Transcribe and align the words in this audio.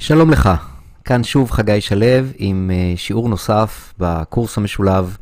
שלום 0.00 0.30
לך, 0.30 0.50
כאן 1.04 1.24
שוב 1.24 1.50
חגי 1.50 1.80
שלו 1.80 2.06
עם 2.36 2.70
אה, 2.74 2.92
שיעור 2.96 3.28
נוסף 3.28 3.94
בקורס 3.98 4.58
המשולב 4.58 5.16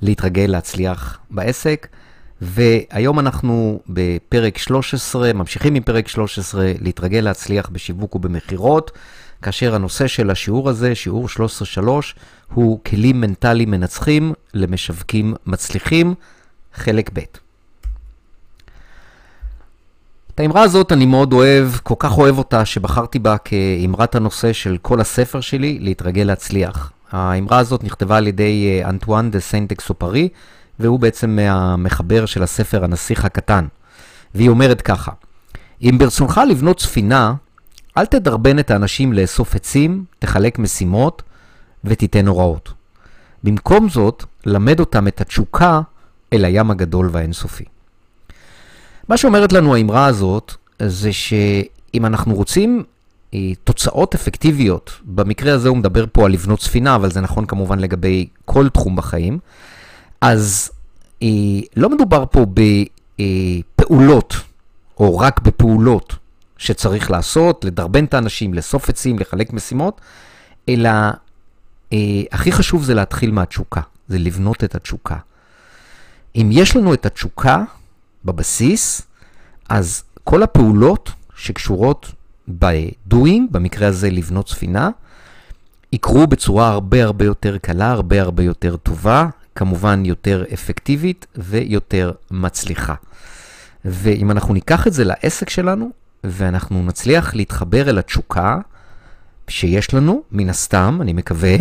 להתרגל 0.00 0.46
להצליח 0.48 1.18
בעסק. 1.30 1.86
והיום 2.40 3.18
אנחנו 3.18 3.80
בפרק 3.88 4.58
13, 4.58 5.32
ממשיכים 5.32 5.74
עם 5.74 5.82
פרק 5.82 6.08
13, 6.08 6.72
להתרגל 6.80 7.20
להצליח 7.20 7.68
בשיווק 7.68 8.14
ובמכירות, 8.14 8.90
כאשר 9.42 9.74
הנושא 9.74 10.06
של 10.06 10.30
השיעור 10.30 10.68
הזה, 10.68 10.94
שיעור 10.94 11.26
13.3, 11.76 11.80
הוא 12.54 12.80
כלים 12.84 13.20
מנטליים 13.20 13.70
מנצחים 13.70 14.32
למשווקים 14.54 15.34
מצליחים, 15.46 16.14
חלק 16.74 17.10
ב'. 17.12 17.41
את 20.34 20.40
האמרה 20.40 20.62
הזאת 20.62 20.92
אני 20.92 21.06
מאוד 21.06 21.32
אוהב, 21.32 21.68
כל 21.82 21.94
כך 21.98 22.18
אוהב 22.18 22.38
אותה, 22.38 22.64
שבחרתי 22.64 23.18
בה 23.18 23.36
כאמרת 23.38 24.14
הנושא 24.14 24.52
של 24.52 24.76
כל 24.82 25.00
הספר 25.00 25.40
שלי, 25.40 25.78
להתרגל 25.80 26.22
להצליח. 26.22 26.92
האמרה 27.10 27.58
הזאת 27.58 27.84
נכתבה 27.84 28.16
על 28.16 28.26
ידי 28.26 28.80
אה, 28.82 28.88
אנטואן 28.88 29.30
דה 29.30 29.40
סנט 29.40 29.72
אקסופרי, 29.72 30.28
והוא 30.78 31.00
בעצם 31.00 31.38
המחבר 31.42 32.26
של 32.26 32.42
הספר 32.42 32.84
הנסיך 32.84 33.24
הקטן. 33.24 33.66
והיא 34.34 34.48
אומרת 34.48 34.80
ככה, 34.80 35.12
אם 35.82 35.98
ברצונך 35.98 36.40
לבנות 36.48 36.80
ספינה, 36.80 37.34
אל 37.98 38.06
תדרבן 38.06 38.58
את 38.58 38.70
האנשים 38.70 39.12
לאסוף 39.12 39.54
עצים, 39.54 40.04
תחלק 40.18 40.58
משימות 40.58 41.22
ותיתן 41.84 42.26
הוראות. 42.26 42.72
במקום 43.44 43.88
זאת, 43.88 44.24
למד 44.46 44.80
אותם 44.80 45.08
את 45.08 45.20
התשוקה 45.20 45.80
אל 46.32 46.44
הים 46.44 46.70
הגדול 46.70 47.08
והאינסופי. 47.12 47.64
מה 49.08 49.16
שאומרת 49.16 49.52
לנו 49.52 49.74
האמרה 49.74 50.06
הזאת, 50.06 50.54
זה 50.82 51.12
שאם 51.12 52.06
אנחנו 52.06 52.34
רוצים 52.34 52.84
אה, 53.34 53.52
תוצאות 53.64 54.14
אפקטיביות, 54.14 54.92
במקרה 55.04 55.54
הזה 55.54 55.68
הוא 55.68 55.76
מדבר 55.76 56.04
פה 56.12 56.26
על 56.26 56.32
לבנות 56.32 56.60
ספינה, 56.60 56.94
אבל 56.94 57.10
זה 57.10 57.20
נכון 57.20 57.46
כמובן 57.46 57.78
לגבי 57.78 58.26
כל 58.44 58.68
תחום 58.68 58.96
בחיים, 58.96 59.38
אז 60.20 60.70
אה, 61.22 61.28
לא 61.76 61.90
מדובר 61.90 62.24
פה 62.30 62.46
בפעולות, 63.76 64.34
או 65.00 65.18
רק 65.18 65.40
בפעולות 65.40 66.14
שצריך 66.58 67.10
לעשות, 67.10 67.64
לדרבן 67.64 68.04
את 68.04 68.14
האנשים, 68.14 68.54
לאסוף 68.54 68.88
עצים, 68.88 69.18
לחלק 69.18 69.52
משימות, 69.52 70.00
אלא 70.68 70.90
אה, 71.92 72.22
הכי 72.32 72.52
חשוב 72.52 72.84
זה 72.84 72.94
להתחיל 72.94 73.30
מהתשוקה, 73.30 73.80
זה 74.08 74.18
לבנות 74.18 74.64
את 74.64 74.74
התשוקה. 74.74 75.16
אם 76.36 76.48
יש 76.52 76.76
לנו 76.76 76.94
את 76.94 77.06
התשוקה 77.06 77.64
בבסיס, 78.24 79.02
אז 79.68 80.02
כל 80.24 80.42
הפעולות 80.42 81.12
שקשורות 81.36 82.12
ב-doing, 82.58 83.40
במקרה 83.50 83.88
הזה 83.88 84.10
לבנות 84.10 84.48
ספינה, 84.48 84.90
יקרו 85.92 86.26
בצורה 86.26 86.68
הרבה 86.68 87.04
הרבה 87.04 87.24
יותר 87.24 87.58
קלה, 87.58 87.90
הרבה 87.90 88.22
הרבה 88.22 88.42
יותר 88.42 88.76
טובה, 88.76 89.26
כמובן 89.54 90.04
יותר 90.04 90.44
אפקטיבית 90.54 91.26
ויותר 91.36 92.12
מצליחה. 92.30 92.94
ואם 93.84 94.30
אנחנו 94.30 94.54
ניקח 94.54 94.86
את 94.86 94.92
זה 94.92 95.04
לעסק 95.04 95.50
שלנו, 95.50 95.90
ואנחנו 96.24 96.82
נצליח 96.82 97.34
להתחבר 97.34 97.90
אל 97.90 97.98
התשוקה 97.98 98.58
שיש 99.48 99.94
לנו, 99.94 100.22
מן 100.32 100.50
הסתם, 100.50 100.98
אני 101.00 101.12
מקווה, 101.12 101.56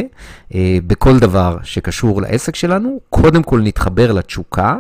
אה, 0.56 0.78
בכל 0.88 1.20
דבר 1.20 1.58
שקשור 1.64 2.22
לעסק 2.22 2.56
שלנו, 2.56 3.00
קודם 3.10 3.44
כל 3.44 3.62
נתחבר 3.62 4.12
לתשוקה. 4.12 4.76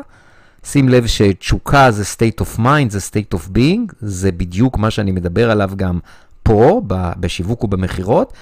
שים 0.63 0.89
לב 0.89 1.07
שתשוקה 1.07 1.91
זה 1.91 2.03
state 2.03 2.43
of 2.43 2.59
mind, 2.59 2.89
זה 2.89 2.99
state 2.99 3.37
of 3.37 3.57
being, 3.57 3.93
זה 4.01 4.31
בדיוק 4.31 4.77
מה 4.77 4.91
שאני 4.91 5.11
מדבר 5.11 5.51
עליו 5.51 5.71
גם 5.75 5.99
פה, 6.43 6.81
בשיווק 7.19 7.63
ובמכירות, 7.63 8.33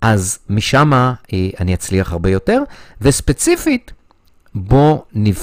אז 0.00 0.38
משם 0.50 0.92
אה, 0.92 1.12
אני 1.60 1.74
אצליח 1.74 2.12
הרבה 2.12 2.30
יותר, 2.30 2.62
וספציפית, 3.00 3.92
בוא 4.54 4.98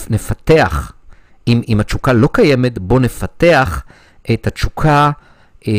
נפתח, 0.10 0.92
אם, 1.48 1.62
אם 1.68 1.80
התשוקה 1.80 2.14
לא 2.14 2.30
קיימת, 2.34 2.80
בוא 2.80 3.00
נפתח 3.00 3.84
את 4.34 4.48
התשוקה 4.48 5.12
אה, 5.68 5.74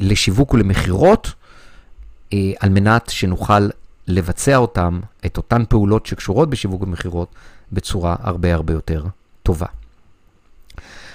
לשיווק 0.00 0.54
ולמכירות, 0.54 1.32
אה, 2.32 2.52
על 2.60 2.68
מנת 2.68 3.10
שנוכל 3.10 3.68
לבצע 4.06 4.56
אותם, 4.56 5.00
את 5.26 5.36
אותן 5.36 5.62
פעולות 5.68 6.06
שקשורות 6.06 6.50
בשיווק 6.50 6.82
ומכירות, 6.82 7.34
בצורה 7.72 8.16
הרבה 8.20 8.54
הרבה 8.54 8.72
יותר 8.72 9.04
טובה. 9.44 9.66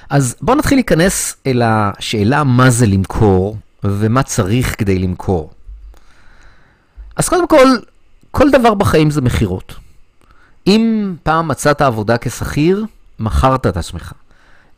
אז 0.10 0.36
בואו 0.42 0.58
נתחיל 0.58 0.78
להיכנס 0.78 1.36
אל 1.48 1.62
השאלה 1.66 2.44
מה 2.44 2.70
זה 2.70 2.86
למכור 2.86 3.58
ומה 3.84 4.24
צריך 4.24 4.76
כדי 4.78 5.00
למכור. 5.00 5.52
אז 7.16 7.30
קודם 7.30 7.48
כל, 7.48 7.68
כל 8.32 8.52
דבר 8.52 8.74
בחיים 8.74 9.12
זה 9.12 9.22
מכירות. 9.22 9.76
אם 10.68 11.16
פעם 11.24 11.48
מצאת 11.48 11.82
עבודה 11.82 12.18
כשכיר, 12.18 12.86
מכרת 13.20 13.68
את 13.68 13.78
עצמך. 13.78 14.14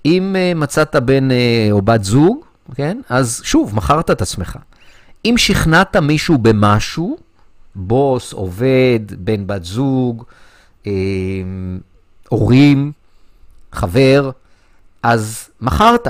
אם 0.06 0.36
uh, 0.36 0.58
מצאת 0.58 0.96
בן 0.96 1.32
uh, 1.32 1.34
או 1.72 1.82
בת 1.82 2.04
זוג, 2.04 2.46
כן? 2.76 3.02
אז 3.10 3.42
שוב, 3.44 3.76
מכרת 3.76 4.12
את 4.12 4.22
עצמך. 4.22 4.58
אם 5.26 5.34
שכנעת 5.38 5.96
מישהו 5.96 6.38
במשהו, 6.38 7.18
בוס, 7.76 8.34
עובד, 8.34 9.00
בן, 9.18 9.48
בת 9.48 9.64
זוג, 9.64 10.24
אה, 10.88 10.92
הורים, 12.30 12.92
חבר, 13.72 14.32
אז 15.04 15.50
מכרת. 15.62 16.08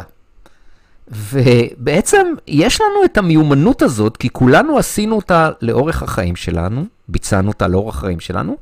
ובעצם 1.08 2.28
יש 2.48 2.82
לנו 2.82 3.06
את 3.06 3.18
המיומנות 3.18 3.82
הזאת, 3.82 4.18
כי 4.18 4.30
כולנו 4.30 4.78
עשינו 4.78 5.16
אותה 5.16 5.50
לאורך 5.62 6.04
החיים 6.04 6.36
שלנו, 6.36 6.86
ביצענו 7.08 7.48
אותה 7.48 7.68
לאורך 7.68 7.98
החיים 7.98 8.20
שלנו, 8.20 8.58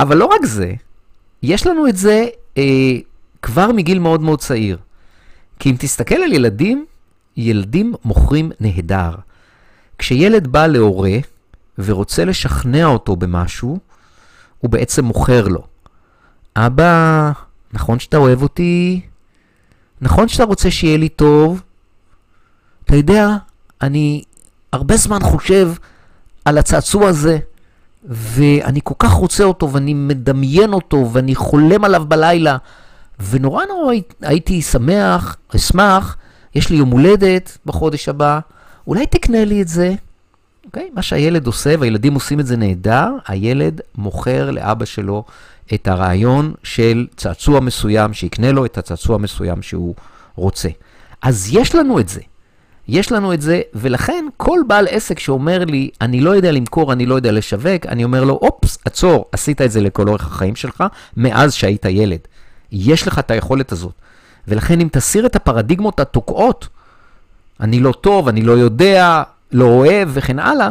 אבל 0.00 0.16
לא 0.16 0.24
רק 0.24 0.44
זה, 0.44 0.72
יש 1.42 1.66
לנו 1.66 1.88
את 1.88 1.96
זה 1.96 2.26
אה, 2.58 2.62
כבר 3.42 3.72
מגיל 3.72 3.98
מאוד 3.98 4.20
מאוד 4.20 4.40
צעיר. 4.40 4.78
כי 5.58 5.70
אם 5.70 5.76
תסתכל 5.78 6.14
על 6.14 6.32
ילדים, 6.32 6.86
ילדים 7.36 7.94
מוכרים 8.04 8.52
נהדר. 8.60 9.14
כשילד 9.98 10.46
בא 10.46 10.66
להורה 10.66 11.16
ורוצה 11.78 12.24
לשכנע 12.24 12.86
אותו 12.86 13.16
במשהו, 13.16 13.78
הוא 14.58 14.70
בעצם 14.70 15.04
מוכר 15.04 15.48
לו. 15.48 15.66
אבא, 16.56 17.32
נכון 17.72 17.98
שאתה 17.98 18.16
אוהב 18.16 18.42
אותי? 18.42 19.00
נכון 20.00 20.28
שאתה 20.28 20.44
רוצה 20.44 20.70
שיהיה 20.70 20.96
לי 20.96 21.08
טוב? 21.08 21.62
אתה 22.84 22.96
יודע, 22.96 23.28
אני 23.82 24.22
הרבה 24.72 24.96
זמן 24.96 25.20
חושב 25.22 25.72
על 26.44 26.58
הצעצוע 26.58 27.08
הזה, 27.08 27.38
ואני 28.04 28.80
כל 28.84 28.94
כך 28.98 29.10
רוצה 29.10 29.44
אותו, 29.44 29.72
ואני 29.72 29.94
מדמיין 29.94 30.72
אותו, 30.72 31.08
ואני 31.12 31.34
חולם 31.34 31.84
עליו 31.84 32.04
בלילה, 32.08 32.56
ונורא 33.30 33.64
נורא 33.64 33.94
הייתי 34.22 34.62
שמח, 34.62 35.36
אשמח, 35.56 36.16
יש 36.54 36.70
לי 36.70 36.76
יום 36.76 36.90
הולדת 36.90 37.58
בחודש 37.66 38.08
הבא, 38.08 38.40
אולי 38.86 39.06
תקנה 39.06 39.44
לי 39.44 39.62
את 39.62 39.68
זה. 39.68 39.94
אוקיי? 40.66 40.90
מה 40.94 41.02
שהילד 41.02 41.46
עושה, 41.46 41.74
והילדים 41.80 42.14
עושים 42.14 42.40
את 42.40 42.46
זה 42.46 42.56
נהדר, 42.56 43.08
הילד 43.26 43.80
מוכר 43.94 44.50
לאבא 44.50 44.84
שלו 44.84 45.24
את 45.74 45.88
הרעיון 45.88 46.54
של 46.62 47.06
צעצוע 47.16 47.60
מסוים, 47.60 48.12
שיקנה 48.12 48.52
לו 48.52 48.64
את 48.64 48.78
הצעצוע 48.78 49.14
המסוים 49.14 49.62
שהוא 49.62 49.94
רוצה. 50.34 50.68
אז 51.22 51.48
יש 51.52 51.74
לנו 51.74 52.00
את 52.00 52.08
זה. 52.08 52.20
יש 52.88 53.12
לנו 53.12 53.32
את 53.32 53.40
זה, 53.40 53.60
ולכן 53.74 54.24
כל 54.36 54.60
בעל 54.66 54.86
עסק 54.90 55.18
שאומר 55.18 55.64
לי, 55.64 55.90
אני 56.00 56.20
לא 56.20 56.30
יודע 56.30 56.52
למכור, 56.52 56.92
אני 56.92 57.06
לא 57.06 57.14
יודע 57.14 57.32
לשווק, 57.32 57.86
אני 57.88 58.04
אומר 58.04 58.24
לו, 58.24 58.34
אופס, 58.34 58.78
עצור, 58.84 59.24
עשית 59.32 59.60
את 59.60 59.70
זה 59.70 59.80
לכל 59.80 60.08
אורך 60.08 60.26
החיים 60.26 60.56
שלך, 60.56 60.84
מאז 61.16 61.54
שהיית 61.54 61.84
ילד. 61.84 62.18
יש 62.72 63.08
לך 63.08 63.18
את 63.18 63.30
היכולת 63.30 63.72
הזאת. 63.72 63.92
ולכן 64.48 64.80
אם 64.80 64.88
תסיר 64.92 65.26
את 65.26 65.36
הפרדיגמות 65.36 66.00
התוקעות, 66.00 66.68
אני 67.60 67.80
לא 67.80 67.92
טוב, 67.92 68.28
אני 68.28 68.42
לא 68.42 68.52
יודע, 68.52 69.22
לא 69.52 69.64
אוהב 69.64 70.08
וכן 70.12 70.38
הלאה, 70.38 70.70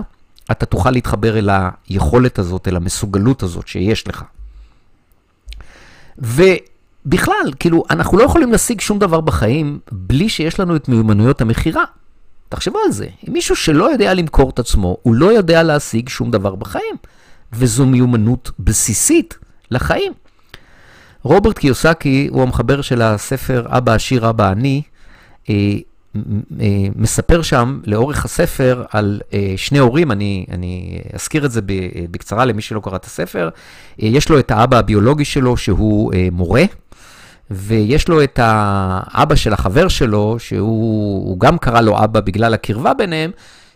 אתה 0.52 0.66
תוכל 0.66 0.91
להתחבר 0.91 1.37
אל 1.37 1.49
היכולת 1.90 2.40
הזאת, 2.40 2.67
אל 2.67 2.76
המסוגלות 2.76 3.43
הזאת 3.43 3.67
שיש 3.67 4.08
לך. 4.08 4.23
ובכלל, 6.22 7.53
כאילו, 7.59 7.84
אנחנו 7.90 8.18
לא 8.18 8.23
יכולים 8.23 8.52
להשיג 8.52 8.82
שום 8.82 9.00
דבר 9.00 9.22
בחיים 9.22 9.79
בלי 9.91 10.29
שיש 10.29 10.59
לנו 10.59 10.76
את 10.76 10.90
מיומנויות 10.90 11.41
המכירה. 11.41 11.84
תחשבו 12.50 12.79
על 12.85 12.91
זה, 12.91 13.08
אם 13.28 13.34
מישהו 13.34 13.56
שלא 13.56 13.91
יודע 13.91 14.14
למכור 14.14 14.50
את 14.50 14.59
עצמו, 14.59 14.97
הוא 15.02 15.16
לא 15.16 15.26
יודע 15.26 15.64
להשיג 15.64 16.09
שום 16.09 16.32
דבר 16.32 16.56
בחיים, 16.56 16.96
וזו 17.53 17.85
מיומנות 17.85 18.52
בסיסית 18.59 19.38
לחיים. 19.72 20.14
רוברט 21.23 21.58
קיוסקי 21.58 22.28
הוא 22.32 22.41
המחבר 22.41 22.82
של 22.82 23.02
הספר 23.02 23.66
אבא 23.70 23.94
עשיר 23.94 24.29
אבא 24.29 24.50
עני, 24.50 24.82
אה, 25.50 25.56
מספר 26.96 27.41
שם 27.41 27.79
לאורך 27.85 28.25
הספר 28.25 28.84
על 28.91 29.22
אה, 29.34 29.53
שני 29.58 29.79
הורים, 29.79 30.11
אני, 30.11 30.46
אני 30.52 31.02
אזכיר 31.13 31.46
את 31.46 31.52
זה 31.52 31.61
בקצרה 32.11 32.46
למי 32.46 32.61
שלא 32.61 32.79
קרא 32.79 32.96
את 32.96 33.05
הספר. 33.05 33.49
יש 33.99 34.29
לו 34.29 34.40
את 34.40 34.52
האבא 34.52 34.78
הביולוגי 34.78 35.25
שלו 35.25 35.58
שהוא 35.58 36.13
מורה, 36.31 36.63
ויש 37.52 38.08
לו 38.08 38.23
את 38.23 38.40
האבא 38.43 39.35
של 39.35 39.53
החבר 39.53 39.87
שלו, 39.87 40.35
שהוא 40.40 41.40
גם 41.40 41.58
קרא 41.58 41.81
לו 41.81 42.03
אבא 42.03 42.19
בגלל 42.19 42.53
הקרבה 42.53 42.93
ביניהם, 42.93 43.31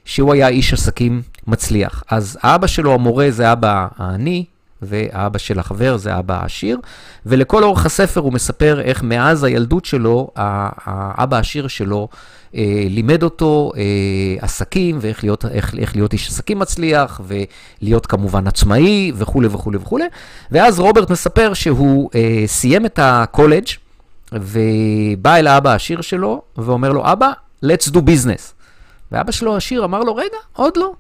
שהוא 0.06 0.34
היה 0.34 0.48
איש 0.48 0.74
עסקים 0.74 1.22
מצליח. 1.48 2.04
אז 2.10 2.38
האבא 2.42 2.68
שלו, 2.68 2.94
המורה, 2.94 3.28
זה 3.30 3.52
אבא 3.52 3.88
העני, 3.98 4.46
והאבא 4.88 5.38
של 5.38 5.60
החבר 5.60 5.98
זה 5.98 6.20
אבא 6.20 6.42
העשיר, 6.42 6.80
ולכל 7.26 7.64
אורך 7.64 7.86
הספר 7.86 8.22
הוא 8.22 8.34
מספר 8.34 8.82
איך 8.82 9.04
מאז 9.04 9.44
הילדות 9.44 9.86
שלו, 9.86 10.32
האבא 10.36 11.38
העשיר 11.38 11.68
שלו 11.68 12.08
אה, 12.56 12.84
לימד 12.90 13.24
אותו 13.24 13.72
אה, 13.78 13.82
עסקים, 14.40 14.98
ואיך 15.02 15.24
להיות, 15.24 15.46
איך, 15.46 15.76
איך 15.78 15.96
להיות 15.96 16.14
איש 16.14 16.30
עסקים 16.30 16.60
מצליח, 16.60 17.22
ולהיות 17.28 18.06
כמובן 18.06 18.48
עצמאי, 18.48 19.12
וכולי 19.16 19.48
וכולי 19.48 19.78
וכולי. 19.78 20.06
ואז 20.52 20.80
רוברט 20.80 21.10
מספר 21.10 21.54
שהוא 21.54 22.10
אה, 22.16 22.44
סיים 22.48 22.86
את 22.86 23.00
הקולג' 23.02 23.68
ובא 24.32 25.36
אל 25.36 25.48
האבא 25.48 25.72
העשיר 25.72 26.02
שלו, 26.02 26.42
ואומר 26.58 26.92
לו, 26.92 27.12
אבא, 27.12 27.32
let's 27.66 27.90
do 27.90 27.98
business. 27.98 28.54
ואבא 29.12 29.32
שלו 29.32 29.54
העשיר 29.54 29.86
אמר 29.86 30.00
לו, 30.00 30.16
רגע, 30.16 30.38
עוד 30.54 30.78
לא. 30.78 30.94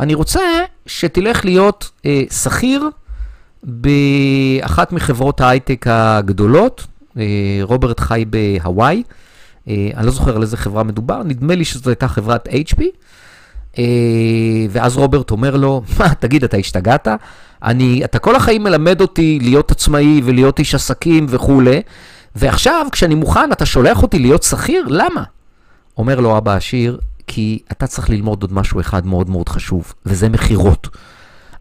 אני 0.00 0.14
רוצה 0.14 0.40
שתלך 0.86 1.44
להיות 1.44 1.90
אה, 2.06 2.22
שכיר 2.30 2.88
באחת 3.62 4.92
מחברות 4.92 5.40
ההייטק 5.40 5.86
הגדולות. 5.88 6.86
אה, 7.16 7.60
רוברט 7.62 8.00
חי 8.00 8.24
בהוואי, 8.30 9.02
אה, 9.68 9.90
אני 9.96 10.06
לא 10.06 10.12
זוכר 10.12 10.36
על 10.36 10.42
איזה 10.42 10.56
חברה 10.56 10.82
מדובר, 10.82 11.22
נדמה 11.22 11.54
לי 11.54 11.64
שזו 11.64 11.90
הייתה 11.90 12.08
חברת 12.08 12.48
HP. 12.48 12.82
אה, 13.78 13.84
ואז 14.70 14.96
רוברט 14.96 15.30
אומר 15.30 15.56
לו, 15.56 15.82
מה, 15.98 16.14
תגיד, 16.14 16.44
אתה 16.44 16.56
השתגעת? 16.56 17.08
אני, 17.62 18.04
אתה 18.04 18.18
כל 18.18 18.36
החיים 18.36 18.62
מלמד 18.62 19.00
אותי 19.00 19.38
להיות 19.42 19.70
עצמאי 19.70 20.20
ולהיות 20.24 20.58
איש 20.58 20.74
עסקים 20.74 21.26
וכולי, 21.28 21.82
ועכשיו, 22.36 22.86
כשאני 22.92 23.14
מוכן, 23.14 23.52
אתה 23.52 23.66
שולח 23.66 24.02
אותי 24.02 24.18
להיות 24.18 24.42
שכיר? 24.42 24.86
למה? 24.88 25.22
אומר 25.98 26.20
לו 26.20 26.38
אבא 26.38 26.54
עשיר, 26.54 26.98
כי 27.26 27.58
אתה 27.72 27.86
צריך 27.86 28.10
ללמוד 28.10 28.42
עוד 28.42 28.52
משהו 28.52 28.80
אחד 28.80 29.06
מאוד 29.06 29.30
מאוד 29.30 29.48
חשוב, 29.48 29.92
וזה 30.06 30.28
מכירות. 30.28 30.88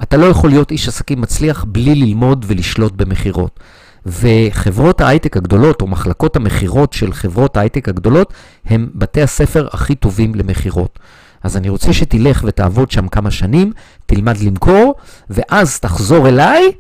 אתה 0.04 0.18
לא 0.18 0.26
יכול 0.26 0.50
להיות 0.50 0.72
איש 0.72 0.88
עסקים 0.88 1.22
מצליח 1.22 1.66
בלי 1.68 1.96
ללמוד 1.96 2.46
ולשלוט 2.48 2.94
במכירות. 2.94 3.60
וחברות 4.06 5.02
ההייטק 5.02 5.38
הגדולות, 5.38 5.82
או 5.82 5.88
מחלקות 5.88 6.36
המכירות 6.36 6.94
של 6.94 7.14
חברות 7.14 7.58
ההייטק 7.58 7.90
הגדולות, 7.90 8.34
הם 8.66 8.90
בתי 8.96 9.22
הספר 9.22 9.68
הכי 9.72 9.96
טובים 9.96 10.36
למכירות. 10.36 11.00
אז 11.44 11.58
אני 11.58 11.70
רוצה 11.70 11.94
שתלך 11.94 12.44
ותעבוד 12.48 12.92
שם 12.92 13.08
כמה 13.08 13.32
שנים, 13.32 13.74
תלמד 14.06 14.38
למכור, 14.38 14.96
ואז 15.30 15.80
תחזור 15.80 16.28
אליי 16.28 16.72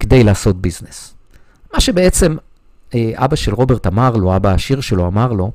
כדי 0.00 0.24
לעשות 0.24 0.60
ביזנס. 0.60 1.14
מה 1.74 1.80
שבעצם 1.80 2.36
אה, 2.94 3.12
אבא 3.14 3.36
של 3.36 3.54
רוברט 3.54 3.86
אמר 3.86 4.10
לו, 4.10 4.36
אבא 4.36 4.48
העשיר 4.50 4.80
שלו 4.80 5.06
אמר 5.06 5.32
לו, 5.32 5.50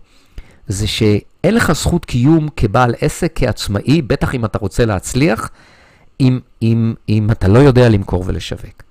זה 0.68 0.88
שאין 0.88 1.56
לך 1.56 1.72
זכות 1.72 2.06
קיום 2.06 2.48
כבעל 2.56 2.96
עסק, 3.02 3.32
כעצמאי, 3.36 4.02
בטח 4.02 4.36
אם 4.36 4.46
אתה 4.46 4.60
רוצה 4.60 4.86
להצליח, 4.86 5.50
אם, 6.20 6.40
אם, 6.62 6.94
אם 7.10 7.32
אתה 7.32 7.48
לא 7.48 7.60
יודע 7.60 7.90
למכור 7.90 8.24
ולשווק. 8.28 8.84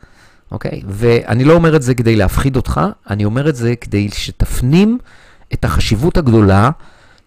אוקיי? 0.51 0.83
ואני 0.89 1.45
לא 1.45 1.53
אומר 1.53 1.77
את 1.77 1.83
זה 1.83 1.95
כדי 1.95 2.17
להפחיד 2.17 2.57
אותך, 2.57 2.81
אני 3.11 3.25
אומר 3.25 3.49
את 3.49 3.57
זה 3.57 3.77
כדי 3.77 4.09
שתפנים 4.13 4.99
את 5.53 5.65
החשיבות 5.65 6.17
הגדולה 6.17 6.71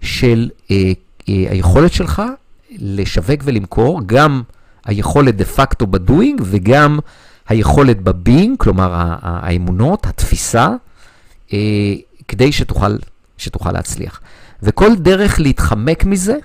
של 0.01 0.49
אה, 0.71 0.75
אה, 1.29 1.45
היכולת 1.49 1.93
שלך 1.93 2.21
לשווק 2.71 3.41
ולמכור, 3.43 4.01
גם 4.05 4.41
היכולת 4.85 5.35
דה 5.35 5.45
פקטו 5.45 5.87
בדואינג 5.87 6.41
וגם 6.43 6.99
היכולת 7.47 8.01
בבינג, 8.01 8.57
כלומר 8.59 8.91
האמונות, 9.21 10.05
התפיסה, 10.05 10.69
אה, 11.53 11.57
כדי 12.27 12.51
שתוכל, 12.51 12.95
שתוכל 13.37 13.71
להצליח. 13.71 14.21
וכל 14.63 14.95
דרך 14.95 15.39
להתחמק 15.39 16.05
מזה, 16.05 16.37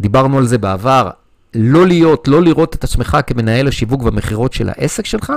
דיברנו 0.00 0.38
על 0.38 0.46
זה 0.46 0.58
בעבר, 0.58 1.10
לא 1.54 1.86
להיות, 1.86 2.28
לא 2.28 2.42
לראות 2.42 2.74
את 2.74 2.84
עצמך 2.84 3.16
כמנהל 3.26 3.68
השיווק 3.68 4.02
והמכירות 4.02 4.52
של 4.52 4.68
העסק 4.68 5.06
שלך, 5.06 5.32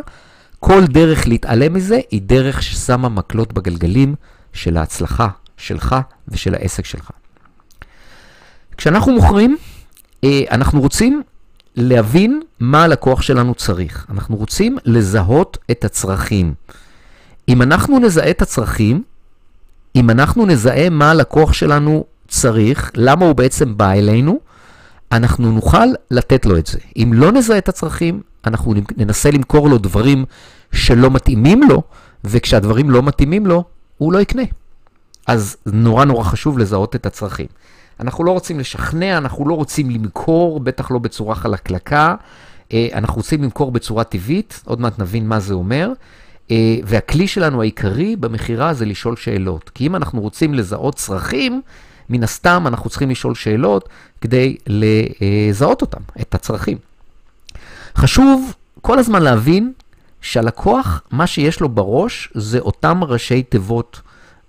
כל 0.60 0.86
דרך 0.86 1.28
להתעלם 1.28 1.74
מזה 1.74 2.00
היא 2.12 2.22
דרך 2.22 2.64
ששמה 2.64 3.10
מקלות 3.10 3.54
בגלגלים 3.54 4.16
של 4.54 4.78
ההצלחה 4.78 5.28
שלך 5.58 5.96
ושל 6.28 6.56
העסק 6.56 6.86
שלך. 6.86 7.12
כשאנחנו 8.78 9.12
מוכרים, 9.12 9.58
אה, 10.24 10.42
אנחנו 10.52 10.82
רוצים 10.82 11.22
להבין 11.76 12.42
מה 12.60 12.84
הלקוח 12.84 13.22
שלנו 13.22 13.56
צריך. 13.56 14.06
אנחנו 14.10 14.36
רוצים 14.36 14.78
לזהות 14.86 15.58
את 15.72 15.86
הצרכים. 15.86 16.54
אם 17.50 17.62
אנחנו 17.62 18.00
נזהה 18.00 18.30
את 18.30 18.42
הצרכים, 18.42 19.04
אם 19.96 20.10
אנחנו 20.10 20.46
נזהה 20.46 20.90
מה 20.90 21.12
הלקוח 21.12 21.54
שלנו 21.54 22.06
צריך, 22.28 22.92
למה 22.96 23.26
הוא 23.26 23.34
בעצם 23.34 23.78
בא 23.78 23.92
אלינו, 23.92 24.40
אנחנו 25.16 25.52
נוכל 25.52 25.86
לתת 26.12 26.46
לו 26.46 26.58
את 26.58 26.68
זה. 26.68 26.80
אם 26.98 27.12
לא 27.14 27.32
נזהה 27.32 27.58
את 27.58 27.70
הצרכים, 27.70 28.22
אנחנו 28.48 28.74
ננסה 28.98 29.32
למכור 29.32 29.70
לו 29.70 29.78
דברים 29.78 30.26
שלא 30.72 31.12
מתאימים 31.12 31.62
לו, 31.70 31.84
וכשהדברים 32.24 32.90
לא 32.90 33.04
מתאימים 33.04 33.46
לו, 33.46 33.64
הוא 33.98 34.14
לא 34.14 34.20
יקנה. 34.20 34.44
אז 35.28 35.58
נורא 35.66 36.06
נורא 36.06 36.24
חשוב 36.24 36.60
לזהות 36.60 36.96
את 36.96 37.06
הצרכים. 37.06 37.48
אנחנו 38.00 38.24
לא 38.24 38.32
רוצים 38.32 38.60
לשכנע, 38.60 39.18
אנחנו 39.18 39.48
לא 39.48 39.54
רוצים 39.54 39.90
למכור, 39.90 40.60
בטח 40.60 40.92
לא 40.92 41.00
בצורה 41.00 41.36
חלקלקה. 41.36 42.16
אה, 42.74 42.88
אנחנו 42.94 43.16
רוצים 43.16 43.44
למכור 43.44 43.72
בצורה 43.72 44.04
טבעית, 44.04 44.62
עוד 44.66 44.82
מעט 44.82 45.00
נבין 45.00 45.28
מה 45.28 45.40
זה 45.40 45.54
אומר. 45.54 45.90
אה, 46.52 46.76
והכלי 46.84 47.28
שלנו 47.28 47.62
העיקרי 47.62 48.16
במכירה 48.16 48.74
זה 48.74 48.86
לשאול 48.86 49.16
שאלות. 49.16 49.70
כי 49.70 49.88
אם 49.88 49.96
אנחנו 49.96 50.22
רוצים 50.22 50.54
לזהות 50.54 50.96
צרכים, 50.96 51.62
מן 52.10 52.24
הסתם 52.24 52.64
אנחנו 52.68 52.90
צריכים 52.90 53.10
לשאול 53.10 53.36
שאלות 53.36 53.90
כדי 54.22 54.56
לזהות 54.68 55.82
אותם, 55.82 56.02
את 56.22 56.36
הצרכים. 56.36 56.78
חשוב 57.96 58.54
כל 58.82 59.00
הזמן 59.00 59.22
להבין 59.22 59.74
שהלקוח, 60.22 61.02
מה 61.12 61.28
שיש 61.28 61.60
לו 61.60 61.70
בראש 61.70 62.30
זה 62.34 62.60
אותם 62.60 63.04
ראשי 63.04 63.44
תיבות 63.44 64.02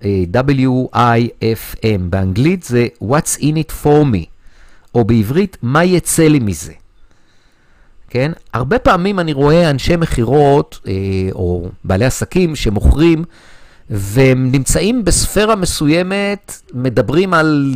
אה, 0.05 0.25
W-I-F-M, 0.33 2.01
באנגלית 2.01 2.63
זה 2.63 2.87
What's 3.03 3.41
in 3.41 3.43
it 3.43 3.85
for 3.85 4.05
me, 4.15 4.25
או 4.95 5.05
בעברית, 5.05 5.57
מה 5.63 5.85
יצא 5.85 6.23
לי 6.23 6.39
מזה. 6.39 6.73
כן? 8.11 8.33
הרבה 8.53 8.79
פעמים 8.79 9.21
אני 9.21 9.33
רואה 9.33 9.71
אנשי 9.71 9.97
מכירות, 9.97 10.81
אה, 10.87 10.93
או 11.33 11.69
בעלי 11.85 12.05
עסקים 12.05 12.57
שמוכרים, 12.57 13.25
והם 13.91 14.53
נמצאים 14.53 15.05
בספירה 15.05 15.57
מסוימת, 15.57 16.63
מדברים 16.75 17.35
על 17.35 17.75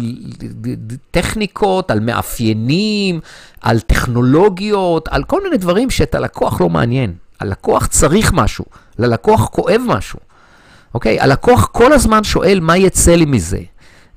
טכניקות, 1.11 1.91
על 1.91 2.01
מאפיינים, 2.01 3.21
על 3.61 3.81
טכנולוגיות, 3.81 5.09
על 5.09 5.25
כל 5.25 5.43
מיני 5.43 5.57
דברים 5.57 5.91
שאת 5.91 6.15
הלקוח 6.15 6.61
לא 6.61 6.69
מעניין. 6.69 7.15
הלקוח 7.41 7.87
צריך 7.87 8.33
משהו, 8.33 8.65
ללקוח 8.99 9.49
כואב 9.49 9.81
משהו, 9.87 10.19
אוקיי? 10.95 11.21
הלקוח 11.21 11.69
כל 11.73 11.93
הזמן 11.93 12.25
שואל 12.25 12.61
מה 12.63 12.77
יצא 12.77 13.15
לי 13.15 13.25
מזה. 13.25 13.61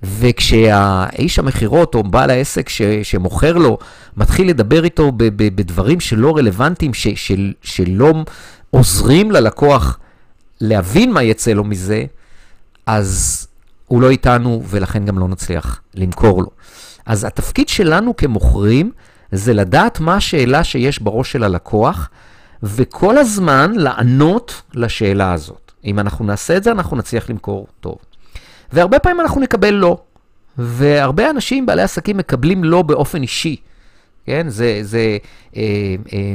וכשהאיש 0.03 1.39
המכירות 1.39 1.95
או 1.95 2.03
בעל 2.03 2.29
העסק 2.29 2.69
ש, 2.69 2.81
שמוכר 3.03 3.53
לו 3.53 3.77
מתחיל 4.17 4.49
לדבר 4.49 4.83
איתו 4.83 5.11
ב, 5.11 5.23
ב, 5.23 5.55
בדברים 5.55 5.99
שלא 5.99 6.37
רלוונטיים, 6.37 6.93
ש, 6.93 7.07
של, 7.07 7.53
שלא 7.61 8.13
עוזרים 8.71 9.31
ללקוח 9.31 9.99
להבין 10.61 11.11
מה 11.11 11.23
יצא 11.23 11.51
לו 11.51 11.63
מזה, 11.63 12.05
אז 12.85 13.47
הוא 13.87 14.01
לא 14.01 14.09
איתנו 14.09 14.63
ולכן 14.65 15.05
גם 15.05 15.19
לא 15.19 15.27
נצליח 15.27 15.81
למכור 15.95 16.41
לו. 16.41 16.49
אז 17.05 17.23
התפקיד 17.23 17.69
שלנו 17.69 18.15
כמוכרים 18.15 18.91
זה 19.31 19.53
לדעת 19.53 19.99
מה 19.99 20.15
השאלה 20.15 20.63
שיש 20.63 21.01
בראש 21.01 21.31
של 21.31 21.43
הלקוח, 21.43 22.09
וכל 22.63 23.17
הזמן 23.17 23.71
לענות 23.75 24.61
לשאלה 24.73 25.33
הזאת. 25.33 25.71
אם 25.85 25.99
אנחנו 25.99 26.25
נעשה 26.25 26.57
את 26.57 26.63
זה, 26.63 26.71
אנחנו 26.71 26.97
נצליח 26.97 27.29
למכור 27.29 27.67
טוב. 27.79 27.97
והרבה 28.73 28.99
פעמים 28.99 29.21
אנחנו 29.21 29.41
נקבל 29.41 29.73
לא. 29.73 29.97
והרבה 30.57 31.29
אנשים, 31.29 31.65
בעלי 31.65 31.81
עסקים, 31.81 32.17
מקבלים 32.17 32.63
לא 32.63 32.81
באופן 32.81 33.21
אישי. 33.21 33.55
כן? 34.25 34.49
זה, 34.49 34.79
זה, 34.81 35.17
אה, 35.55 35.95
אה, 36.13 36.33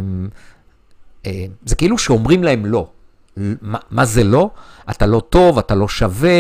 אה, 1.27 1.45
זה 1.65 1.77
כאילו 1.77 1.99
שאומרים 1.99 2.45
להם 2.45 2.67
לא. 2.67 2.91
מה, 3.63 3.79
מה 3.91 4.05
זה 4.05 4.25
לא? 4.25 4.51
אתה 4.91 5.07
לא 5.07 5.21
טוב, 5.31 5.59
אתה 5.59 5.75
לא 5.75 5.89
שווה, 5.89 6.29
אה, 6.31 6.35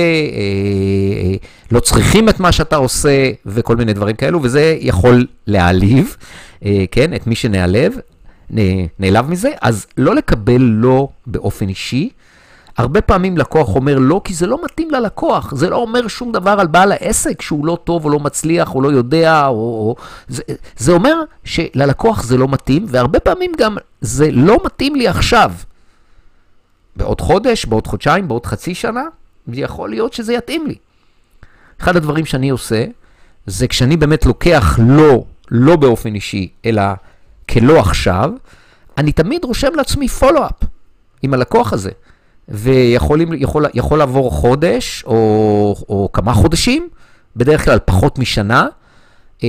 אה, 1.22 1.36
לא 1.70 1.80
צריכים 1.80 2.28
את 2.28 2.40
מה 2.40 2.52
שאתה 2.52 2.76
עושה, 2.76 3.30
וכל 3.46 3.76
מיני 3.76 3.92
דברים 3.92 4.16
כאלו, 4.16 4.40
וזה 4.42 4.76
יכול 4.80 5.26
להעליב, 5.46 6.16
אה, 6.64 6.84
כן? 6.90 7.14
את 7.14 7.26
מי 7.26 7.34
שנעלב, 7.34 7.94
נעלב 8.98 9.30
מזה, 9.30 9.50
אז 9.60 9.86
לא 9.98 10.14
לקבל 10.14 10.60
לא 10.60 11.08
באופן 11.26 11.68
אישי, 11.68 12.10
הרבה 12.78 13.00
פעמים 13.00 13.38
לקוח 13.38 13.74
אומר 13.74 13.98
לא, 13.98 14.20
כי 14.24 14.34
זה 14.34 14.46
לא 14.46 14.58
מתאים 14.64 14.90
ללקוח. 14.90 15.54
זה 15.54 15.70
לא 15.70 15.76
אומר 15.76 16.08
שום 16.08 16.32
דבר 16.32 16.50
על 16.50 16.66
בעל 16.66 16.92
העסק 16.92 17.42
שהוא 17.42 17.66
לא 17.66 17.78
טוב 17.84 18.04
או 18.04 18.10
לא 18.10 18.20
מצליח 18.20 18.74
או 18.74 18.80
לא 18.80 18.88
יודע, 18.88 19.46
או... 19.46 19.52
או 19.54 19.96
זה, 20.28 20.42
זה 20.76 20.92
אומר 20.92 21.14
שללקוח 21.44 22.22
זה 22.22 22.36
לא 22.36 22.48
מתאים, 22.48 22.84
והרבה 22.88 23.20
פעמים 23.20 23.52
גם 23.58 23.76
זה 24.00 24.30
לא 24.30 24.58
מתאים 24.64 24.94
לי 24.94 25.08
עכשיו. 25.08 25.52
בעוד 26.98 27.20
חודש, 27.20 27.66
בעוד 27.66 27.86
חודשיים, 27.86 28.28
בעוד 28.28 28.46
חצי 28.46 28.74
שנה, 28.74 29.04
יכול 29.52 29.90
להיות 29.90 30.12
שזה 30.12 30.32
יתאים 30.32 30.66
לי. 30.66 30.74
אחד 31.80 31.96
הדברים 31.96 32.26
שאני 32.26 32.50
עושה, 32.50 32.84
זה 33.46 33.68
כשאני 33.68 33.96
באמת 33.96 34.26
לוקח 34.26 34.78
לא, 34.82 35.24
לא 35.50 35.76
באופן 35.76 36.14
אישי, 36.14 36.48
אלא 36.64 36.82
כלא 37.50 37.78
עכשיו, 37.78 38.30
אני 38.98 39.12
תמיד 39.12 39.44
רושם 39.44 39.74
לעצמי 39.74 40.08
פולו-אפ 40.08 40.68
עם 41.22 41.34
הלקוח 41.34 41.72
הזה. 41.72 41.90
ויכול 42.48 43.20
יכול, 43.34 43.66
יכול 43.74 43.98
לעבור 43.98 44.30
חודש 44.30 45.04
או, 45.06 45.14
או 45.88 46.08
כמה 46.12 46.34
חודשים, 46.34 46.88
בדרך 47.36 47.64
כלל 47.64 47.78
פחות 47.84 48.18
משנה, 48.18 48.66
אה, 49.44 49.48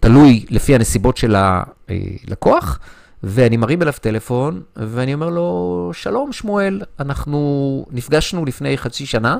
תלוי 0.00 0.44
לפי 0.50 0.74
הנסיבות 0.74 1.16
של 1.16 1.36
הלקוח, 1.38 2.78
ואני 3.22 3.56
מרים 3.56 3.82
אליו 3.82 3.92
טלפון, 4.00 4.62
ואני 4.76 5.14
אומר 5.14 5.28
לו, 5.30 5.90
שלום 5.94 6.32
שמואל, 6.32 6.82
אנחנו 7.00 7.86
נפגשנו 7.90 8.44
לפני 8.44 8.78
חצי 8.78 9.06
שנה, 9.06 9.38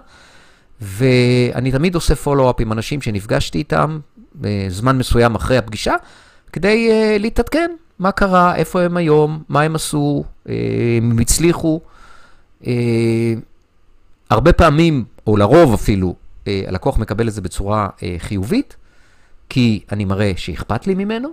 ואני 0.80 1.72
תמיד 1.72 1.94
עושה 1.94 2.14
פולו-אפ 2.14 2.60
עם 2.60 2.72
אנשים 2.72 3.02
שנפגשתי 3.02 3.58
איתם 3.58 3.98
זמן 4.68 4.98
מסוים 4.98 5.34
אחרי 5.34 5.58
הפגישה, 5.58 5.94
כדי 6.52 6.88
uh, 6.90 7.18
להתעדכן 7.18 7.70
מה 7.98 8.12
קרה, 8.12 8.56
איפה 8.56 8.82
הם 8.82 8.96
היום, 8.96 9.42
מה 9.48 9.60
הם 9.60 9.74
עשו, 9.74 10.24
uh, 10.24 10.50
הם 10.98 11.18
הצליחו. 11.18 11.80
Uh, 12.62 12.66
הרבה 14.30 14.52
פעמים, 14.52 15.04
או 15.26 15.36
לרוב 15.36 15.74
אפילו, 15.74 16.14
uh, 16.14 16.48
הלקוח 16.66 16.98
מקבל 16.98 17.28
את 17.28 17.32
זה 17.32 17.40
בצורה 17.40 17.88
uh, 17.96 18.02
חיובית, 18.18 18.76
כי 19.48 19.80
אני 19.92 20.04
מראה 20.04 20.32
שאכפת 20.36 20.86
לי 20.86 20.94
ממנו. 20.94 21.28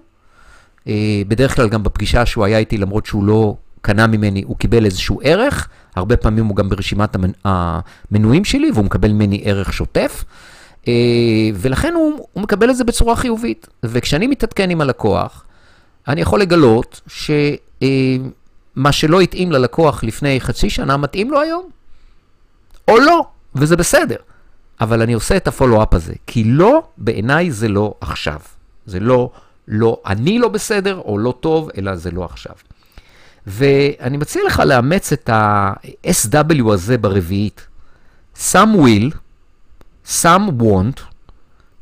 Uh, 0.86 0.88
בדרך 1.28 1.56
כלל 1.56 1.70
גם 1.70 1.84
בפגישה 1.84 2.26
שהוא 2.26 2.46
היה 2.46 2.58
איתי, 2.58 2.78
למרות 2.78 3.06
שהוא 3.06 3.24
לא 3.24 3.56
קנה 3.82 4.08
ממני, 4.08 4.44
הוא 4.46 4.58
קיבל 4.58 4.86
איזשהו 4.86 5.20
ערך. 5.24 5.68
הרבה 5.96 6.18
פעמים 6.18 6.46
הוא 6.46 6.56
גם 6.56 6.70
ברשימת 6.70 7.16
המנויים 7.44 8.46
שלי, 8.46 8.72
והוא 8.72 8.86
מקבל 8.86 9.12
ממני 9.12 9.42
ערך 9.46 9.74
שוטף. 9.74 10.24
אה, 10.88 10.94
ולכן 11.56 11.94
הוא, 11.94 12.28
הוא 12.34 12.44
מקבל 12.44 12.70
את 12.70 12.78
זה 12.78 12.84
בצורה 12.84 13.16
חיובית. 13.16 13.68
וכשאני 13.84 14.28
מתעדכן 14.28 14.70
עם 14.70 14.82
הלקוח, 14.82 15.46
אני 16.08 16.22
יכול 16.22 16.42
לגלות 16.42 17.02
שמה 17.08 18.92
שלא 18.92 19.22
התאים 19.22 19.52
ללקוח 19.52 20.04
לפני 20.04 20.42
חצי 20.42 20.70
שנה, 20.70 20.98
מתאים 20.98 21.32
לו 21.32 21.42
היום. 21.42 21.70
או 22.88 23.00
לא, 23.00 23.26
וזה 23.56 23.76
בסדר. 23.76 24.18
אבל 24.82 25.02
אני 25.02 25.14
עושה 25.14 25.38
את 25.38 25.48
הפולו-אפ 25.48 25.94
הזה, 25.94 26.14
כי 26.28 26.44
לא, 26.44 26.84
בעיניי 26.98 27.52
זה 27.52 27.68
לא 27.68 27.94
עכשיו. 28.02 28.40
זה 28.86 29.00
לא, 29.00 29.32
לא, 29.68 30.02
אני 30.06 30.40
לא 30.40 30.48
בסדר 30.48 30.98
או 31.06 31.18
לא 31.18 31.34
טוב, 31.40 31.70
אלא 31.78 31.96
זה 31.96 32.12
לא 32.12 32.26
עכשיו. 32.26 32.56
ואני 33.48 34.18
מציע 34.18 34.42
לך 34.48 34.60
לאמץ 34.60 35.14
את 35.14 35.30
ה-SW 35.30 36.74
הזה 36.74 36.98
ברביעית. 36.98 37.68
Some 38.52 38.76
will, 38.76 39.16
some 40.08 40.50
want, 40.62 41.00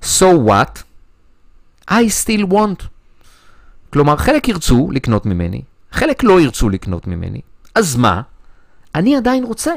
so 0.03 0.25
what, 0.47 0.83
I 1.89 2.03
still 2.23 2.51
want. 2.51 2.83
כלומר, 3.93 4.17
חלק 4.17 4.47
ירצו 4.47 4.89
לקנות 4.91 5.25
ממני, 5.25 5.61
חלק 5.91 6.23
לא 6.23 6.41
ירצו 6.41 6.69
לקנות 6.69 7.07
ממני. 7.07 7.41
אז 7.75 7.95
מה? 7.95 8.21
אני 8.95 9.15
עדיין 9.15 9.43
רוצה. 9.43 9.71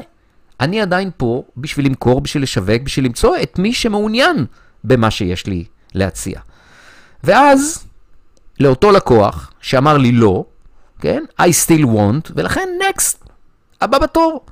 אני 0.59 0.81
עדיין 0.81 1.11
פה 1.17 1.43
בשביל 1.57 1.85
למכור, 1.85 2.21
בשביל 2.21 2.43
לשווק, 2.43 2.81
בשביל 2.83 3.05
למצוא 3.05 3.35
את 3.43 3.59
מי 3.59 3.73
שמעוניין 3.73 4.45
במה 4.83 5.11
שיש 5.11 5.47
לי 5.47 5.65
להציע. 5.93 6.39
ואז, 7.23 7.86
לאותו 8.59 8.91
לקוח 8.91 9.51
שאמר 9.61 9.97
לי 9.97 10.11
לא, 10.11 10.45
כן? 10.99 11.23
I 11.41 11.45
still 11.45 11.85
want, 11.85 12.31
ולכן 12.35 12.69
next, 12.81 13.27
הבא 13.81 13.99
בתור. 13.99 14.45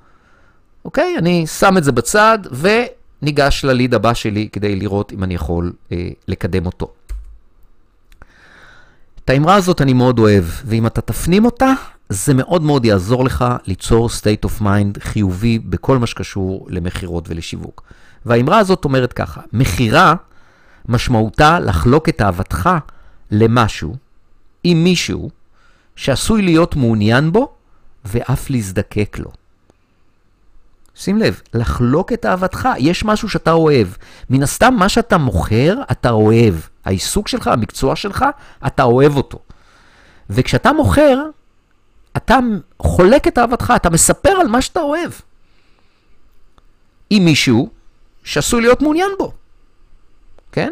אוקיי? 0.85 1.15
אני 1.17 1.47
שם 1.47 1.77
את 1.77 1.83
זה 1.83 1.91
בצד 1.91 2.39
וניגש 2.51 3.65
לליד 3.65 3.93
הבא 3.93 4.13
שלי 4.13 4.49
כדי 4.51 4.75
לראות 4.75 5.13
אם 5.13 5.23
אני 5.23 5.33
יכול 5.33 5.73
אה, 5.91 6.09
לקדם 6.27 6.65
אותו. 6.65 6.91
את 9.25 9.29
האמרה 9.29 9.55
הזאת 9.55 9.81
אני 9.81 9.93
מאוד 9.93 10.19
אוהב, 10.19 10.43
ואם 10.65 10.87
אתה 10.87 11.01
תפנים 11.01 11.45
אותה, 11.45 11.73
זה 12.09 12.33
מאוד 12.33 12.61
מאוד 12.61 12.85
יעזור 12.85 13.25
לך 13.25 13.45
ליצור 13.65 14.09
state 14.09 14.49
of 14.49 14.61
mind 14.61 14.99
חיובי 14.99 15.59
בכל 15.59 15.97
מה 15.97 16.07
שקשור 16.07 16.67
למכירות 16.69 17.29
ולשיווק. 17.29 17.83
והאמרה 18.25 18.57
הזאת 18.57 18.85
אומרת 18.85 19.13
ככה, 19.13 19.41
מכירה 19.53 20.15
משמעותה 20.87 21.59
לחלוק 21.59 22.09
את 22.09 22.21
אהבתך 22.21 22.69
למשהו, 23.31 23.95
עם 24.63 24.83
מישהו, 24.83 25.29
שעשוי 25.95 26.41
להיות 26.41 26.75
מעוניין 26.75 27.31
בו 27.31 27.53
ואף 28.05 28.49
להזדקק 28.49 29.17
לו. 29.19 29.31
שים 30.95 31.17
לב, 31.17 31.41
לחלוק 31.53 32.13
את 32.13 32.25
אהבתך, 32.25 32.69
יש 32.77 33.05
משהו 33.05 33.29
שאתה 33.29 33.51
אוהב. 33.51 33.87
מן 34.29 34.43
הסתם, 34.43 34.73
מה 34.73 34.89
שאתה 34.89 35.17
מוכר, 35.17 35.77
אתה 35.91 36.09
אוהב. 36.09 36.55
העיסוק 36.85 37.27
שלך, 37.27 37.47
המקצוע 37.47 37.95
שלך, 37.95 38.25
אתה 38.67 38.83
אוהב 38.83 39.17
אותו. 39.17 39.39
וכשאתה 40.29 40.73
מוכר, 40.73 41.23
אתה 42.17 42.39
חולק 42.79 43.27
את 43.27 43.37
אהבתך, 43.37 43.73
אתה 43.75 43.89
מספר 43.89 44.29
על 44.29 44.47
מה 44.47 44.61
שאתה 44.61 44.79
אוהב. 44.79 45.11
עם 47.09 47.25
מישהו 47.25 47.69
שעשוי 48.23 48.61
להיות 48.61 48.81
מעוניין 48.81 49.09
בו, 49.19 49.33
כן? 50.51 50.71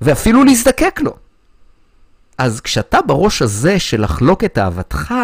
ואפילו 0.00 0.44
להזדקק 0.44 1.00
לו. 1.00 1.16
אז 2.38 2.60
כשאתה 2.60 3.02
בראש 3.02 3.42
הזה 3.42 3.78
של 3.78 4.02
לחלוק 4.02 4.44
את 4.44 4.58
אהבתך, 4.58 5.14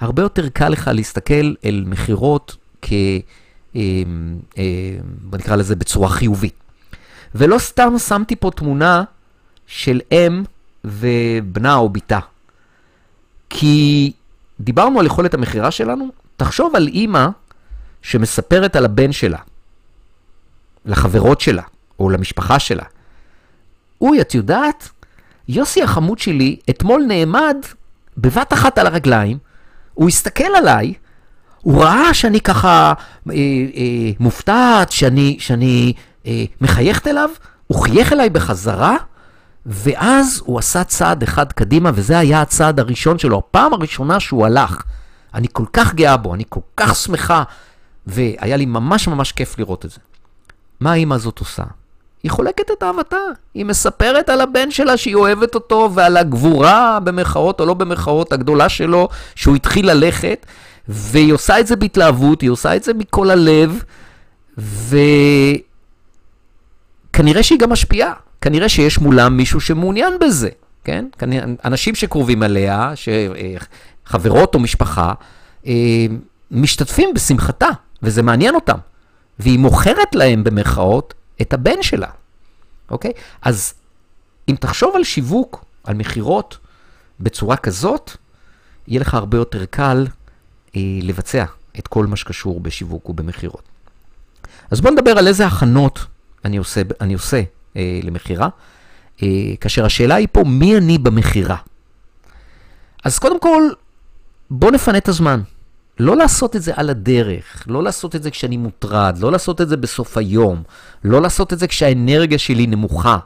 הרבה 0.00 0.22
יותר 0.22 0.48
קל 0.48 0.68
לך 0.68 0.90
להסתכל 0.94 1.54
אל 1.64 1.84
מכירות 1.86 2.56
כ... 2.82 2.92
אה, 3.76 3.80
אה, 4.58 4.62
בוא 5.02 5.38
נקרא 5.38 5.56
לזה 5.56 5.76
בצורה 5.76 6.08
חיובית. 6.08 6.54
ולא 7.34 7.58
סתם 7.58 7.98
שמתי 7.98 8.36
פה 8.36 8.50
תמונה 8.50 9.04
של 9.66 10.00
אם 10.12 10.42
ובנה 10.84 11.74
או 11.74 11.88
בתה. 11.88 12.18
כי 13.50 14.12
דיברנו 14.60 15.00
על 15.00 15.06
יכולת 15.06 15.34
המכירה 15.34 15.70
שלנו, 15.70 16.08
תחשוב 16.36 16.76
על 16.76 16.86
אימא 16.86 17.26
שמספרת 18.02 18.76
על 18.76 18.84
הבן 18.84 19.12
שלה, 19.12 19.38
לחברות 20.84 21.40
שלה, 21.40 21.62
או 21.98 22.10
למשפחה 22.10 22.58
שלה. 22.58 22.84
אוי, 24.00 24.20
את 24.20 24.34
יודעת? 24.34 24.90
יוסי 25.48 25.82
החמוד 25.82 26.18
שלי 26.18 26.56
אתמול 26.70 27.04
נעמד 27.08 27.56
בבת 28.16 28.52
אחת 28.52 28.78
על 28.78 28.86
הרגליים, 28.86 29.38
הוא 29.94 30.08
הסתכל 30.08 30.56
עליי, 30.56 30.94
הוא 31.60 31.82
ראה 31.82 32.14
שאני 32.14 32.40
ככה 32.40 32.92
אה, 33.30 33.34
אה, 33.34 34.10
מופתעת, 34.20 34.92
שאני, 34.92 35.36
שאני 35.40 35.92
אה, 36.26 36.44
מחייכת 36.60 37.06
אליו, 37.06 37.30
הוא 37.66 37.82
חייך 37.82 38.12
אליי 38.12 38.30
בחזרה, 38.30 38.96
ואז 39.66 40.42
הוא 40.44 40.58
עשה 40.58 40.84
צעד 40.84 41.22
אחד 41.22 41.52
קדימה, 41.52 41.90
וזה 41.94 42.18
היה 42.18 42.42
הצעד 42.42 42.80
הראשון 42.80 43.18
שלו, 43.18 43.38
הפעם 43.38 43.72
הראשונה 43.72 44.20
שהוא 44.20 44.46
הלך. 44.46 44.82
אני 45.34 45.46
כל 45.52 45.64
כך 45.72 45.94
גאה 45.94 46.16
בו, 46.16 46.34
אני 46.34 46.44
כל 46.48 46.60
כך 46.76 46.96
שמחה, 46.96 47.42
והיה 48.06 48.56
לי 48.56 48.66
ממש 48.66 49.08
ממש 49.08 49.32
כיף 49.32 49.58
לראות 49.58 49.84
את 49.84 49.90
זה. 49.90 49.98
מה 50.80 50.92
האמא 50.92 51.14
הזאת 51.14 51.38
עושה? 51.38 51.62
היא 52.24 52.30
חולקת 52.30 52.70
את 52.70 52.82
אהבתה. 52.82 53.16
היא 53.54 53.64
מספרת 53.64 54.28
על 54.28 54.40
הבן 54.40 54.70
שלה 54.70 54.96
שהיא 54.96 55.14
אוהבת 55.14 55.54
אותו 55.54 55.90
ועל 55.94 56.16
הגבורה, 56.16 56.98
במרכאות 57.04 57.60
או 57.60 57.66
לא 57.66 57.74
במרכאות, 57.74 58.32
הגדולה 58.32 58.68
שלו, 58.68 59.08
שהוא 59.34 59.56
התחיל 59.56 59.90
ללכת, 59.90 60.46
והיא 60.88 61.32
עושה 61.32 61.60
את 61.60 61.66
זה 61.66 61.76
בהתלהבות, 61.76 62.40
היא 62.40 62.50
עושה 62.50 62.76
את 62.76 62.82
זה 62.84 62.94
מכל 62.94 63.30
הלב, 63.30 63.82
וכנראה 67.14 67.42
שהיא 67.42 67.58
גם 67.58 67.70
משפיעה. 67.70 68.12
כנראה 68.40 68.68
שיש 68.68 68.98
מולם 68.98 69.36
מישהו 69.36 69.60
שמעוניין 69.60 70.12
בזה, 70.20 70.48
כן? 70.84 71.04
אנשים 71.64 71.94
שקרובים 71.94 72.42
אליה, 72.42 72.92
חברות 74.06 74.54
או 74.54 74.60
משפחה, 74.60 75.12
אה, 75.66 75.72
משתתפים 76.50 77.14
בשמחתה, 77.14 77.68
וזה 78.02 78.22
מעניין 78.22 78.54
אותם. 78.54 78.78
והיא 79.38 79.58
מוכרת 79.58 80.14
להם 80.14 80.44
במרכאות 80.44 81.14
את 81.42 81.52
הבן 81.52 81.82
שלה, 81.82 82.08
אוקיי? 82.90 83.12
אז 83.42 83.74
אם 84.48 84.56
תחשוב 84.60 84.96
על 84.96 85.04
שיווק, 85.04 85.64
על 85.84 85.94
מכירות, 85.94 86.58
בצורה 87.20 87.56
כזאת, 87.56 88.16
יהיה 88.88 89.00
לך 89.00 89.14
הרבה 89.14 89.36
יותר 89.36 89.64
קל 89.64 90.06
אה, 90.76 90.80
לבצע 91.02 91.44
את 91.78 91.88
כל 91.88 92.06
מה 92.06 92.16
שקשור 92.16 92.60
בשיווק 92.60 93.08
ובמכירות. 93.08 93.62
אז 94.70 94.80
בואו 94.80 94.92
נדבר 94.92 95.10
על 95.18 95.28
איזה 95.28 95.46
הכנות 95.46 96.06
אני 96.44 96.56
עושה, 96.56 96.82
אני 97.00 97.14
עושה 97.14 97.42
אה, 97.76 98.00
למכירה, 98.02 98.48
אה, 99.22 99.28
כאשר 99.60 99.84
השאלה 99.84 100.14
היא 100.14 100.28
פה, 100.32 100.44
מי 100.46 100.76
אני 100.76 100.98
במכירה? 100.98 101.56
אז 103.04 103.18
קודם 103.18 103.40
כל, 103.40 103.62
בואו 104.50 104.70
נפנה 104.70 104.98
את 104.98 105.08
הזמן. 105.08 105.40
לא 105.98 106.16
לעשות 106.16 106.56
את 106.56 106.62
זה 106.62 106.72
על 106.76 106.90
הדרך, 106.90 107.64
לא 107.66 107.82
לעשות 107.82 108.16
את 108.16 108.22
זה 108.22 108.30
כשאני 108.30 108.56
מוטרד, 108.56 109.18
לא 109.20 109.32
לעשות 109.32 109.60
את 109.60 109.68
זה 109.68 109.76
בסוף 109.76 110.16
היום, 110.16 110.62
לא 111.04 111.22
לעשות 111.22 111.52
את 111.52 111.58
זה 111.58 111.66
כשהאנרגיה 111.66 112.38
שלי 112.38 112.66
נמוכה, 112.66 113.18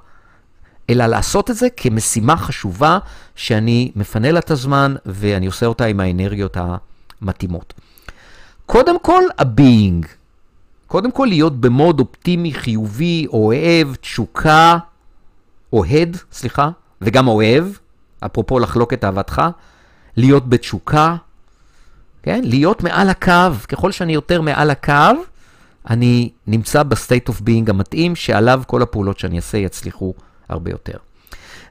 אלא 0.91 1.07
לעשות 1.07 1.51
את 1.51 1.57
זה 1.57 1.69
כמשימה 1.77 2.37
חשובה 2.37 2.99
שאני 3.37 3.93
מפנה 3.97 4.31
לה 4.33 4.39
את 4.39 4.51
הזמן 4.51 4.95
ואני 5.07 5.47
עושה 5.47 5.67
אותה 5.67 5.85
עם 5.85 6.01
האנרגיות 6.01 6.57
המתאימות. 7.21 7.75
קודם 8.67 8.99
כל, 8.99 9.23
ה-being. 9.39 10.07
קודם 10.87 11.11
כל 11.11 11.27
להיות 11.29 11.61
במוד 11.61 12.01
אופטימי, 12.01 12.53
חיובי, 12.53 13.27
אוהב, 13.27 13.95
תשוקה, 13.95 14.79
אוהד, 15.73 16.17
סליחה, 16.33 16.71
וגם 17.01 17.29
אוהב, 17.29 17.65
אפרופו 18.21 18.59
לחלוק 18.59 18.93
את 18.93 19.05
אהבתך, 19.05 19.43
להיות 20.17 20.49
בתשוקה, 20.49 21.17
כן? 22.29 22.41
להיות 22.45 22.83
מעל 22.83 23.09
הקו. 23.09 23.55
ככל 23.69 23.93
שאני 23.93 24.13
יותר 24.13 24.41
מעל 24.41 24.71
הקו, 24.71 24.93
אני 25.91 26.31
נמצא 26.47 26.83
ב-state 26.83 27.29
of 27.29 27.41
being 27.41 27.71
המתאים, 27.71 28.17
שעליו 28.17 28.63
כל 28.67 28.83
הפעולות 28.83 29.19
שאני 29.19 29.37
אעשה 29.37 29.59
יצליחו 29.59 30.15
הרבה 30.49 30.71
יותר. 30.71 30.97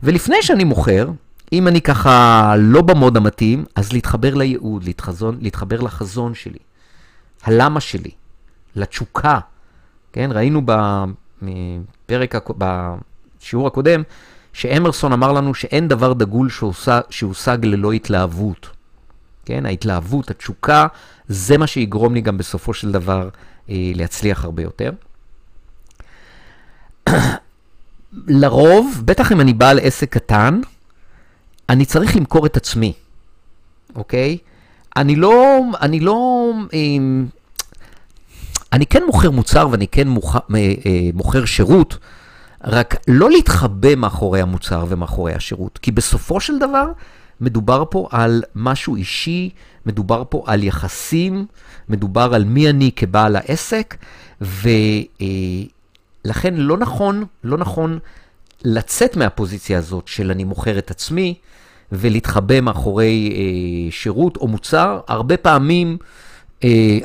ולפני 0.04 0.36
שאני 0.42 0.64
מוכר, 0.64 1.10
אם 1.54 1.68
אני 1.68 1.82
ככה 1.82 2.54
לא 2.58 2.82
במוד 2.82 3.18
המתאים, 3.18 3.66
אז 3.76 3.94
להתחבר 3.94 4.34
לייעוד, 4.36 4.84
להחזון, 4.84 5.38
להתחבר 5.42 5.82
לחזון 5.82 6.34
שלי, 6.34 6.60
הלמה 7.44 7.80
שלי, 7.80 8.12
לתשוקה. 8.76 9.40
כן, 10.14 10.30
ראינו 10.34 10.62
בפרק, 11.42 12.36
בשיעור 12.58 13.68
הקודם, 13.68 14.04
שאמרסון 14.54 15.14
אמר 15.14 15.32
לנו 15.32 15.54
שאין 15.54 15.88
דבר 15.88 16.14
דגול 16.14 16.50
שהושג 17.10 17.58
ללא 17.64 17.92
התלהבות. 17.92 18.77
כן, 19.48 19.66
ההתלהבות, 19.66 20.30
התשוקה, 20.30 20.88
זה 21.28 21.58
מה 21.58 21.68
שיגרום 21.68 22.14
לי 22.14 22.22
גם 22.22 22.38
בסופו 22.38 22.74
של 22.74 22.92
דבר 22.92 23.30
אה, 23.70 23.92
להצליח 23.96 24.44
הרבה 24.44 24.64
יותר. 24.64 24.92
לרוב, 28.28 29.02
בטח 29.06 29.32
אם 29.32 29.42
אני 29.42 29.54
בעל 29.54 29.80
עסק 29.80 30.10
קטן, 30.10 30.62
אני 31.70 31.86
צריך 31.86 32.16
למכור 32.16 32.46
את 32.46 32.58
עצמי, 32.58 32.94
אוקיי? 33.96 34.38
אני 34.98 35.16
לא, 35.16 35.62
אני 35.82 36.00
לא, 36.00 36.52
אה, 36.74 36.80
אני 38.74 38.86
כן 38.86 39.04
מוכר 39.06 39.32
מוצר 39.32 39.68
ואני 39.72 39.88
כן 39.88 40.08
מוכר, 40.08 40.40
אה, 40.56 40.74
אה, 40.86 41.10
מוכר 41.14 41.46
שירות, 41.46 41.98
רק 42.64 42.96
לא 43.08 43.32
להתחבא 43.32 43.96
מאחורי 43.96 44.42
המוצר 44.42 44.86
ומאחורי 44.90 45.34
השירות, 45.34 45.78
כי 45.78 45.92
בסופו 45.92 46.40
של 46.40 46.60
דבר 46.60 46.92
מדובר 47.42 47.84
פה 47.90 48.08
על 48.12 48.44
משהו 48.56 48.96
אישי, 48.96 49.50
מדובר 49.86 50.24
פה 50.30 50.44
על 50.46 50.64
יחסים, 50.64 51.46
מדובר 51.90 52.34
על 52.34 52.44
מי 52.44 52.70
אני 52.70 52.92
כבעל 52.96 53.36
העסק, 53.36 53.96
ולכן 54.42 56.54
לא 56.54 56.78
נכון, 56.78 57.24
לא 57.44 57.58
נכון 57.58 58.00
לצאת 58.66 59.18
מהפוזיציה 59.18 59.80
הזאת 59.80 60.08
של 60.08 60.32
אני 60.32 60.44
מוכר 60.44 60.78
את 60.78 60.92
עצמי 60.92 61.36
ולהתחבא 61.92 62.62
מאחורי 62.62 63.34
אה, 63.36 63.92
שירות 63.92 64.38
או 64.38 64.48
מוצר. 64.48 65.00
הרבה 65.08 65.38
פעמים 65.38 65.98
אה, 66.02 66.06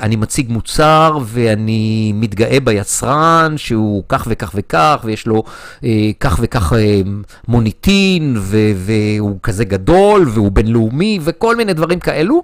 אני 0.01 0.17
מציג 0.17 0.51
מוצר 0.51 1.19
ואני 1.25 2.13
מתגאה 2.15 2.61
ביצרן 2.61 3.55
שהוא 3.57 4.03
כך 4.09 4.27
וכך 4.31 4.53
וכך, 4.55 5.01
ויש 5.05 5.27
לו 5.27 5.43
אה, 5.85 6.11
כך 6.21 6.39
וכך 6.43 6.73
אה, 6.73 7.01
מוניטין, 7.49 8.37
והוא 8.77 9.39
כזה 9.43 9.65
גדול, 9.65 10.29
והוא 10.29 10.53
בינלאומי, 10.53 11.19
וכל 11.23 11.57
מיני 11.57 11.75
דברים 11.75 12.01
כאלו. 12.01 12.43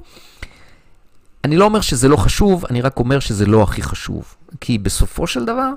אני 1.44 1.56
לא 1.56 1.64
אומר 1.64 1.80
שזה 1.80 2.08
לא 2.08 2.16
חשוב, 2.16 2.64
אני 2.70 2.80
רק 2.80 2.98
אומר 2.98 3.20
שזה 3.20 3.46
לא 3.46 3.62
הכי 3.62 3.82
חשוב. 3.82 4.34
כי 4.60 4.78
בסופו 4.78 5.26
של 5.26 5.44
דבר, 5.44 5.70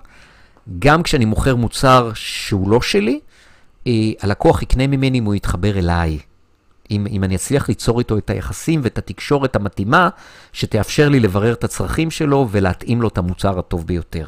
גם 0.79 1.03
כשאני 1.03 1.25
מוכר 1.25 1.55
מוצר 1.55 2.11
שהוא 2.15 2.69
לא 2.69 2.81
שלי, 2.81 3.19
הלקוח 4.21 4.61
יקנה 4.61 4.87
ממני 4.87 5.19
אם 5.19 5.25
הוא 5.25 5.35
יתחבר 5.35 5.79
אליי. 5.79 6.19
אם, 6.91 7.07
אם 7.09 7.23
אני 7.23 7.35
אצליח 7.35 7.69
ליצור 7.69 7.99
איתו 7.99 8.17
את 8.17 8.29
היחסים 8.29 8.81
ואת 8.83 8.97
התקשורת 8.97 9.55
המתאימה, 9.55 10.09
שתאפשר 10.53 11.09
לי 11.09 11.19
לברר 11.19 11.53
את 11.53 11.63
הצרכים 11.63 12.11
שלו 12.11 12.47
ולהתאים 12.51 13.01
לו 13.01 13.07
את 13.07 13.17
המוצר 13.17 13.59
הטוב 13.59 13.87
ביותר. 13.87 14.25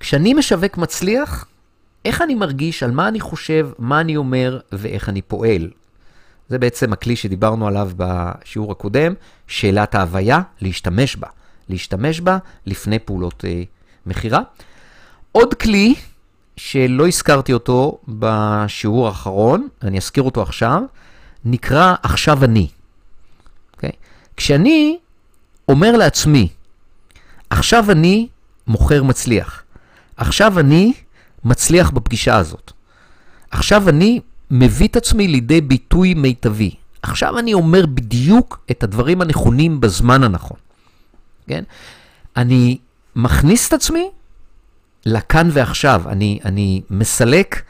כשאני 0.00 0.34
משווק 0.34 0.78
מצליח, 0.78 1.46
איך 2.04 2.22
אני 2.22 2.34
מרגיש, 2.34 2.82
על 2.82 2.90
מה 2.90 3.08
אני 3.08 3.20
חושב, 3.20 3.70
מה 3.78 4.00
אני 4.00 4.16
אומר 4.16 4.60
ואיך 4.72 5.08
אני 5.08 5.22
פועל. 5.22 5.70
זה 6.48 6.58
בעצם 6.58 6.92
הכלי 6.92 7.16
שדיברנו 7.16 7.68
עליו 7.68 7.90
בשיעור 7.96 8.72
הקודם, 8.72 9.14
שאלת 9.46 9.94
ההוויה, 9.94 10.40
להשתמש 10.60 11.16
בה. 11.16 11.28
להשתמש 11.68 12.20
בה 12.20 12.38
לפני 12.66 12.98
פעולות 12.98 13.44
אה, 13.44 13.62
מכירה. 14.06 14.40
עוד 15.32 15.54
כלי 15.54 15.94
שלא 16.62 17.06
הזכרתי 17.06 17.52
אותו 17.52 17.98
בשיעור 18.08 19.06
האחרון, 19.08 19.68
אני 19.82 19.98
אזכיר 19.98 20.22
אותו 20.22 20.42
עכשיו, 20.42 20.82
נקרא 21.44 21.94
עכשיו 22.02 22.44
אני. 22.44 22.68
Okay? 22.70 23.74
אוקיי? 23.74 23.90
כשאני 24.36 24.98
אומר 25.68 25.96
לעצמי, 25.96 26.48
עכשיו 27.50 27.90
אני 27.90 28.28
מוכר 28.66 29.02
מצליח, 29.02 29.62
עכשיו 30.16 30.58
אני 30.58 30.92
מצליח 31.44 31.90
בפגישה 31.90 32.36
הזאת, 32.36 32.72
עכשיו 33.50 33.88
אני 33.88 34.20
מביא 34.50 34.88
את 34.88 34.96
עצמי 34.96 35.28
לידי 35.28 35.60
ביטוי 35.60 36.14
מיטבי, 36.14 36.74
עכשיו 37.02 37.38
אני 37.38 37.54
אומר 37.54 37.86
בדיוק 37.86 38.64
את 38.70 38.82
הדברים 38.82 39.22
הנכונים 39.22 39.80
בזמן 39.80 40.24
הנכון. 40.24 40.58
כן? 41.46 41.64
אני 42.36 42.78
מכניס 43.16 43.68
את 43.68 43.72
עצמי 43.72 44.10
לכאן 45.06 45.48
ועכשיו. 45.52 46.02
אני, 46.06 46.38
אני 46.44 46.80
מסלק 46.90 47.62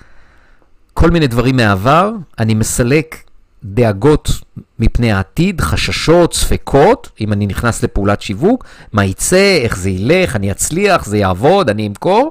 כל 0.94 1.10
מיני 1.10 1.26
דברים 1.26 1.56
מהעבר, 1.56 2.12
אני 2.38 2.54
מסלק 2.54 3.16
דאגות 3.64 4.30
מפני 4.78 5.12
העתיד, 5.12 5.60
חששות, 5.60 6.34
ספקות, 6.34 7.10
אם 7.20 7.32
אני 7.32 7.46
נכנס 7.46 7.82
לפעולת 7.82 8.22
שיווק, 8.22 8.64
מה 8.92 9.04
יצא, 9.04 9.58
איך 9.62 9.76
זה 9.76 9.90
ילך, 9.90 10.36
אני 10.36 10.50
אצליח, 10.50 11.04
זה 11.04 11.18
יעבוד, 11.18 11.70
אני 11.70 11.86
אמכור. 11.86 12.30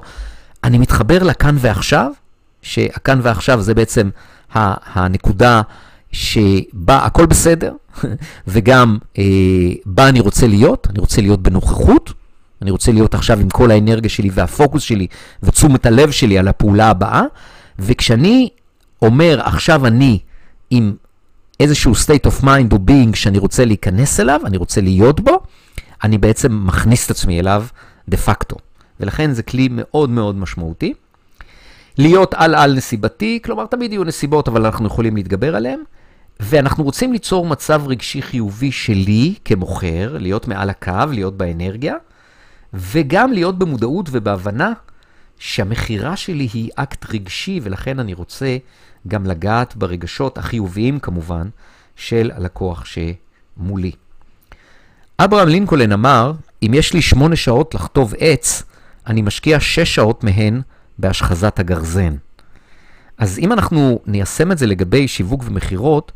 אני 0.64 0.78
מתחבר 0.78 1.22
לכאן 1.22 1.56
ועכשיו, 1.58 2.12
שהכאן 2.62 3.20
ועכשיו 3.22 3.62
זה 3.62 3.74
בעצם 3.74 4.10
הנקודה 4.54 5.62
שבה 6.12 6.96
הכל 6.96 7.26
בסדר, 7.26 7.72
וגם 8.48 8.98
אה, 9.18 9.24
בה 9.86 10.08
אני 10.08 10.20
רוצה 10.20 10.46
להיות, 10.46 10.86
אני 10.90 10.98
רוצה 10.98 11.20
להיות 11.20 11.42
בנוכחות, 11.42 12.12
אני 12.62 12.70
רוצה 12.70 12.92
להיות 12.92 13.14
עכשיו 13.14 13.40
עם 13.40 13.48
כל 13.48 13.70
האנרגיה 13.70 14.10
שלי 14.10 14.30
והפוקוס 14.32 14.82
שלי 14.82 15.06
ותשומת 15.42 15.86
הלב 15.86 16.10
שלי 16.10 16.38
על 16.38 16.48
הפעולה 16.48 16.88
הבאה, 16.88 17.22
וכשאני 17.78 18.48
אומר 19.02 19.40
עכשיו 19.44 19.86
אני 19.86 20.18
עם 20.70 20.94
איזשהו 21.60 21.92
state 21.92 22.30
of 22.30 22.44
mind 22.44 22.72
או 22.72 22.76
being 22.76 23.16
שאני 23.16 23.38
רוצה 23.38 23.64
להיכנס 23.64 24.20
אליו, 24.20 24.40
אני 24.44 24.56
רוצה 24.56 24.80
להיות 24.80 25.20
בו, 25.20 25.40
אני 26.04 26.18
בעצם 26.18 26.66
מכניס 26.66 27.06
את 27.06 27.10
עצמי 27.10 27.40
אליו 27.40 27.64
דה 28.08 28.16
פקטו. 28.16 28.56
ולכן 29.00 29.32
זה 29.32 29.42
כלי 29.42 29.68
מאוד 29.72 30.10
מאוד 30.10 30.36
משמעותי. 30.36 30.94
להיות 31.98 32.34
על-על 32.34 32.74
נסיבתי, 32.74 33.38
כלומר 33.44 33.66
תמיד 33.66 33.92
יהיו 33.92 34.04
נסיבות, 34.04 34.48
אבל 34.48 34.66
אנחנו 34.66 34.86
יכולים 34.86 35.16
להתגבר 35.16 35.56
עליהן. 35.56 35.80
ואנחנו 36.40 36.84
רוצים 36.84 37.12
ליצור 37.12 37.46
מצב 37.46 37.82
רגשי 37.86 38.22
חיובי 38.22 38.72
שלי 38.72 39.34
כמוכר, 39.44 40.16
להיות 40.18 40.48
מעל 40.48 40.70
הקו, 40.70 40.92
להיות 41.10 41.36
באנרגיה. 41.36 41.94
וגם 42.74 43.32
להיות 43.32 43.58
במודעות 43.58 44.08
ובהבנה 44.12 44.72
שהמכירה 45.38 46.16
שלי 46.16 46.48
היא 46.52 46.70
אקט 46.74 47.06
רגשי, 47.10 47.60
ולכן 47.62 47.98
אני 47.98 48.14
רוצה 48.14 48.56
גם 49.08 49.26
לגעת 49.26 49.76
ברגשות 49.76 50.38
החיוביים 50.38 51.00
כמובן 51.00 51.48
של 51.96 52.30
הלקוח 52.34 52.84
שמולי. 52.84 53.92
אברהם 55.18 55.48
לינקולן 55.48 55.92
אמר, 55.92 56.32
אם 56.62 56.70
יש 56.74 56.94
לי 56.94 57.02
שמונה 57.02 57.36
שעות 57.36 57.74
לכתוב 57.74 58.14
עץ, 58.18 58.62
אני 59.06 59.22
משקיע 59.22 59.60
שש 59.60 59.94
שעות 59.94 60.24
מהן 60.24 60.60
בהשחזת 60.98 61.58
הגרזן. 61.58 62.14
אז 63.18 63.38
אם 63.38 63.52
אנחנו 63.52 64.00
ניישם 64.06 64.52
את 64.52 64.58
זה 64.58 64.66
לגבי 64.66 65.08
שיווק 65.08 65.42
ומכירות, 65.46 66.12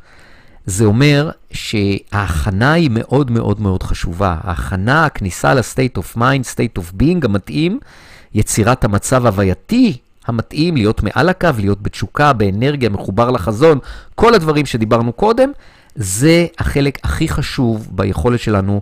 זה 0.67 0.85
אומר 0.85 1.31
שההכנה 1.53 2.73
היא 2.73 2.91
מאוד 2.93 3.31
מאוד 3.31 3.61
מאוד 3.61 3.83
חשובה. 3.83 4.37
ההכנה, 4.41 5.05
הכניסה 5.05 5.55
ל-state 5.55 5.99
of 5.99 6.17
mind, 6.17 6.55
state 6.55 6.79
of 6.79 7.01
being 7.01 7.25
המתאים, 7.25 7.79
יצירת 8.35 8.85
המצב 8.85 9.27
הווייתי 9.27 9.99
המתאים, 10.27 10.77
להיות 10.77 11.03
מעל 11.03 11.29
הקו, 11.29 11.49
להיות 11.59 11.83
בתשוקה, 11.83 12.33
באנרגיה, 12.33 12.89
מחובר 12.89 13.31
לחזון, 13.31 13.79
כל 14.15 14.35
הדברים 14.35 14.67
שדיברנו 14.67 15.13
קודם, 15.13 15.51
זה 15.95 16.47
החלק 16.59 16.99
הכי 17.05 17.29
חשוב 17.29 17.89
ביכולת 17.91 18.41
שלנו 18.41 18.81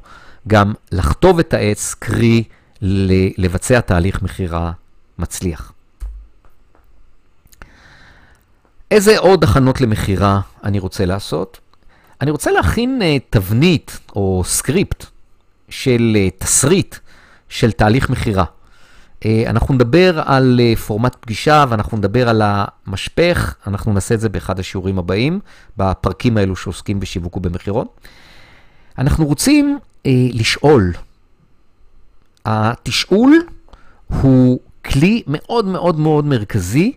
גם 0.48 0.72
לכתוב 0.92 1.38
את 1.38 1.54
העץ, 1.54 1.94
קרי 1.98 2.44
לבצע 3.38 3.80
תהליך 3.80 4.22
מכירה 4.22 4.72
מצליח. 5.18 5.72
איזה 8.90 9.18
עוד 9.18 9.44
הכנות 9.44 9.80
למכירה 9.80 10.40
אני 10.64 10.78
רוצה 10.78 11.04
לעשות? 11.04 11.60
אני 12.22 12.30
רוצה 12.30 12.50
להכין 12.50 13.02
uh, 13.02 13.04
תבנית 13.30 14.00
או 14.16 14.42
סקריפט 14.46 15.06
של 15.68 16.16
uh, 16.16 16.38
תסריט 16.38 16.96
של 17.48 17.72
תהליך 17.72 18.10
מכירה. 18.10 18.44
Uh, 18.44 19.26
אנחנו 19.46 19.74
נדבר 19.74 20.20
על 20.24 20.60
uh, 20.60 20.78
פורמט 20.78 21.16
פגישה 21.20 21.64
ואנחנו 21.68 21.98
נדבר 21.98 22.28
על 22.28 22.42
המשפך, 22.44 23.54
אנחנו 23.66 23.92
נעשה 23.92 24.14
את 24.14 24.20
זה 24.20 24.28
באחד 24.28 24.60
השיעורים 24.60 24.98
הבאים, 24.98 25.40
בפרקים 25.76 26.36
האלו 26.36 26.56
שעוסקים 26.56 27.00
בשיווק 27.00 27.36
ובמכירות. 27.36 28.00
אנחנו 28.98 29.26
רוצים 29.26 29.78
uh, 29.82 30.08
לשאול. 30.32 30.92
התשאול 32.44 33.32
הוא 34.06 34.60
כלי 34.84 35.22
מאוד 35.26 35.64
מאוד 35.64 35.98
מאוד 35.98 36.24
מרכזי 36.24 36.92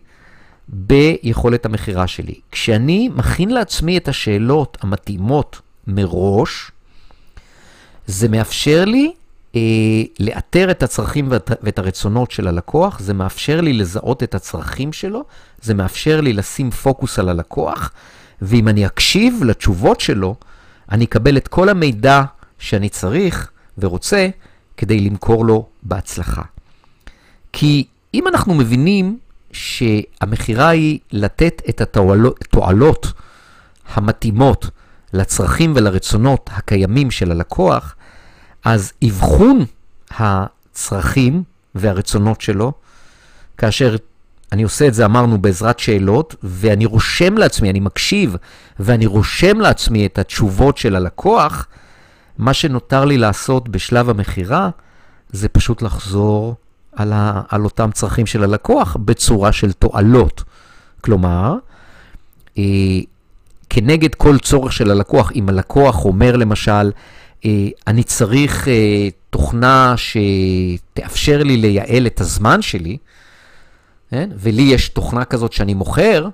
ביכולת 0.68 1.66
המכירה 1.66 2.08
שלי. 2.08 2.36
כשאני 2.52 3.10
מכין 3.16 3.50
לעצמי 3.50 3.98
את 3.98 4.08
השאלות 4.08 4.78
המתאימות 4.82 5.62
מראש, 5.88 6.72
זה 8.08 8.30
מאפשר 8.30 8.86
לי 8.86 9.14
אה, 9.56 9.62
לאתר 10.20 10.72
את 10.72 10.84
הצרכים 10.84 11.28
ואת, 11.30 11.52
ואת 11.64 11.80
הרצונות 11.80 12.32
של 12.32 12.48
הלקוח, 12.48 13.00
זה 13.00 13.14
מאפשר 13.14 13.62
לי 13.62 13.74
לזהות 13.74 14.24
את 14.24 14.36
הצרכים 14.36 14.94
שלו, 14.94 15.24
זה 15.62 15.74
מאפשר 15.74 16.22
לי 16.22 16.34
לשים 16.34 16.72
פוקוס 16.72 17.20
על 17.20 17.30
הלקוח, 17.30 17.92
ואם 18.42 18.68
אני 18.68 18.86
אקשיב 18.86 19.44
לתשובות 19.44 20.02
שלו, 20.02 20.36
אני 20.92 21.06
אקבל 21.06 21.38
את 21.38 21.48
כל 21.48 21.70
המידע 21.70 22.24
שאני 22.60 22.90
צריך 22.90 23.52
ורוצה 23.78 24.28
כדי 24.78 25.00
למכור 25.00 25.46
לו 25.46 25.68
בהצלחה. 25.84 26.42
כי 27.54 27.86
אם 28.14 28.28
אנחנו 28.28 28.54
מבינים 28.54 29.18
שהמכירה 29.56 30.70
היא 30.70 31.00
לתת 31.12 31.62
את 31.70 31.82
התועלות 31.82 33.14
המתאימות 33.94 34.70
לצרכים 35.14 35.74
ולרצונות 35.76 36.50
הקיימים 36.54 37.12
של 37.12 37.32
הלקוח, 37.32 37.96
אז 38.64 38.94
אבחון 39.08 39.66
הצרכים 40.18 41.44
והרצונות 41.76 42.42
שלו, 42.42 42.74
כאשר 43.58 43.96
אני 44.52 44.64
עושה 44.64 44.88
את 44.88 44.94
זה, 44.94 45.06
אמרנו, 45.06 45.42
בעזרת 45.42 45.80
שאלות, 45.80 46.36
ואני 46.44 46.86
רושם 46.86 47.38
לעצמי, 47.38 47.70
אני 47.70 47.80
מקשיב, 47.80 48.36
ואני 48.80 49.06
רושם 49.06 49.60
לעצמי 49.60 50.06
את 50.06 50.20
התשובות 50.20 50.78
של 50.78 50.96
הלקוח, 50.96 51.68
מה 52.38 52.54
שנותר 52.54 53.06
לי 53.06 53.18
לעשות 53.18 53.70
בשלב 53.70 54.10
המכירה, 54.10 54.70
זה 55.30 55.50
פשוט 55.50 55.82
לחזור 55.82 56.56
על, 56.96 57.14
ה, 57.14 57.42
על 57.50 57.64
אותם 57.64 57.90
צרכים 57.94 58.26
של 58.26 58.44
הלקוח 58.44 58.98
בצורה 59.06 59.52
של 59.52 59.72
תועלות. 59.72 60.44
כלומר, 61.02 61.56
אה, 62.58 62.64
כנגד 63.70 64.16
כל 64.16 64.38
צורך 64.38 64.74
של 64.74 64.92
הלקוח, 64.92 65.32
אם 65.36 65.50
הלקוח 65.50 66.06
אומר 66.06 66.36
למשל, 66.36 66.92
אה, 67.46 67.68
אני 67.88 68.04
צריך 68.04 68.68
אה, 68.68 69.08
תוכנה 69.30 69.96
שתאפשר 69.98 71.44
לי 71.44 71.58
לייעל 71.58 72.08
את 72.08 72.22
הזמן 72.22 72.62
שלי, 72.62 72.98
כן? 74.10 74.30
ולי 74.36 74.62
יש 74.62 74.90
תוכנה 74.90 75.26
כזאת 75.26 75.54
שאני 75.54 75.74
מוכר, 75.74 76.28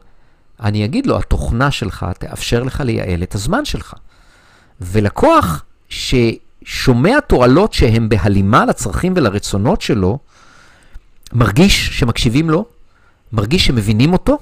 אני 0.61 0.85
אגיד 0.85 1.05
לו, 1.05 1.17
התוכנה 1.17 1.71
שלך 1.71 2.05
תאפשר 2.19 2.63
לך 2.63 2.81
לייעל 2.85 3.23
את 3.23 3.35
הזמן 3.35 3.65
שלך. 3.65 3.93
ולקוח 4.81 5.63
ששומע 5.89 7.19
תועלות 7.19 7.73
שהן 7.73 8.09
בהלימה 8.09 8.65
לצרכים 8.65 9.13
ולרצונות 9.15 9.81
שלו, 9.81 10.19
מרגיש 11.33 11.99
שמקשיבים 11.99 12.49
לו, 12.49 12.65
מרגיש 13.33 13.67
שמבינים 13.67 14.13
אותו, 14.13 14.37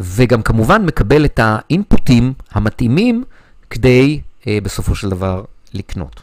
וגם 0.00 0.42
כמובן 0.42 0.86
מקבל 0.86 1.24
את 1.24 1.40
האינפוטים 1.42 2.32
המתאימים 2.50 3.24
כדי 3.70 4.20
אה, 4.46 4.58
בסופו 4.62 4.94
של 4.94 5.10
דבר 5.10 5.44
לקנות. 5.74 6.22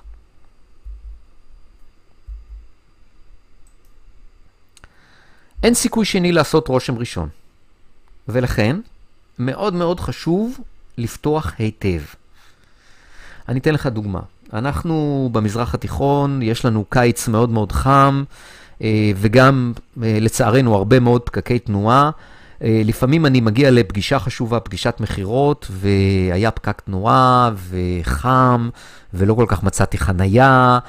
אין 5.63 5.73
סיכוי 5.73 6.05
שני 6.05 6.31
לעשות 6.31 6.67
רושם 6.67 6.97
ראשון, 6.97 7.29
ולכן 8.27 8.79
מאוד 9.39 9.73
מאוד 9.73 9.99
חשוב 9.99 10.59
לפתוח 10.97 11.53
היטב. 11.57 12.01
אני 13.49 13.59
אתן 13.59 13.73
לך 13.73 13.87
דוגמה. 13.87 14.19
אנחנו 14.53 15.29
במזרח 15.31 15.73
התיכון, 15.73 16.41
יש 16.41 16.65
לנו 16.65 16.85
קיץ 16.89 17.27
מאוד 17.27 17.49
מאוד 17.49 17.71
חם, 17.71 18.23
וגם 19.15 19.73
אה, 20.03 20.17
לצערנו 20.21 20.75
הרבה 20.75 20.99
מאוד 20.99 21.21
פקקי 21.21 21.59
תנועה. 21.59 22.11
אה, 22.63 22.81
לפעמים 22.85 23.25
אני 23.25 23.41
מגיע 23.41 23.71
לפגישה 23.71 24.19
חשובה, 24.19 24.59
פגישת 24.59 24.95
מכירות, 24.99 25.67
והיה 25.71 26.51
פקק 26.51 26.81
תנועה 26.81 27.51
וחם, 27.69 28.69
ולא 29.13 29.33
כל 29.33 29.45
כך 29.47 29.63
מצאתי 29.63 29.97
חנייה, 29.97 30.79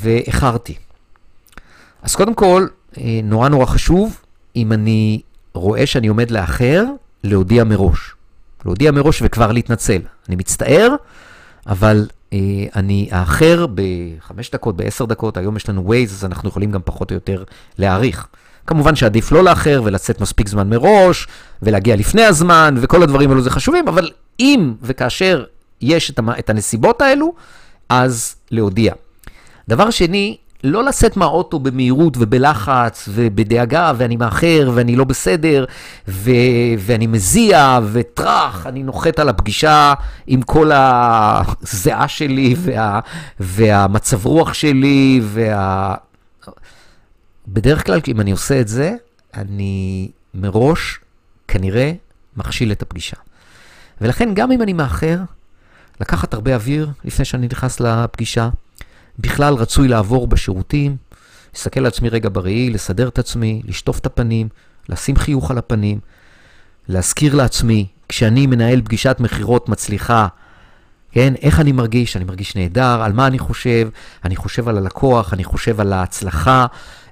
ואיחרתי. 0.00 0.74
אז 2.02 2.16
קודם 2.16 2.34
כל, 2.34 2.66
נורא 3.22 3.48
נורא 3.48 3.66
חשוב, 3.66 4.20
אם 4.56 4.72
אני 4.72 5.20
רואה 5.54 5.86
שאני 5.86 6.06
עומד 6.06 6.30
לאחר, 6.30 6.84
להודיע 7.24 7.64
מראש. 7.64 8.14
להודיע 8.64 8.90
מראש 8.90 9.22
וכבר 9.22 9.52
להתנצל. 9.52 10.00
אני 10.28 10.36
מצטער, 10.36 10.94
אבל 11.66 12.06
אה, 12.32 12.38
אני 12.76 13.08
האחר 13.10 13.66
בחמש 13.74 14.50
דקות, 14.50 14.76
בעשר 14.76 15.04
דקות, 15.04 15.36
היום 15.36 15.56
יש 15.56 15.68
לנו 15.68 15.92
Waze, 15.92 16.10
אז 16.10 16.24
אנחנו 16.24 16.48
יכולים 16.48 16.70
גם 16.70 16.80
פחות 16.84 17.10
או 17.10 17.14
יותר 17.14 17.44
להעריך. 17.78 18.26
כמובן 18.66 18.96
שעדיף 18.96 19.32
לא 19.32 19.44
לאחר 19.44 19.82
ולצאת 19.84 20.20
מספיק 20.20 20.48
זמן 20.48 20.70
מראש, 20.70 21.26
ולהגיע 21.62 21.96
לפני 21.96 22.24
הזמן, 22.24 22.74
וכל 22.78 23.02
הדברים 23.02 23.30
האלו 23.30 23.42
זה 23.42 23.50
חשובים, 23.50 23.88
אבל 23.88 24.10
אם 24.40 24.74
וכאשר 24.82 25.44
יש 25.80 26.12
את 26.38 26.50
הנסיבות 26.50 27.02
האלו, 27.02 27.34
אז 27.88 28.34
להודיע. 28.50 28.94
דבר 29.68 29.90
שני, 29.90 30.36
לא 30.64 30.84
לצאת 30.84 31.16
מהאוטו 31.16 31.58
במהירות 31.58 32.16
ובלחץ 32.20 33.08
ובדאגה, 33.12 33.92
ואני 33.96 34.16
מאחר 34.16 34.70
ואני 34.74 34.96
לא 34.96 35.04
בסדר, 35.04 35.64
ו- 36.08 36.30
ואני 36.78 37.06
מזיע, 37.06 37.78
וטראח, 37.92 38.66
אני 38.66 38.82
נוחת 38.82 39.18
על 39.18 39.28
הפגישה 39.28 39.94
עם 40.26 40.42
כל 40.42 40.70
הזיעה 40.74 42.08
שלי 42.08 42.54
וה- 42.58 43.00
והמצב 43.40 44.26
רוח 44.26 44.52
שלי, 44.54 45.20
וה... 45.24 45.94
בדרך 47.48 47.86
כלל, 47.86 48.00
אם 48.08 48.20
אני 48.20 48.30
עושה 48.30 48.60
את 48.60 48.68
זה, 48.68 48.94
אני 49.34 50.10
מראש 50.34 51.00
כנראה 51.48 51.92
מכשיל 52.36 52.72
את 52.72 52.82
הפגישה. 52.82 53.16
ולכן, 54.00 54.34
גם 54.34 54.52
אם 54.52 54.62
אני 54.62 54.72
מאחר, 54.72 55.18
לקחת 56.00 56.34
הרבה 56.34 56.54
אוויר 56.54 56.90
לפני 57.04 57.24
שאני 57.24 57.46
נכנס 57.46 57.80
לפגישה, 57.80 58.48
בכלל 59.18 59.54
רצוי 59.54 59.88
לעבור 59.88 60.26
בשירותים, 60.26 60.96
להסתכל 61.54 61.80
על 61.80 61.86
עצמי 61.86 62.08
רגע 62.08 62.28
בראי, 62.32 62.70
לסדר 62.70 63.08
את 63.08 63.18
עצמי, 63.18 63.62
לשטוף 63.64 63.98
את 63.98 64.06
הפנים, 64.06 64.48
לשים 64.88 65.16
חיוך 65.16 65.50
על 65.50 65.58
הפנים, 65.58 65.98
להזכיר 66.88 67.34
לעצמי, 67.34 67.86
כשאני 68.08 68.46
מנהל 68.46 68.80
פגישת 68.84 69.16
מכירות 69.20 69.68
מצליחה, 69.68 70.26
כן, 71.12 71.34
איך 71.42 71.60
אני 71.60 71.72
מרגיש? 71.72 72.16
אני 72.16 72.24
מרגיש 72.24 72.56
נהדר, 72.56 73.02
על 73.02 73.12
מה 73.12 73.26
אני 73.26 73.38
חושב? 73.38 73.88
אני 74.24 74.36
חושב 74.36 74.68
על 74.68 74.78
הלקוח, 74.78 75.34
אני 75.34 75.44
חושב 75.44 75.80
על 75.80 75.92
ההצלחה, 75.92 76.66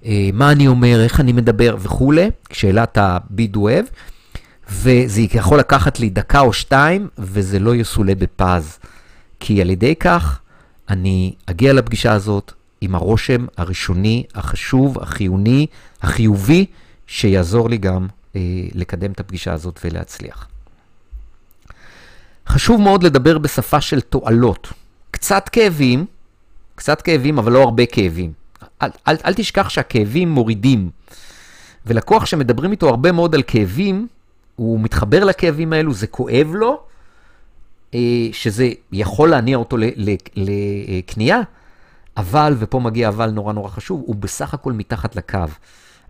אה, 0.04 0.30
מה 0.32 0.52
אני 0.52 0.66
אומר, 0.66 1.00
איך 1.04 1.20
אני 1.20 1.32
מדבר 1.32 1.76
וכולי, 1.78 2.30
שאלת 2.52 2.98
הביד 2.98 3.56
אוהב, 3.56 3.84
וזה 4.70 5.20
יכול 5.34 5.58
לקחת 5.58 6.00
לי 6.00 6.10
דקה 6.10 6.40
או 6.40 6.52
שתיים, 6.52 7.08
וזה 7.18 7.58
לא 7.58 7.74
יסולא 7.74 8.14
בפז. 8.14 8.78
כי 9.40 9.60
על 9.60 9.70
ידי 9.70 9.94
כך 9.94 10.40
אני 10.90 11.34
אגיע 11.46 11.72
לפגישה 11.72 12.12
הזאת 12.12 12.52
עם 12.80 12.94
הרושם 12.94 13.46
הראשוני, 13.56 14.24
החשוב, 14.34 14.98
החיוני, 14.98 15.66
החיובי, 16.02 16.66
שיעזור 17.06 17.70
לי 17.70 17.78
גם 17.78 18.06
אה, 18.36 18.40
לקדם 18.74 19.12
את 19.12 19.20
הפגישה 19.20 19.52
הזאת 19.52 19.80
ולהצליח. 19.84 20.48
חשוב 22.48 22.80
מאוד 22.80 23.02
לדבר 23.02 23.38
בשפה 23.38 23.80
של 23.80 24.00
תועלות. 24.00 24.72
קצת 25.10 25.48
כאבים, 25.48 26.06
קצת 26.74 27.02
כאבים, 27.02 27.38
אבל 27.38 27.52
לא 27.52 27.62
הרבה 27.62 27.86
כאבים. 27.86 28.32
אל, 28.82 28.90
אל, 29.08 29.16
אל 29.24 29.34
תשכח 29.34 29.68
שהכאבים 29.68 30.28
מורידים. 30.30 30.90
ולקוח 31.86 32.26
שמדברים 32.26 32.70
איתו 32.70 32.88
הרבה 32.88 33.12
מאוד 33.12 33.34
על 33.34 33.42
כאבים, 33.46 34.06
הוא 34.56 34.80
מתחבר 34.80 35.24
לכאבים 35.24 35.72
האלו, 35.72 35.94
זה 35.94 36.06
כואב 36.06 36.50
לו, 36.54 36.82
שזה 38.32 38.68
יכול 38.92 39.30
להניע 39.30 39.56
אותו 39.56 39.76
לקנייה, 40.36 41.40
אבל, 42.16 42.56
ופה 42.58 42.80
מגיע 42.80 43.08
אבל 43.08 43.30
נורא 43.30 43.52
נורא 43.52 43.68
חשוב, 43.68 44.02
הוא 44.06 44.16
בסך 44.16 44.54
הכל 44.54 44.72
מתחת 44.72 45.16
לקו. 45.16 45.38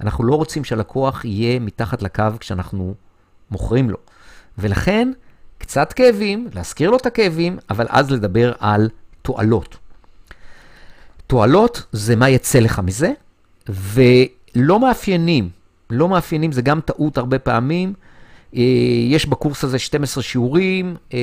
אנחנו 0.00 0.24
לא 0.24 0.34
רוצים 0.34 0.64
שהלקוח 0.64 1.24
יהיה 1.24 1.58
מתחת 1.58 2.02
לקו 2.02 2.24
כשאנחנו 2.40 2.94
מוכרים 3.50 3.90
לו. 3.90 3.96
ולכן, 4.58 5.12
קצת 5.58 5.92
כאבים, 5.92 6.48
להזכיר 6.54 6.90
לו 6.90 6.96
את 6.96 7.06
הכאבים, 7.06 7.58
אבל 7.70 7.86
אז 7.88 8.10
לדבר 8.10 8.52
על 8.58 8.88
תועלות. 9.22 9.76
תועלות 11.26 11.86
זה 11.92 12.16
מה 12.16 12.28
יצא 12.28 12.58
לך 12.58 12.78
מזה, 12.78 13.12
ולא 13.68 14.80
מאפיינים, 14.80 15.48
לא 15.90 16.08
מאפיינים 16.08 16.52
זה 16.52 16.62
גם 16.62 16.80
טעות 16.80 17.18
הרבה 17.18 17.38
פעמים. 17.38 17.94
אה, 18.56 18.62
יש 19.08 19.26
בקורס 19.26 19.64
הזה 19.64 19.78
12 19.78 20.22
שיעורים, 20.22 20.96
אה, 21.14 21.18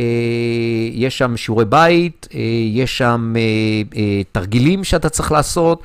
יש 0.91 1.17
שם 1.17 1.37
שיעורי 1.37 1.65
בית, 1.65 2.27
אה, 2.33 2.39
יש 2.71 2.97
שם 2.97 3.33
תרגילים 4.31 4.83
שאתה 4.83 5.09
צריך 5.09 5.31
לעשות, 5.31 5.81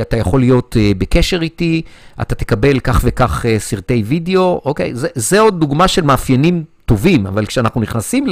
אתה 0.00 0.16
יכול 0.16 0.40
להיות 0.40 0.76
בקשר 0.98 1.42
איתי, 1.42 1.82
אתה 2.20 2.34
תקבל 2.34 2.80
כך 2.80 3.00
וכך 3.04 3.44
סרטי 3.58 4.02
וידאו, 4.06 4.60
אוקיי? 4.64 4.94
זה, 4.94 5.08
זה 5.14 5.40
עוד 5.40 5.60
דוגמה 5.60 5.88
של 5.88 6.02
מאפיינים 6.02 6.64
טובים, 6.86 7.26
אבל 7.26 7.46
כשאנחנו 7.46 7.80
נכנסים 7.80 8.26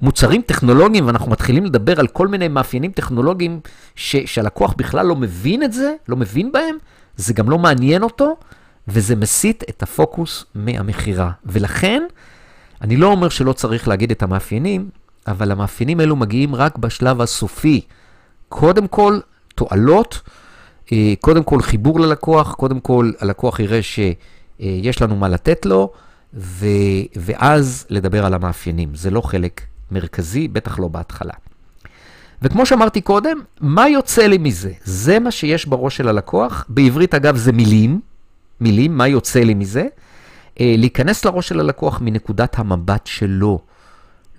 למוצרים 0.00 0.42
טכנולוגיים 0.42 1.06
ואנחנו 1.06 1.30
מתחילים 1.30 1.64
לדבר 1.64 2.00
על 2.00 2.06
כל 2.06 2.28
מיני 2.28 2.48
מאפיינים 2.48 2.92
טכנולוגיים 2.92 3.60
ש, 3.96 4.16
שהלקוח 4.16 4.74
בכלל 4.76 5.06
לא 5.06 5.16
מבין 5.16 5.62
את 5.62 5.72
זה, 5.72 5.94
לא 6.08 6.16
מבין 6.16 6.52
בהם, 6.52 6.76
זה 7.16 7.32
גם 7.32 7.50
לא 7.50 7.58
מעניין 7.58 8.02
אותו, 8.02 8.36
וזה 8.88 9.16
מסיט 9.16 9.64
את 9.68 9.82
הפוקוס 9.82 10.44
מהמכירה. 10.54 11.30
ולכן, 11.46 12.02
אני 12.82 12.96
לא 12.96 13.06
אומר 13.06 13.28
שלא 13.28 13.52
צריך 13.52 13.88
להגיד 13.88 14.10
את 14.10 14.22
המאפיינים, 14.22 14.90
אבל 15.26 15.50
המאפיינים 15.52 16.00
האלו 16.00 16.16
מגיעים 16.16 16.54
רק 16.54 16.78
בשלב 16.78 17.20
הסופי. 17.20 17.80
קודם 18.48 18.88
כל, 18.88 19.18
תועלות, 19.54 20.20
אה, 20.92 21.14
קודם 21.20 21.42
כל 21.42 21.62
חיבור 21.62 22.00
ללקוח, 22.00 22.54
קודם 22.54 22.80
כל 22.80 23.12
הלקוח 23.20 23.60
יראה 23.60 23.80
שיש 23.82 25.02
לנו 25.02 25.16
מה 25.16 25.28
לתת 25.28 25.66
לו, 25.66 25.92
ו... 26.34 26.66
ואז 27.16 27.86
לדבר 27.90 28.26
על 28.26 28.34
המאפיינים. 28.34 28.94
זה 28.94 29.10
לא 29.10 29.20
חלק 29.20 29.60
מרכזי, 29.90 30.48
בטח 30.48 30.78
לא 30.78 30.88
בהתחלה. 30.88 31.34
וכמו 32.42 32.66
שאמרתי 32.66 33.00
קודם, 33.00 33.38
מה 33.60 33.88
יוצא 33.88 34.26
לי 34.26 34.38
מזה? 34.38 34.72
זה 34.84 35.18
מה 35.18 35.30
שיש 35.30 35.66
בראש 35.66 35.96
של 35.96 36.08
הלקוח. 36.08 36.64
בעברית, 36.68 37.14
אגב, 37.14 37.36
זה 37.36 37.52
מילים. 37.52 38.00
מילים, 38.62 38.98
מה 38.98 39.08
יוצא 39.08 39.40
לי 39.40 39.54
מזה? 39.54 39.86
אה, 40.60 40.74
להיכנס 40.78 41.24
לראש 41.24 41.48
של 41.48 41.60
הלקוח 41.60 42.00
מנקודת 42.00 42.58
המבט 42.58 43.06
שלו. 43.06 43.58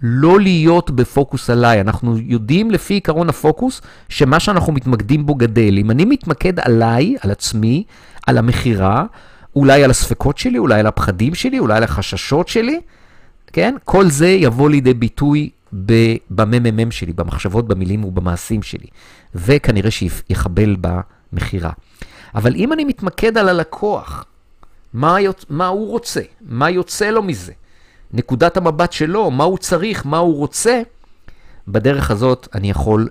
לא 0.02 0.40
להיות 0.40 0.92
בפוקוס 0.92 1.50
עליי. 1.50 1.82
אנחנו 1.82 2.18
יודעים 2.18 2.72
לפי 2.72 2.94
עיקרון 2.94 3.30
הפוקוס, 3.30 3.82
שמה 4.10 4.40
שאנחנו 4.40 4.74
מתמקדים 4.74 5.26
בו 5.26 5.36
גדל. 5.36 5.78
אם 5.78 5.92
אני 5.92 6.06
מתמקד 6.06 6.60
עליי, 6.60 7.16
על 7.22 7.32
עצמי, 7.32 7.84
על 8.28 8.38
המכירה, 8.38 9.06
אולי 9.56 9.84
על 9.84 9.90
הספקות 9.90 10.38
שלי, 10.38 10.58
אולי 10.58 10.80
על 10.80 10.88
הפחדים 10.88 11.36
שלי, 11.36 11.60
אולי 11.60 11.78
על 11.78 11.84
החששות 11.84 12.48
שלי, 12.48 12.80
כן? 13.54 13.76
כל 13.84 14.10
זה 14.10 14.28
יבוא 14.28 14.70
לידי 14.70 14.94
ביטוי 14.94 15.50
בממ"מ 16.30 16.92
שלי, 16.92 17.14
במחשבות, 17.14 17.68
במילים 17.68 18.06
ובמעשים 18.06 18.64
שלי, 18.64 18.88
וכנראה 19.36 19.92
שיחבל 19.92 20.76
במכירה. 20.82 21.72
אבל 22.36 22.56
אם 22.56 22.74
אני 22.74 22.86
מתמקד 22.86 23.38
על 23.38 23.50
הלקוח, 23.50 24.26
מה, 24.94 25.22
יוצ... 25.22 25.46
מה 25.50 25.68
הוא 25.68 25.88
רוצה, 25.88 26.22
מה 26.42 26.70
יוצא 26.70 27.10
לו 27.10 27.24
מזה, 27.24 27.54
נקודת 28.14 28.58
המבט 28.58 28.92
שלו, 28.92 29.32
מה 29.32 29.44
הוא 29.44 29.58
צריך, 29.58 30.06
מה 30.06 30.18
הוא 30.18 30.38
רוצה, 30.38 30.82
בדרך 31.68 32.12
הזאת 32.12 32.48
אני 32.56 32.70
יכול. 32.70 33.08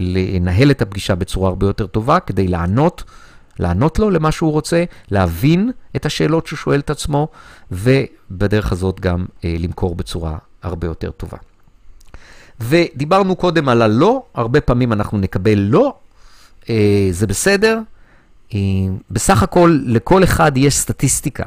לנהל 0.00 0.70
את 0.70 0.82
הפגישה 0.82 1.14
בצורה 1.14 1.48
הרבה 1.48 1.66
יותר 1.66 1.86
טובה 1.86 2.20
כדי 2.20 2.48
לענות, 2.48 3.04
לענות 3.58 3.98
לו 3.98 4.10
למה 4.10 4.32
שהוא 4.32 4.52
רוצה, 4.52 4.84
להבין 5.10 5.70
את 5.96 6.06
השאלות 6.06 6.46
שהוא 6.46 6.56
שואל 6.56 6.80
את 6.80 6.90
עצמו, 6.90 7.28
ובדרך 7.70 8.72
הזאת 8.72 9.00
גם 9.00 9.26
אה, 9.44 9.56
למכור 9.58 9.94
בצורה 9.94 10.38
הרבה 10.62 10.86
יותר 10.86 11.10
טובה. 11.10 11.36
ודיברנו 12.60 13.36
קודם 13.36 13.68
על 13.68 13.82
הלא, 13.82 14.22
הרבה 14.34 14.60
פעמים 14.60 14.92
אנחנו 14.92 15.18
נקבל 15.18 15.58
לא, 15.58 15.94
אה, 16.70 17.08
זה 17.10 17.26
בסדר. 17.26 17.78
בסך 19.10 19.42
הכל, 19.42 19.78
לכל 19.86 20.24
אחד 20.24 20.52
יש 20.56 20.76
סטטיסטיקה. 20.76 21.44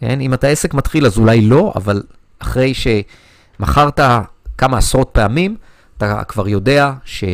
כן? 0.00 0.20
אם 0.20 0.34
אתה 0.34 0.46
עסק 0.46 0.74
מתחיל, 0.74 1.06
אז 1.06 1.18
אולי 1.18 1.40
לא, 1.40 1.72
אבל 1.76 2.02
אחרי 2.38 2.72
שמכרת 2.74 4.00
כמה 4.58 4.78
עשרות 4.78 5.10
פעמים, 5.12 5.56
אתה 5.96 6.24
כבר 6.24 6.48
יודע 6.48 6.92
שמ, 7.04 7.26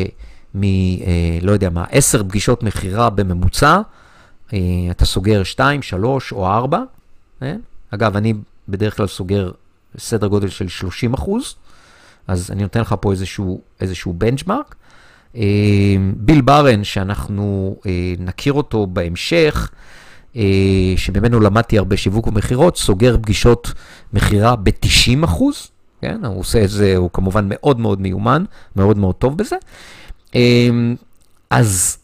אה, 0.63 1.39
לא 1.43 1.53
יודע 1.53 1.71
מה, 1.71 1.85
עשר 1.91 2.23
פגישות 2.23 2.63
מכירה 2.63 3.11
בממוצע, 3.11 3.81
אה, 4.53 4.59
אתה 4.91 5.05
סוגר 5.05 5.43
שתיים, 5.43 5.83
שלוש 5.83 6.33
או 6.33 6.47
ארבע. 6.47 6.83
כן? 7.41 7.61
אגב, 7.91 8.17
אני 8.17 8.35
בדרך 8.69 8.97
כלל 8.97 9.07
סוגר 9.07 9.51
סדר 9.99 10.27
גודל 10.27 10.49
של 10.49 10.69
30 10.69 11.15
אחוז. 11.15 11.55
אז 12.29 12.51
אני 12.51 12.63
נותן 12.63 12.81
לך 12.81 12.95
פה 13.01 13.11
איזשהו, 13.11 13.61
איזשהו 13.81 14.13
בנצ'מארק. 14.13 14.75
אה, 15.37 15.43
ביל 16.17 16.41
ברן, 16.41 16.85
שאנחנו 16.85 17.77
אה, 17.87 18.15
נכיר 18.19 18.53
אותו 18.53 18.87
בהמשך, 18.87 19.71
אה, 20.37 20.43
שממנו 20.97 21.41
למדתי 21.41 21.79
הרבה 21.79 21.97
שיווק 21.97 22.27
ומכירות, 22.27 22.77
סוגר 22.77 23.17
פגישות 23.23 23.73
מכירה 24.13 24.57
ב-90 24.57 25.25
אחוז, 25.25 25.69
כן? 26.01 26.25
הוא 26.25 26.41
עושה 26.41 26.65
את 26.65 26.71
זה, 26.71 26.97
הוא 26.97 27.11
כמובן 27.13 27.47
מאוד 27.49 27.81
מאוד 27.81 28.01
מיומן, 28.01 28.45
מאוד 28.77 28.99
מאוד 28.99 29.15
טוב 29.15 29.37
בזה. 29.39 29.57
אז 31.51 31.99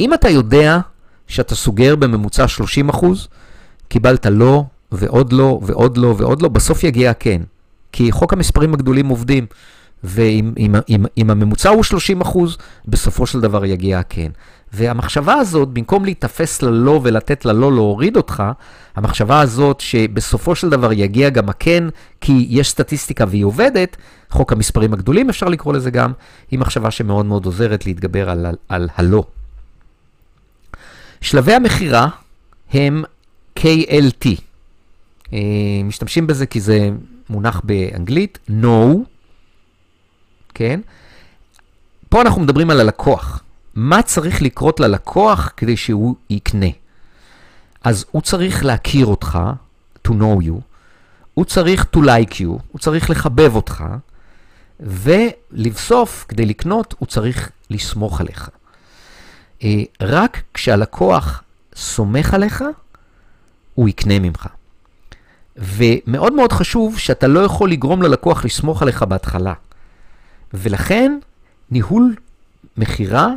אם 0.00 0.14
אתה 0.14 0.28
יודע 0.28 0.78
שאתה 1.26 1.54
סוגר 1.54 1.96
בממוצע 1.96 2.48
30 2.48 2.88
אחוז, 2.88 3.28
קיבלת 3.88 4.26
לא, 4.26 4.64
ועוד 4.92 5.32
לא, 5.32 5.60
ועוד 5.62 5.96
לא, 5.96 6.14
ועוד 6.18 6.42
לא, 6.42 6.48
בסוף 6.48 6.84
יגיע 6.84 7.14
כן. 7.14 7.42
כי 7.92 8.12
חוק 8.12 8.32
המספרים 8.32 8.74
הגדולים 8.74 9.08
עובדים, 9.08 9.46
ואם 10.04 10.52
אם, 10.58 10.74
אם, 10.88 11.04
אם 11.18 11.30
הממוצע 11.30 11.68
הוא 11.68 11.82
30 11.82 12.20
אחוז, 12.20 12.58
בסופו 12.88 13.26
של 13.26 13.40
דבר 13.40 13.64
יגיע 13.64 13.98
הכן. 13.98 14.30
והמחשבה 14.72 15.34
הזאת, 15.34 15.68
במקום 15.68 16.04
להיתפס 16.04 16.62
ללא 16.62 17.00
ולתת 17.02 17.44
ללא 17.44 17.72
להוריד 17.72 18.16
אותך, 18.16 18.42
המחשבה 18.96 19.40
הזאת 19.40 19.80
שבסופו 19.80 20.54
של 20.54 20.68
דבר 20.70 20.92
יגיע 20.92 21.30
גם 21.30 21.48
הכן, 21.48 21.84
כי 22.20 22.46
יש 22.48 22.70
סטטיסטיקה 22.70 23.24
והיא 23.28 23.44
עובדת, 23.44 23.96
חוק 24.30 24.52
המספרים 24.52 24.92
הגדולים 24.92 25.28
אפשר 25.28 25.46
לקרוא 25.46 25.74
לזה 25.74 25.90
גם, 25.90 26.12
היא 26.50 26.58
מחשבה 26.58 26.90
שמאוד 26.90 27.26
מאוד 27.26 27.44
עוזרת 27.44 27.86
להתגבר 27.86 28.30
על, 28.30 28.46
על, 28.46 28.56
על 28.68 28.88
הלא. 28.96 29.24
שלבי 31.20 31.54
המכירה 31.54 32.08
הם 32.72 33.04
KLT. 33.58 34.26
אה, 35.32 35.38
משתמשים 35.84 36.26
בזה 36.26 36.46
כי 36.46 36.60
זה 36.60 36.90
מונח 37.30 37.60
באנגלית, 37.64 38.38
no, 38.48 39.13
כן? 40.54 40.80
פה 42.08 42.22
אנחנו 42.22 42.42
מדברים 42.42 42.70
על 42.70 42.80
הלקוח. 42.80 43.42
מה 43.74 44.02
צריך 44.02 44.42
לקרות 44.42 44.80
ללקוח 44.80 45.52
כדי 45.56 45.76
שהוא 45.76 46.14
יקנה? 46.30 46.66
אז 47.84 48.04
הוא 48.10 48.22
צריך 48.22 48.64
להכיר 48.64 49.06
אותך, 49.06 49.38
to 50.08 50.10
know 50.10 50.44
you, 50.44 50.60
הוא 51.34 51.44
צריך 51.44 51.86
to 51.96 51.98
like 51.98 52.32
you, 52.32 52.46
הוא 52.70 52.78
צריך 52.78 53.10
לחבב 53.10 53.54
אותך, 53.56 53.84
ולבסוף, 54.80 56.24
כדי 56.28 56.46
לקנות, 56.46 56.94
הוא 56.98 57.06
צריך 57.06 57.50
לסמוך 57.70 58.20
עליך. 58.20 58.50
אה, 59.62 59.82
רק 60.00 60.42
כשהלקוח 60.54 61.42
סומך 61.76 62.34
עליך, 62.34 62.64
הוא 63.74 63.88
יקנה 63.88 64.18
ממך. 64.18 64.46
ומאוד 65.56 66.32
מאוד 66.32 66.52
חשוב 66.52 66.98
שאתה 66.98 67.26
לא 67.26 67.40
יכול 67.40 67.70
לגרום 67.70 68.02
ללקוח 68.02 68.44
לסמוך 68.44 68.82
עליך 68.82 69.02
בהתחלה. 69.02 69.52
ולכן 70.54 71.18
ניהול 71.70 72.14
מכירה 72.76 73.28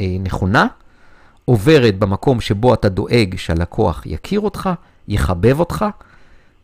אה, 0.00 0.16
נכונה 0.20 0.66
עוברת 1.44 1.98
במקום 1.98 2.40
שבו 2.40 2.74
אתה 2.74 2.88
דואג 2.88 3.34
שהלקוח 3.36 4.02
יכיר 4.06 4.40
אותך, 4.40 4.70
יחבב 5.08 5.60
אותך, 5.60 5.84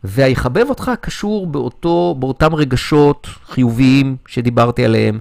והיחבב 0.03 0.65
אותך 0.69 0.91
קשור 1.01 1.47
באותו, 1.47 2.15
באותם 2.19 2.55
רגשות 2.55 3.27
חיוביים 3.45 4.15
שדיברתי 4.27 4.85
עליהם, 4.85 5.19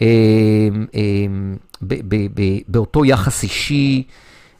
אה, 0.00 0.06
אה, 0.94 1.00
ב, 1.82 1.94
ב, 2.08 2.26
ב, 2.34 2.42
באותו 2.68 3.04
יחס 3.04 3.42
אישי, 3.42 4.02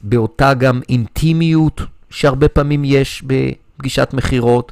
באותה 0.01 0.53
גם 0.53 0.81
אינטימיות 0.89 1.81
שהרבה 2.09 2.47
פעמים 2.47 2.81
יש 2.85 3.23
פגישת 3.77 4.09
מכירות, 4.13 4.71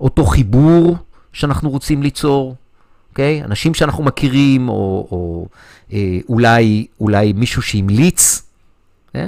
אותו 0.00 0.24
חיבור 0.24 0.96
שאנחנו 1.32 1.70
רוצים 1.70 2.02
ליצור, 2.02 2.54
אוקיי? 3.10 3.42
אנשים 3.44 3.74
שאנחנו 3.74 4.04
מכירים, 4.04 4.68
או, 4.68 5.08
או 5.10 5.46
אה, 5.92 6.18
אולי, 6.28 6.86
אולי 7.00 7.32
מישהו 7.32 7.62
שהמליץ, 7.62 8.42
אה? 9.16 9.26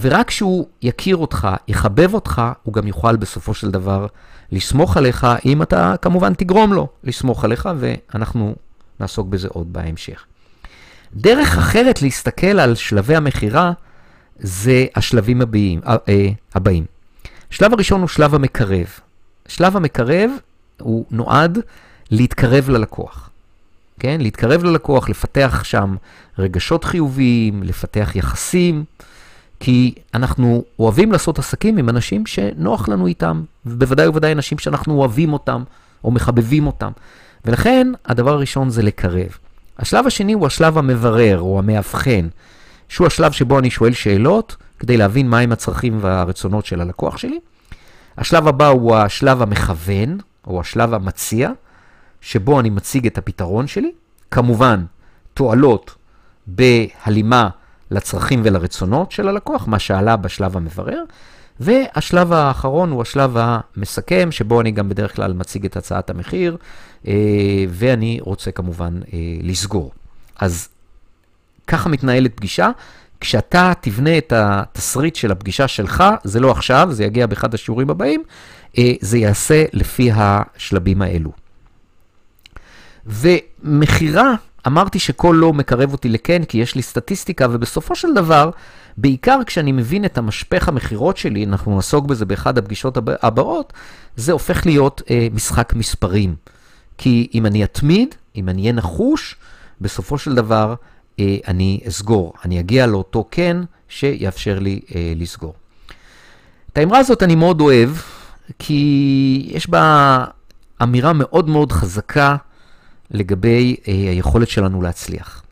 ורק 0.00 0.28
כשהוא 0.28 0.66
יכיר 0.82 1.16
אותך, 1.16 1.48
יחבב 1.68 2.14
אותך, 2.14 2.42
הוא 2.62 2.74
גם 2.74 2.86
יוכל 2.86 3.16
בסופו 3.16 3.54
של 3.54 3.70
דבר 3.70 4.06
לסמוך 4.52 4.96
עליך, 4.96 5.26
אם 5.44 5.62
אתה 5.62 5.94
כמובן 6.02 6.34
תגרום 6.34 6.72
לו 6.72 6.88
לסמוך 7.04 7.44
עליך, 7.44 7.68
ואנחנו 7.78 8.54
נעסוק 9.00 9.28
בזה 9.28 9.48
עוד 9.50 9.72
בהמשך. 9.72 10.24
דרך 11.14 11.58
אחרת 11.58 12.02
להסתכל 12.02 12.46
על 12.60 12.74
שלבי 12.74 13.16
המכירה 13.16 13.72
זה 14.38 14.86
השלבים 14.96 15.40
הבאים. 15.40 15.80
אה, 15.86 15.96
אה, 16.08 16.28
הבאים. 16.54 16.84
השלב 17.50 17.72
הראשון 17.72 18.00
הוא 18.00 18.08
שלב 18.08 18.34
המקרב. 18.34 18.86
שלב 19.48 19.76
המקרב 19.76 20.30
הוא 20.80 21.04
נועד 21.10 21.58
להתקרב 22.10 22.68
ללקוח. 22.70 23.30
כן? 24.00 24.20
להתקרב 24.20 24.64
ללקוח, 24.64 25.08
לפתח 25.08 25.60
שם 25.64 25.96
רגשות 26.38 26.84
חיוביים, 26.84 27.62
לפתח 27.62 28.12
יחסים, 28.14 28.84
כי 29.60 29.94
אנחנו 30.14 30.64
אוהבים 30.78 31.12
לעשות 31.12 31.38
עסקים 31.38 31.78
עם 31.78 31.88
אנשים 31.88 32.26
שנוח 32.26 32.88
לנו 32.88 33.06
איתם, 33.06 33.42
ובוודאי 33.66 34.08
ובוודאי 34.08 34.32
אנשים 34.32 34.58
שאנחנו 34.58 34.98
אוהבים 34.98 35.32
אותם 35.32 35.62
או 36.04 36.10
מחבבים 36.10 36.66
אותם. 36.66 36.90
ולכן 37.44 37.92
הדבר 38.06 38.32
הראשון 38.32 38.70
זה 38.70 38.82
לקרב. 38.82 39.36
השלב 39.78 40.06
השני 40.06 40.32
הוא 40.32 40.46
השלב 40.46 40.78
המברר 40.78 41.40
או 41.40 41.58
המאבחן, 41.58 42.28
שהוא 42.88 43.06
השלב 43.06 43.32
שבו 43.32 43.58
אני 43.58 43.70
שואל 43.70 43.92
שאלות, 43.92 44.56
כדי 44.78 44.96
להבין 44.96 45.28
מהם 45.28 45.52
הצרכים 45.52 45.98
והרצונות 46.00 46.66
של 46.66 46.80
הלקוח 46.80 47.18
שלי. 47.18 47.38
השלב 48.18 48.48
הבא 48.48 48.68
הוא 48.68 48.96
השלב 48.96 49.42
המכוון, 49.42 50.18
או 50.46 50.60
השלב 50.60 50.94
המציע, 50.94 51.50
שבו 52.20 52.60
אני 52.60 52.70
מציג 52.70 53.06
את 53.06 53.18
הפתרון 53.18 53.66
שלי. 53.66 53.92
כמובן, 54.30 54.84
תועלות 55.34 55.94
בהלימה 56.46 57.48
לצרכים 57.90 58.40
ולרצונות 58.44 59.12
של 59.12 59.28
הלקוח, 59.28 59.68
מה 59.68 59.78
שעלה 59.78 60.16
בשלב 60.16 60.56
המברר. 60.56 61.02
והשלב 61.60 62.32
האחרון 62.32 62.90
הוא 62.90 63.02
השלב 63.02 63.36
המסכם, 63.36 64.28
שבו 64.32 64.60
אני 64.60 64.70
גם 64.70 64.88
בדרך 64.88 65.16
כלל 65.16 65.32
מציג 65.32 65.64
את 65.64 65.76
הצעת 65.76 66.10
המחיר, 66.10 66.56
אה, 67.06 67.14
ואני 67.68 68.18
רוצה 68.20 68.50
כמובן 68.50 69.00
אה, 69.12 69.18
לסגור. 69.42 69.92
אז 70.38 70.68
ככה 71.66 71.88
מתנהלת 71.88 72.36
פגישה. 72.36 72.70
כשאתה 73.20 73.72
תבנה 73.80 74.18
את 74.18 74.32
התסריט 74.36 75.16
של 75.16 75.32
הפגישה 75.32 75.68
שלך, 75.68 76.04
זה 76.24 76.40
לא 76.40 76.50
עכשיו, 76.50 76.88
זה 76.90 77.04
יגיע 77.04 77.26
באחד 77.26 77.54
השיעורים 77.54 77.90
הבאים, 77.90 78.22
אה, 78.78 78.92
זה 79.00 79.18
יעשה 79.18 79.64
לפי 79.72 80.10
השלבים 80.14 81.02
האלו. 81.02 81.45
ומכירה, 83.06 84.34
אמרתי 84.66 84.98
שכל 84.98 85.36
לא 85.40 85.52
מקרב 85.52 85.92
אותי 85.92 86.08
לכן, 86.08 86.44
כי 86.44 86.58
יש 86.58 86.74
לי 86.74 86.82
סטטיסטיקה, 86.82 87.46
ובסופו 87.50 87.94
של 87.94 88.14
דבר, 88.14 88.50
בעיקר 88.96 89.40
כשאני 89.46 89.72
מבין 89.72 90.04
את 90.04 90.18
המשפך 90.18 90.68
המכירות 90.68 91.16
שלי, 91.16 91.44
אנחנו 91.44 91.76
נעסוק 91.76 92.06
בזה 92.06 92.24
באחד 92.24 92.58
הפגישות 92.58 92.96
הבאות, 93.22 93.72
זה 94.16 94.32
הופך 94.32 94.66
להיות 94.66 95.02
אה, 95.10 95.28
משחק 95.32 95.72
מספרים. 95.76 96.34
כי 96.98 97.28
אם 97.34 97.46
אני 97.46 97.64
אתמיד, 97.64 98.14
אם 98.36 98.48
אני 98.48 98.62
אהיה 98.62 98.72
נחוש, 98.72 99.36
בסופו 99.80 100.18
של 100.18 100.34
דבר 100.34 100.74
אה, 101.20 101.36
אני 101.48 101.80
אסגור. 101.88 102.32
אני 102.44 102.60
אגיע 102.60 102.86
לאותו 102.86 103.24
כן 103.30 103.56
שיאפשר 103.88 104.58
לי 104.58 104.80
אה, 104.94 105.12
לסגור. 105.16 105.54
את 106.72 106.78
האמרה 106.78 106.98
הזאת 106.98 107.22
אני 107.22 107.34
מאוד 107.34 107.60
אוהב, 107.60 107.90
כי 108.58 109.50
יש 109.50 109.70
בה 109.70 110.24
אמירה 110.82 111.12
מאוד 111.12 111.48
מאוד 111.48 111.72
חזקה 111.72 112.36
לגבי 113.10 113.76
אה, 113.88 113.92
היכולת 113.92 114.48
שלנו 114.48 114.82
להצליח. 114.82 115.42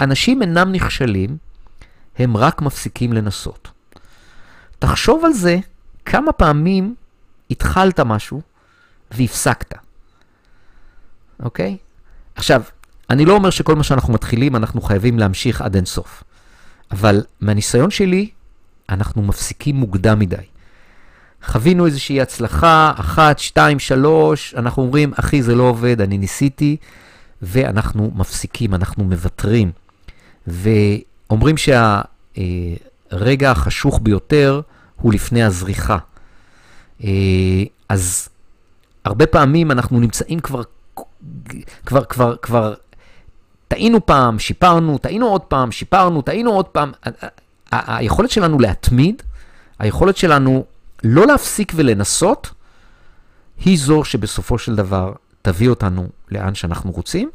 אנשים 0.00 0.42
אינם 0.42 0.72
נכשלים, 0.72 1.36
הם 2.18 2.36
רק 2.36 2.62
מפסיקים 2.62 3.12
לנסות. 3.12 3.70
תחשוב 4.78 5.24
על 5.24 5.32
זה 5.32 5.58
כמה 6.04 6.32
פעמים 6.32 6.94
התחלת 7.50 8.00
משהו 8.00 8.42
והפסקת, 9.10 9.74
אוקיי? 11.42 11.76
עכשיו, 12.34 12.62
אני 13.10 13.24
לא 13.24 13.32
אומר 13.32 13.50
שכל 13.50 13.76
מה 13.76 13.82
שאנחנו 13.82 14.12
מתחילים 14.12 14.56
אנחנו 14.56 14.80
חייבים 14.80 15.18
להמשיך 15.18 15.62
עד 15.62 15.74
אינסוף, 15.74 16.24
אבל 16.90 17.22
מהניסיון 17.40 17.90
שלי, 17.90 18.30
אנחנו 18.88 19.22
מפסיקים 19.22 19.76
מוקדם 19.76 20.18
מדי. 20.18 20.36
חווינו 21.44 21.86
איזושהי 21.86 22.20
הצלחה, 22.20 22.92
אחת, 22.96 23.38
שתיים, 23.38 23.78
שלוש, 23.78 24.54
אנחנו 24.54 24.82
אומרים, 24.82 25.12
אחי, 25.16 25.42
זה 25.42 25.54
לא 25.54 25.62
עובד, 25.62 26.00
אני 26.00 26.18
ניסיתי, 26.18 26.76
ואנחנו 27.42 28.12
מפסיקים, 28.14 28.74
אנחנו 28.74 29.04
מוותרים. 29.04 29.70
ואומרים 30.46 31.54
שהרגע 31.56 33.50
החשוך 33.50 34.00
ביותר 34.02 34.60
הוא 34.96 35.12
לפני 35.12 35.42
הזריחה. 35.42 35.98
אה, 37.04 37.08
אז 37.88 38.28
הרבה 39.04 39.26
פעמים 39.26 39.70
אנחנו 39.70 40.00
נמצאים 40.00 40.40
כבר, 40.40 40.62
כבר, 41.86 42.04
כבר, 42.04 42.36
כבר, 42.36 42.74
טעינו 43.68 44.06
פעם, 44.06 44.38
שיפרנו, 44.38 44.98
טעינו 44.98 45.26
עוד 45.26 45.40
פעם, 45.40 45.72
שיפרנו, 45.72 46.22
טעינו 46.22 46.50
עוד 46.50 46.66
פעם. 46.66 46.92
היכולת 47.70 48.30
שלנו 48.30 48.58
להתמיד, 48.58 49.22
היכולת 49.78 50.16
שלנו 50.16 50.64
לא 51.04 51.26
להפסיק 51.26 51.72
ולנסות, 51.76 52.50
היא 53.64 53.78
זו 53.78 54.04
שבסופו 54.04 54.58
של 54.58 54.76
דבר 54.76 55.12
תביא 55.42 55.68
אותנו 55.68 56.08
לאן 56.30 56.54
שאנחנו 56.54 56.90
רוצים. 56.90 57.30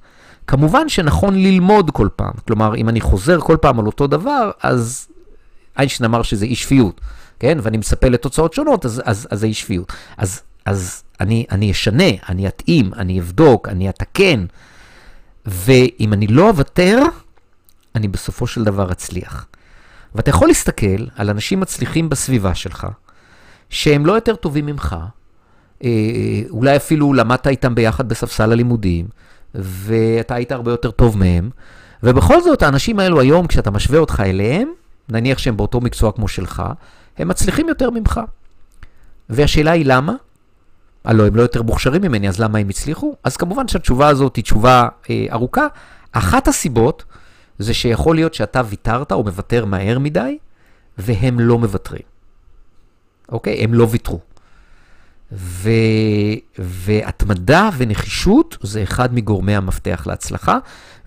כמובן 0.47 0.89
שנכון 0.89 1.35
ללמוד 1.35 1.91
כל 1.91 2.07
פעם. 2.15 2.33
כלומר, 2.47 2.75
אם 2.75 2.89
אני 2.89 3.01
חוזר 3.01 3.39
כל 3.39 3.57
פעם 3.61 3.79
על 3.79 3.85
אותו 3.85 4.07
דבר, 4.07 4.51
אז 4.63 5.07
איינשטיין 5.77 6.09
אמר 6.09 6.23
שזה 6.23 6.45
אי 6.45 6.55
שפיות, 6.55 7.01
כן? 7.39 7.57
ואני 7.61 7.77
מצפה 7.77 8.07
לתוצאות 8.09 8.53
שונות, 8.53 8.85
אז, 8.85 9.01
אז, 9.05 9.27
אז 9.31 9.39
זה 9.39 9.47
אי 9.47 9.53
שפיות. 9.53 9.93
אז, 10.17 10.41
אז 10.65 11.03
אני, 11.19 11.45
אני 11.51 11.71
אשנה, 11.71 12.09
אני 12.29 12.47
אתאים, 12.47 12.93
אני 12.93 13.19
אבדוק, 13.19 13.67
אני 13.67 13.89
אתקן, 13.89 14.45
ואם 15.45 16.13
אני 16.13 16.27
לא 16.27 16.49
אוותר, 16.49 17.03
אני 17.95 18.07
בסופו 18.07 18.47
של 18.47 18.63
דבר 18.63 18.91
אצליח. 18.91 19.45
ואתה 20.15 20.29
יכול 20.29 20.47
להסתכל 20.47 21.05
על 21.15 21.29
אנשים 21.29 21.59
מצליחים 21.59 22.09
בסביבה 22.09 22.55
שלך, 22.55 22.87
שהם 23.69 24.05
לא 24.05 24.13
יותר 24.13 24.35
טובים 24.35 24.65
ממך, 24.65 24.95
אה, 25.83 25.89
אולי 26.49 26.75
אפילו 26.75 27.13
למדת 27.13 27.47
איתם 27.47 27.75
ביחד 27.75 28.09
בספסל 28.09 28.51
הלימודים, 28.51 29.07
ואתה 29.55 30.35
היית 30.35 30.51
הרבה 30.51 30.71
יותר 30.71 30.91
טוב 30.91 31.17
מהם, 31.17 31.49
ובכל 32.03 32.41
זאת 32.41 32.63
האנשים 32.63 32.99
האלו 32.99 33.19
היום, 33.19 33.47
כשאתה 33.47 33.71
משווה 33.71 33.99
אותך 33.99 34.23
אליהם, 34.25 34.71
נניח 35.09 35.37
שהם 35.37 35.57
באותו 35.57 35.81
מקצוע 35.81 36.11
כמו 36.11 36.27
שלך, 36.27 36.63
הם 37.17 37.27
מצליחים 37.27 37.69
יותר 37.69 37.89
ממך. 37.89 38.21
והשאלה 39.29 39.71
היא 39.71 39.85
למה? 39.85 40.13
הלוא 41.05 41.27
הם 41.27 41.35
לא 41.35 41.41
יותר 41.41 41.61
מוכשרים 41.61 42.01
ממני, 42.01 42.29
אז 42.29 42.39
למה 42.39 42.59
הם 42.59 42.69
הצליחו? 42.69 43.15
אז 43.23 43.37
כמובן 43.37 43.67
שהתשובה 43.67 44.07
הזאת 44.07 44.35
היא 44.35 44.43
תשובה 44.43 44.87
אה, 45.09 45.25
ארוכה. 45.31 45.67
אחת 46.11 46.47
הסיבות 46.47 47.03
זה 47.59 47.73
שיכול 47.73 48.15
להיות 48.15 48.33
שאתה 48.33 48.61
ויתרת 48.65 49.11
או 49.11 49.23
מוותר 49.23 49.65
מהר 49.65 49.99
מדי, 49.99 50.37
והם 50.97 51.39
לא 51.39 51.59
מוותרים. 51.59 52.12
אוקיי? 53.29 53.63
הם 53.63 53.73
לא 53.73 53.87
ויתרו. 53.89 54.19
ו... 55.31 55.69
והתמדה 56.59 57.69
ונחישות 57.77 58.57
זה 58.61 58.83
אחד 58.83 59.13
מגורמי 59.13 59.55
המפתח 59.55 60.03
להצלחה, 60.07 60.57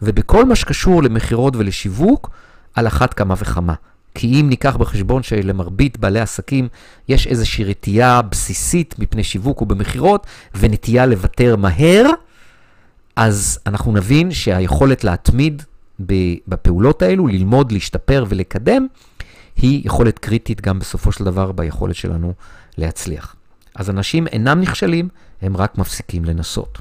ובכל 0.02 0.44
מה 0.44 0.56
שקשור 0.56 1.02
למכירות 1.02 1.56
ולשיווק, 1.56 2.30
על 2.74 2.86
אחת 2.86 3.14
כמה 3.14 3.34
וכמה. 3.38 3.74
כי 4.14 4.40
אם 4.40 4.46
ניקח 4.48 4.76
בחשבון 4.76 5.22
שלמרבית 5.22 5.98
בעלי 5.98 6.20
עסקים 6.20 6.68
יש 7.08 7.26
איזושהי 7.26 7.64
רתיעה 7.64 8.22
בסיסית 8.22 8.94
מפני 8.98 9.24
שיווק 9.24 9.62
ובמכירות, 9.62 10.26
ונטייה 10.54 11.06
לוותר 11.06 11.56
מהר, 11.56 12.10
אז 13.16 13.58
אנחנו 13.66 13.92
נבין 13.92 14.30
שהיכולת 14.30 15.04
להתמיד 15.04 15.62
בפעולות 16.48 17.02
האלו, 17.02 17.26
ללמוד, 17.26 17.72
להשתפר 17.72 18.24
ולקדם, 18.28 18.86
היא 19.56 19.86
יכולת 19.86 20.18
קריטית 20.18 20.60
גם 20.60 20.78
בסופו 20.78 21.12
של 21.12 21.24
דבר 21.24 21.52
ביכולת 21.52 21.94
שלנו 21.94 22.32
להצליח. 22.78 23.36
אז 23.74 23.90
אנשים 23.90 24.26
אינם 24.26 24.60
נכשלים, 24.60 25.08
הם 25.42 25.56
רק 25.56 25.78
מפסיקים 25.78 26.24
לנסות. 26.24 26.78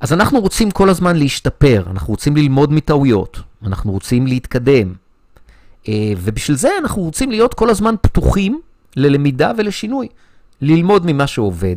אז 0.00 0.12
אנחנו 0.12 0.40
רוצים 0.40 0.70
כל 0.70 0.90
הזמן 0.90 1.16
להשתפר, 1.16 1.84
אנחנו 1.90 2.10
רוצים 2.10 2.36
ללמוד 2.36 2.72
מטעויות, 2.72 3.40
אנחנו 3.62 3.92
רוצים 3.92 4.26
להתקדם, 4.26 4.94
אה, 5.88 6.12
ובשביל 6.16 6.56
זה 6.56 6.68
אנחנו 6.80 7.02
רוצים 7.02 7.30
להיות 7.30 7.54
כל 7.54 7.70
הזמן 7.70 7.94
פתוחים 8.02 8.60
ללמידה 8.96 9.52
ולשינוי. 9.56 10.08
ללמוד 10.60 11.02
ממה 11.06 11.26
שעובד 11.26 11.76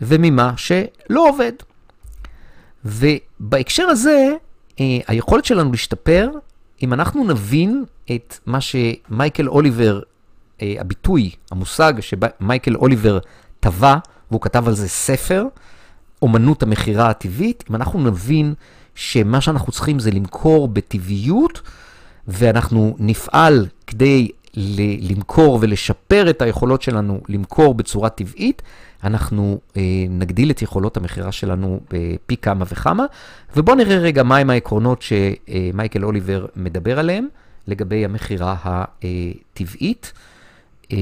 וממה 0.00 0.52
שלא 0.56 1.28
עובד. 1.28 1.52
ובהקשר 2.84 3.84
הזה, 3.84 4.32
אה, 4.80 4.98
היכולת 5.06 5.44
שלנו 5.44 5.70
להשתפר, 5.70 6.28
אם 6.82 6.92
אנחנו 6.92 7.24
נבין 7.24 7.84
את 8.14 8.38
מה 8.46 8.58
שמייקל 8.60 9.48
אוליבר, 9.48 10.00
אה, 10.62 10.74
הביטוי, 10.78 11.30
המושג 11.50 11.92
שמייקל 12.00 12.74
אוליבר 12.76 13.18
טבע, 13.60 13.96
והוא 14.30 14.40
כתב 14.40 14.68
על 14.68 14.74
זה 14.74 14.88
ספר, 14.88 15.46
אומנות 16.22 16.62
המכירה 16.62 17.10
הטבעית, 17.10 17.64
אם 17.70 17.74
אנחנו 17.74 18.00
נבין 18.00 18.54
שמה 18.94 19.40
שאנחנו 19.40 19.72
צריכים 19.72 19.98
זה 19.98 20.10
למכור 20.10 20.68
בטבעיות, 20.68 21.60
ואנחנו 22.28 22.96
נפעל 22.98 23.66
כדי 23.86 24.30
למכור 25.00 25.58
ולשפר 25.62 26.30
את 26.30 26.42
היכולות 26.42 26.82
שלנו 26.82 27.20
למכור 27.28 27.74
בצורה 27.74 28.08
טבעית, 28.08 28.62
אנחנו 29.04 29.60
אה, 29.76 29.82
נגדיל 30.08 30.50
את 30.50 30.62
יכולות 30.62 30.96
המכירה 30.96 31.32
שלנו 31.32 31.80
פי 32.26 32.36
כמה 32.36 32.64
וכמה. 32.68 33.04
ובואו 33.56 33.76
נראה 33.76 33.98
רגע 33.98 34.22
מהם 34.22 34.50
העקרונות 34.50 35.02
שמייקל 35.02 36.04
אוליבר 36.04 36.46
מדבר 36.56 36.98
עליהם 36.98 37.28
לגבי 37.66 38.04
המכירה 38.04 38.56
הטבעית. 38.62 40.12
אה, 40.92 40.98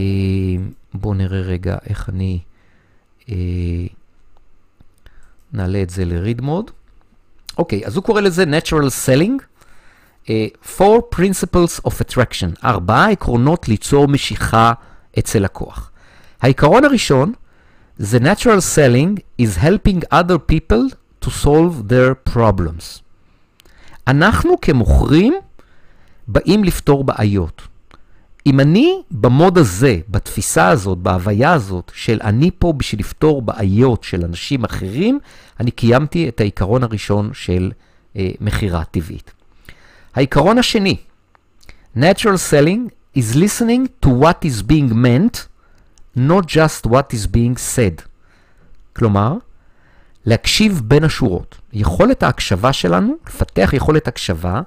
בואו 0.94 1.14
נראה 1.14 1.40
רגע 1.40 1.76
איך 1.86 2.08
אני 2.08 2.38
אה, 3.28 3.34
נעלה 5.52 5.82
את 5.82 5.90
זה 5.90 6.04
ל-read 6.04 6.42
mode. 6.42 6.70
אוקיי, 7.58 7.86
אז 7.86 7.96
הוא 7.96 8.04
קורא 8.04 8.20
לזה 8.20 8.44
Natural 8.44 9.06
Selling. 9.06 9.51
Uh, 10.26 10.30
Four 10.78 11.02
Principles 11.16 11.80
of 11.86 11.92
Attraction, 12.00 12.64
ארבעה 12.64 13.10
עקרונות 13.10 13.68
ליצור 13.68 14.08
משיכה 14.08 14.72
אצל 15.18 15.38
לקוח. 15.38 15.90
העיקרון 16.40 16.84
הראשון 16.84 17.32
זה 17.98 18.18
Natural 18.18 18.60
Selling 18.76 19.42
is 19.42 19.58
helping 19.62 20.04
other 20.12 20.38
people 20.52 20.94
to 21.24 21.28
solve 21.28 21.88
their 21.88 22.34
problems. 22.34 23.02
אנחנו 24.08 24.60
כמוכרים 24.60 25.34
באים 26.28 26.64
לפתור 26.64 27.04
בעיות. 27.04 27.62
אם 28.46 28.60
אני 28.60 29.02
במוד 29.10 29.58
הזה, 29.58 29.98
בתפיסה 30.08 30.68
הזאת, 30.68 30.98
בהוויה 30.98 31.52
הזאת, 31.52 31.92
של 31.94 32.18
אני 32.22 32.50
פה 32.58 32.72
בשביל 32.72 33.00
לפתור 33.00 33.42
בעיות 33.42 34.04
של 34.04 34.24
אנשים 34.24 34.64
אחרים, 34.64 35.18
אני 35.60 35.70
קיימתי 35.70 36.28
את 36.28 36.40
העיקרון 36.40 36.82
הראשון 36.82 37.30
של 37.32 37.72
אה, 38.16 38.30
מכירה 38.40 38.84
טבעית. 38.84 39.32
העיקרון 40.14 40.58
השני, 40.58 40.96
Natural 41.96 42.38
Selling 42.50 42.90
is 43.14 43.36
listening 43.36 43.88
to 44.00 44.08
what 44.08 44.44
is 44.44 44.62
being 44.62 44.90
meant, 44.94 45.46
not 46.16 46.46
just 46.46 46.86
what 46.86 47.12
is 47.12 47.26
being 47.26 47.56
said. 47.56 48.02
כלומר, 48.96 49.34
להקשיב 50.26 50.82
בין 50.84 51.04
השורות. 51.04 51.58
יכולת 51.72 52.22
ההקשבה 52.22 52.72
שלנו, 52.72 53.14
לפתח 53.26 53.70
יכולת 53.72 54.08
הקשבה, 54.08 54.60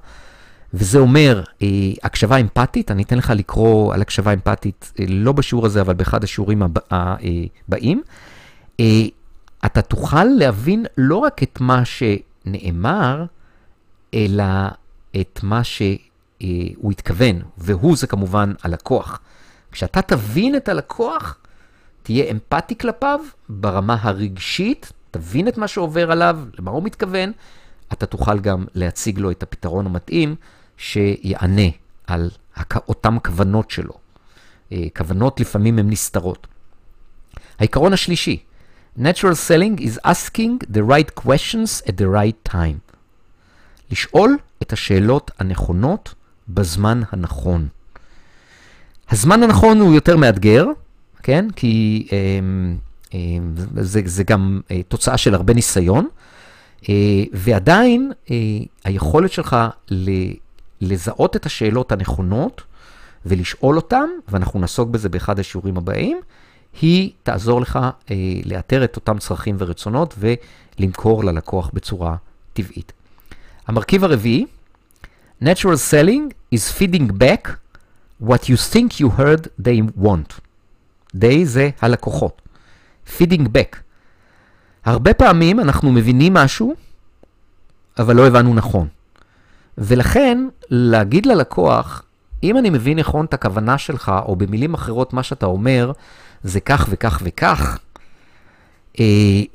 וזה 0.73 0.99
אומר 0.99 1.43
אה, 1.61 1.67
הקשבה 2.03 2.37
אמפתית, 2.37 2.91
אני 2.91 3.03
אתן 3.03 3.17
לך 3.17 3.33
לקרוא 3.35 3.93
על 3.93 4.01
הקשבה 4.01 4.33
אמפתית, 4.33 4.91
אה, 4.99 5.05
לא 5.07 5.31
בשיעור 5.31 5.65
הזה, 5.65 5.81
אבל 5.81 5.93
באחד 5.93 6.23
השיעורים 6.23 6.61
הבאים. 6.91 8.01
אה, 8.79 8.85
אתה 9.65 9.81
תוכל 9.81 10.23
להבין 10.23 10.85
לא 10.97 11.17
רק 11.17 11.43
את 11.43 11.61
מה 11.61 11.83
שנאמר, 11.85 13.25
אלא 14.13 14.43
את 15.21 15.39
מה 15.43 15.63
שהוא 15.63 16.91
התכוון, 16.91 17.41
והוא 17.57 17.97
זה 17.97 18.07
כמובן 18.07 18.53
הלקוח. 18.63 19.19
כשאתה 19.71 20.01
תבין 20.01 20.55
את 20.55 20.69
הלקוח, 20.69 21.37
תהיה 22.03 22.31
אמפתי 22.31 22.77
כלפיו 22.77 23.19
ברמה 23.49 23.97
הרגשית, 24.01 24.91
תבין 25.11 25.47
את 25.47 25.57
מה 25.57 25.67
שעובר 25.67 26.11
עליו, 26.11 26.39
למה 26.59 26.71
הוא 26.71 26.83
מתכוון, 26.83 27.31
אתה 27.93 28.05
תוכל 28.05 28.39
גם 28.39 28.65
להציג 28.73 29.19
לו 29.19 29.31
את 29.31 29.43
הפתרון 29.43 29.85
המתאים 29.85 30.35
שיענה 30.77 31.69
על 32.07 32.29
אותן 32.87 33.17
כוונות 33.25 33.71
שלו. 33.71 33.93
אה, 34.71 34.83
כוונות 34.97 35.39
לפעמים 35.39 35.79
הן 35.79 35.89
נסתרות. 35.89 36.47
העיקרון 37.59 37.93
השלישי, 37.93 38.43
Natural 38.97 39.35
selling 39.35 39.77
is 39.81 39.99
asking 40.05 40.59
the 40.69 40.81
right 40.81 41.15
questions 41.15 41.81
at 41.85 41.97
the 41.97 42.07
right 42.07 42.49
time. 42.51 42.93
לשאול 43.91 44.37
את 44.61 44.73
השאלות 44.73 45.31
הנכונות 45.39 46.13
בזמן 46.49 47.01
הנכון. 47.11 47.67
הזמן 49.09 49.43
הנכון 49.43 49.79
הוא 49.79 49.93
יותר 49.93 50.17
מאתגר, 50.17 50.65
כן? 51.23 51.47
כי 51.55 52.07
אה, 52.11 52.17
אה, 53.13 53.19
זה, 53.83 54.01
זה 54.05 54.23
גם 54.23 54.61
אה, 54.71 54.81
תוצאה 54.87 55.17
של 55.17 55.35
הרבה 55.35 55.53
ניסיון, 55.53 56.07
אה, 56.89 57.23
ועדיין 57.33 58.11
אה, 58.31 58.35
היכולת 58.83 59.31
שלך 59.31 59.57
ל, 59.91 60.09
לזהות 60.81 61.35
את 61.35 61.45
השאלות 61.45 61.91
הנכונות 61.91 62.61
ולשאול 63.25 63.75
אותן, 63.75 64.09
ואנחנו 64.27 64.59
נעסוק 64.59 64.89
בזה 64.89 65.09
באחד 65.09 65.39
השיעורים 65.39 65.77
הבאים, 65.77 66.19
היא 66.81 67.11
תעזור 67.23 67.61
לך 67.61 67.79
אה, 68.11 68.15
לאתר 68.45 68.83
את 68.83 68.95
אותם 68.95 69.17
צרכים 69.17 69.55
ורצונות 69.59 70.15
ולמכור 70.79 71.23
ללקוח 71.23 71.69
בצורה 71.73 72.15
טבעית. 72.53 72.93
המרכיב 73.67 74.03
הרביעי, 74.03 74.45
Natural 75.43 75.77
selling 75.91 76.55
is 76.55 76.71
feeding 76.79 77.11
back 77.11 77.49
what 78.23 78.49
you 78.49 78.55
think 78.73 78.99
you 79.01 79.09
heard 79.19 79.47
they 79.59 79.81
want. 80.03 80.39
they 81.17 81.43
זה 81.43 81.69
הלקוחות. 81.81 82.41
feeding 83.17 83.45
back. 83.45 83.77
הרבה 84.85 85.13
פעמים 85.13 85.59
אנחנו 85.59 85.91
מבינים 85.91 86.33
משהו, 86.33 86.75
אבל 87.99 88.15
לא 88.15 88.27
הבנו 88.27 88.53
נכון. 88.53 88.87
ולכן, 89.77 90.47
להגיד 90.69 91.25
ללקוח, 91.25 92.03
אם 92.43 92.57
אני 92.57 92.69
מבין 92.69 92.99
נכון 92.99 93.25
את 93.25 93.33
הכוונה 93.33 93.77
שלך, 93.77 94.11
או 94.25 94.35
במילים 94.35 94.73
אחרות 94.73 95.13
מה 95.13 95.23
שאתה 95.23 95.45
אומר, 95.45 95.91
זה 96.43 96.59
כך 96.59 96.85
וכך 96.89 97.21
וכך, 97.23 97.79
אה, 98.99 99.05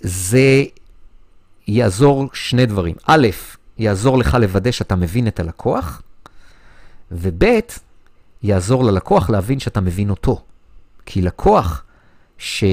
זה 0.01 0.65
יעזור 1.69 2.31
שני 2.33 2.67
דברים. 2.67 2.95
א', 3.07 3.29
יעזור 3.81 4.19
לך 4.19 4.35
לוודא 4.41 4.71
שאתה 4.71 4.97
מבין 4.97 5.27
את 5.27 5.41
הלקוח, 5.41 6.03
וב', 7.13 7.45
יעזור 8.43 8.85
ללקוח 8.85 9.31
להבין 9.31 9.59
שאתה 9.59 9.81
מבין 9.81 10.11
אותו. 10.11 10.43
כי 11.07 11.23
לקוח 11.23 11.83
שרואה 12.39 12.67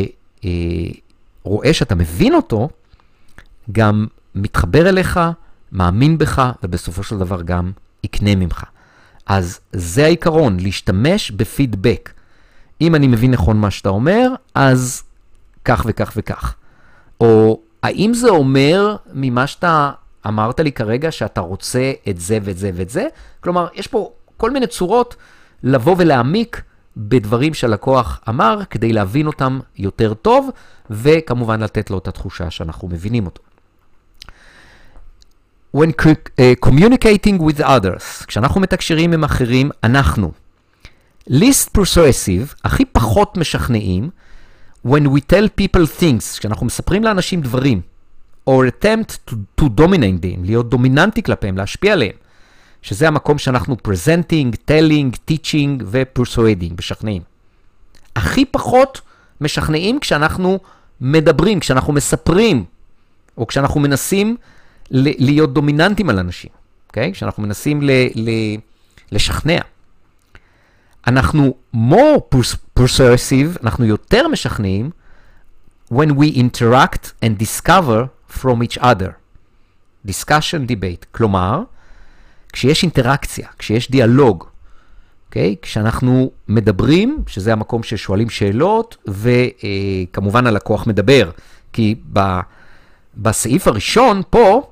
שאתה 1.72 1.96
מבין 1.96 2.34
אותו, 2.34 2.70
גם 3.72 4.08
מתחבר 4.36 4.90
אליך, 4.90 5.20
מאמין 5.72 6.18
בך, 6.18 6.52
ובסופו 6.64 7.04
של 7.04 7.18
דבר 7.18 7.42
גם 7.42 7.72
יקנה 8.04 8.36
ממך. 8.36 8.64
אז 9.26 9.60
זה 9.74 10.06
העיקרון, 10.06 10.60
להשתמש 10.60 11.32
בפידבק. 11.32 12.14
אם 12.82 12.96
אני 12.96 13.08
מבין 13.08 13.32
נכון 13.32 13.58
מה 13.58 13.72
שאתה 13.72 13.90
אומר, 13.90 14.30
אז 14.56 15.04
כך 15.66 15.86
וכך 15.86 16.14
וכך. 16.16 16.56
או 17.22 17.60
האם 17.84 18.14
זה 18.14 18.30
אומר 18.30 18.96
ממה 19.14 19.48
שאתה 19.48 19.92
אמרת 20.28 20.60
לי 20.60 20.72
כרגע 20.72 21.12
שאתה 21.12 21.42
רוצה 21.42 21.92
את 22.10 22.20
זה 22.20 22.40
ואת 22.44 22.58
זה 22.58 22.72
ואת 22.74 22.90
זה? 22.90 23.08
כלומר, 23.40 23.68
יש 23.74 23.88
פה 23.88 24.12
כל 24.38 24.52
מיני 24.52 24.68
צורות 24.68 25.16
לבוא 25.64 25.96
ולהעמיק 25.98 26.62
בדברים 26.98 27.54
שהלקוח 27.54 28.20
אמר 28.30 28.60
כדי 28.70 28.94
להבין 28.94 29.28
אותם 29.28 29.60
יותר 29.76 30.14
טוב, 30.14 30.50
וכמובן 30.90 31.64
לתת 31.64 31.90
לו 31.90 31.98
את 31.98 32.08
התחושה 32.08 32.52
שאנחנו 32.52 32.88
מבינים 32.88 33.26
אותו. 33.26 33.42
When 35.78 35.90
uh, 35.90 36.70
communicating 36.70 37.40
with 37.40 37.60
others, 37.60 38.26
כשאנחנו 38.28 38.62
מתקשרים 38.62 39.14
עם 39.14 39.24
אחרים, 39.24 39.70
אנחנו 39.84 40.32
least 41.30 41.78
persuasive, 41.78 42.56
הכי 42.64 42.86
פחות 42.86 43.38
משכנעים, 43.38 44.10
when 44.88 45.06
we 45.06 45.20
tell 45.34 45.62
people 45.62 46.02
things, 46.02 46.40
כשאנחנו 46.40 46.66
מספרים 46.66 47.04
לאנשים 47.04 47.42
דברים, 47.42 47.82
or 48.48 48.68
attempt 48.68 49.30
to, 49.30 49.36
to 49.62 49.66
dominate 49.66 50.22
them, 50.22 50.40
להיות 50.44 50.70
דומיננטי 50.70 51.24
כלפיהם, 51.24 51.58
להשפיע 51.58 51.94
עליהם, 51.94 52.16
שזה 52.82 53.08
המקום 53.08 53.38
שאנחנו 53.38 53.78
presenting, 53.88 54.56
telling, 54.72 55.18
teaching 55.32 55.84
ו-persuading, 55.86 56.74
משכנעים. 56.80 57.22
הכי 58.16 58.46
פחות 58.46 59.02
משכנעים 59.42 60.00
כשאנחנו 60.00 60.60
מדברים, 61.02 61.60
כשאנחנו 61.60 61.94
מספרים, 61.94 62.66
או 63.38 63.48
כשאנחנו 63.48 63.80
מנסים 63.80 64.38
להיות 64.92 65.54
דומיננטים 65.54 66.10
על 66.10 66.20
אנשים, 66.20 66.50
אוקיי? 66.88 67.10
Okay? 67.10 67.14
כשאנחנו 67.14 67.44
מנסים 67.44 67.82
ל- 67.82 67.92
ל- 68.16 68.58
לשכנע. 69.12 69.60
אנחנו 71.08 71.56
more 71.76 72.38
persuasive, 72.80 73.64
אנחנו 73.64 73.86
יותר 73.86 74.28
משכנעים, 74.28 74.92
when 75.94 76.10
we 76.20 76.36
interact 76.36 77.24
and 77.24 77.44
discover 77.44 78.17
from 78.44 78.64
each 78.64 78.78
other. 78.84 79.12
discussion 80.08 80.68
debate. 80.68 81.06
כלומר, 81.12 81.64
כשיש 82.54 82.84
אינטראקציה, 82.84 83.48
כשיש 83.58 83.92
דיאלוג, 83.92 84.44
אוקיי? 85.28 85.56
Okay? 85.60 85.62
כשאנחנו 85.62 86.32
מדברים, 86.48 87.24
שזה 87.28 87.54
המקום 87.54 87.84
ששואלים 87.84 88.30
שאלות, 88.30 88.98
וכמובן 89.08 90.48
הלקוח 90.48 90.88
מדבר. 90.88 91.32
כי 91.74 91.96
ב, 92.14 92.40
בסעיף 93.18 93.68
הראשון 93.68 94.22
פה, 94.30 94.72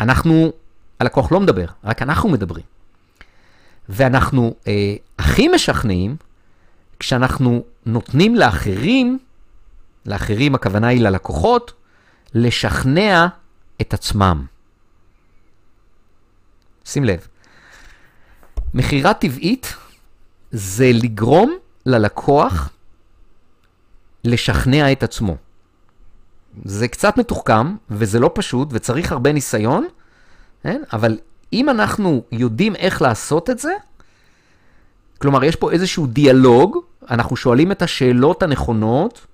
אנחנו, 0.00 0.52
הלקוח 1.00 1.32
לא 1.32 1.40
מדבר, 1.40 1.66
רק 1.84 2.02
אנחנו 2.02 2.28
מדברים. 2.28 2.64
ואנחנו 3.88 4.54
אה, 4.66 4.94
הכי 5.18 5.48
משכנעים 5.48 6.16
כשאנחנו 6.98 7.64
נותנים 7.86 8.34
לאחרים, 8.34 9.18
לאחרים 10.06 10.54
הכוונה 10.54 10.86
היא 10.86 11.00
ללקוחות, 11.00 11.72
לשכנע 12.34 13.26
את 13.80 13.94
עצמם. 13.94 14.46
שים 16.84 17.04
לב, 17.04 17.26
מכירה 18.74 19.14
טבעית 19.14 19.74
זה 20.50 20.90
לגרום 20.94 21.56
ללקוח 21.86 22.70
לשכנע 24.24 24.92
את 24.92 25.02
עצמו. 25.02 25.36
זה 26.64 26.88
קצת 26.88 27.16
מתוחכם, 27.16 27.76
וזה 27.90 28.20
לא 28.20 28.30
פשוט, 28.34 28.68
וצריך 28.70 29.12
הרבה 29.12 29.32
ניסיון, 29.32 29.86
כן? 30.62 30.82
אבל 30.92 31.18
אם 31.52 31.68
אנחנו 31.68 32.24
יודעים 32.32 32.76
איך 32.76 33.02
לעשות 33.02 33.50
את 33.50 33.58
זה, 33.58 33.72
כלומר, 35.18 35.44
יש 35.44 35.56
פה 35.56 35.72
איזשהו 35.72 36.06
דיאלוג, 36.06 36.78
אנחנו 37.10 37.36
שואלים 37.36 37.72
את 37.72 37.82
השאלות 37.82 38.42
הנכונות, 38.42 39.26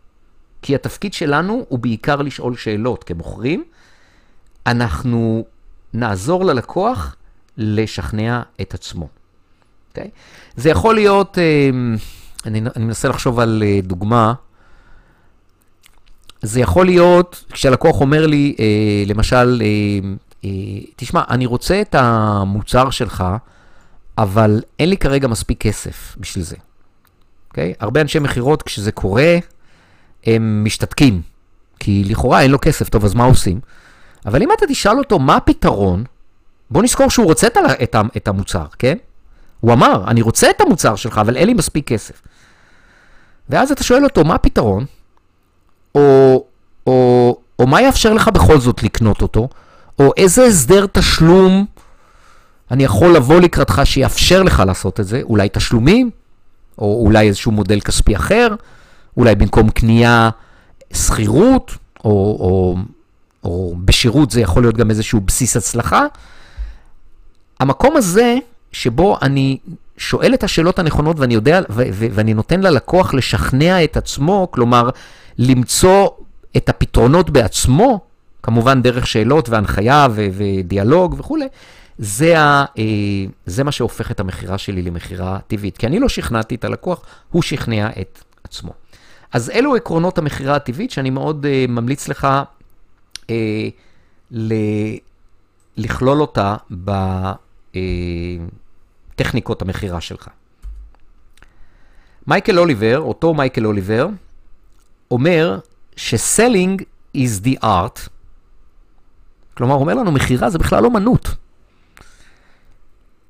כי 0.62 0.74
התפקיד 0.74 1.12
שלנו 1.12 1.64
הוא 1.68 1.78
בעיקר 1.78 2.16
לשאול 2.16 2.56
שאלות 2.56 3.04
כמוכרים. 3.04 3.64
אנחנו 4.66 5.44
נעזור 5.94 6.44
ללקוח 6.44 7.16
לשכנע 7.56 8.42
את 8.60 8.74
עצמו. 8.74 9.04
Okay? 9.04 9.88
אוקיי? 9.90 10.10
זה 10.56 10.70
יכול 10.70 10.94
להיות, 10.94 11.38
אה, 11.38 11.70
אני, 12.46 12.62
אני 12.76 12.84
מנסה 12.84 13.08
לחשוב 13.08 13.40
על 13.40 13.62
אה, 13.66 13.80
דוגמה, 13.82 14.34
זה 16.42 16.60
יכול 16.60 16.86
להיות 16.86 17.44
כשהלקוח 17.52 18.00
אומר 18.00 18.26
לי, 18.26 18.54
אה, 18.58 19.04
למשל, 19.06 19.62
תשמע, 20.96 21.22
אני 21.30 21.46
רוצה 21.46 21.80
את 21.80 21.94
המוצר 21.94 22.90
שלך, 22.90 23.24
אבל 24.18 24.62
אין 24.78 24.88
לי 24.88 24.96
כרגע 24.96 25.28
מספיק 25.28 25.60
כסף 25.60 26.16
בשביל 26.20 26.44
זה. 26.44 26.56
אוקיי? 27.48 27.72
Okay? 27.72 27.76
הרבה 27.80 28.00
אנשי 28.00 28.18
מכירות, 28.18 28.62
כשזה 28.62 28.92
קורה, 28.92 29.38
הם 30.26 30.64
משתתקים. 30.64 31.20
כי 31.78 32.04
לכאורה 32.06 32.40
אין 32.40 32.50
לו 32.50 32.58
כסף, 32.60 32.88
טוב, 32.88 33.04
אז 33.04 33.14
מה 33.14 33.24
עושים? 33.24 33.60
אבל 34.26 34.42
אם 34.42 34.48
אתה 34.52 34.66
תשאל 34.66 34.98
אותו 34.98 35.18
מה 35.18 35.36
הפתרון, 35.36 36.04
בוא 36.70 36.82
נזכור 36.82 37.10
שהוא 37.10 37.26
רוצה 37.26 37.46
את, 38.16 38.28
המוצר, 38.28 38.66
כן? 38.78 38.96
הוא 39.60 39.72
אמר, 39.72 40.04
אני 40.06 40.22
רוצה 40.22 40.50
את 40.50 40.60
המוצר 40.60 40.96
שלך, 40.96 41.18
אבל 41.18 41.36
אין 41.36 41.46
לי 41.46 41.54
מספיק 41.54 41.86
כסף. 41.86 42.22
ואז 43.48 43.70
אתה 43.70 43.84
שואל 43.84 44.04
אותו, 44.04 44.24
מה 44.24 44.34
הפתרון? 44.34 44.84
או, 45.94 46.44
או, 46.86 47.36
או 47.58 47.66
מה 47.66 47.82
יאפשר 47.82 48.12
לך 48.12 48.28
בכל 48.28 48.60
זאת 48.60 48.82
לקנות 48.82 49.22
אותו? 49.22 49.48
או 49.98 50.12
איזה 50.16 50.44
הסדר 50.44 50.86
תשלום 50.92 51.66
אני 52.70 52.84
יכול 52.84 53.16
לבוא 53.16 53.40
לקראתך 53.40 53.80
שיאפשר 53.84 54.42
לך 54.42 54.62
לעשות 54.66 55.00
את 55.00 55.06
זה? 55.06 55.20
אולי 55.22 55.48
תשלומים? 55.52 56.10
או 56.78 57.02
אולי 57.04 57.28
איזשהו 57.28 57.52
מודל 57.52 57.80
כספי 57.80 58.16
אחר? 58.16 58.48
אולי 59.16 59.34
במקום 59.34 59.70
קנייה, 59.70 60.30
שכירות? 60.92 61.76
או, 62.04 62.10
או, 62.40 62.76
או 63.44 63.74
בשירות 63.84 64.30
זה 64.30 64.40
יכול 64.40 64.62
להיות 64.62 64.76
גם 64.76 64.90
איזשהו 64.90 65.20
בסיס 65.20 65.56
הצלחה? 65.56 66.06
המקום 67.60 67.96
הזה 67.96 68.36
שבו 68.72 69.18
אני 69.22 69.58
שואל 69.96 70.34
את 70.34 70.44
השאלות 70.44 70.78
הנכונות 70.78 71.18
ואני 71.18 71.34
יודע, 71.34 71.60
ו- 71.70 71.82
ו- 71.92 72.06
ואני 72.12 72.34
נותן 72.34 72.60
ללקוח 72.60 73.14
לשכנע 73.14 73.84
את 73.84 73.96
עצמו, 73.96 74.48
כלומר, 74.50 74.90
למצוא 75.38 76.08
את 76.56 76.68
הפתרונות 76.68 77.30
בעצמו, 77.30 78.00
כמובן 78.42 78.82
דרך 78.82 79.06
שאלות 79.06 79.48
והנחיה 79.48 80.06
ו- 80.10 80.26
ודיאלוג 80.32 81.14
וכולי, 81.18 81.48
זה, 81.98 82.40
ה, 82.40 82.64
אה, 82.78 82.84
זה 83.46 83.64
מה 83.64 83.72
שהופך 83.72 84.10
את 84.10 84.20
המכירה 84.20 84.58
שלי 84.58 84.82
למכירה 84.82 85.38
טבעית. 85.46 85.78
כי 85.78 85.86
אני 85.86 85.98
לא 85.98 86.08
שכנעתי 86.08 86.54
את 86.54 86.64
הלקוח, 86.64 87.04
הוא 87.30 87.42
שכנע 87.42 87.88
את 88.00 88.18
עצמו. 88.44 88.72
אז 89.32 89.50
אלו 89.50 89.74
עקרונות 89.76 90.18
המכירה 90.18 90.56
הטבעית 90.56 90.90
שאני 90.90 91.10
מאוד 91.10 91.46
אה, 91.46 91.64
ממליץ 91.68 92.08
לך 92.08 92.28
אה, 93.30 93.68
ל- 94.30 94.96
לכלול 95.76 96.20
אותה 96.20 96.56
ב... 96.84 96.90
אה, 97.76 97.80
המכירה 99.62 100.00
שלך. 100.00 100.28
מייקל 102.26 102.58
אוליבר, 102.58 102.98
אותו 102.98 103.34
מייקל 103.34 103.66
אוליבר, 103.66 104.08
אומר 105.10 105.58
ש-selling 105.96 106.82
is 107.16 107.44
the 107.44 107.64
art, 107.64 108.08
כלומר, 109.54 109.74
הוא 109.74 109.80
אומר 109.80 109.94
לנו, 109.94 110.12
מכירה 110.12 110.50
זה 110.50 110.58
בכלל 110.58 110.84
אומנות. 110.84 111.28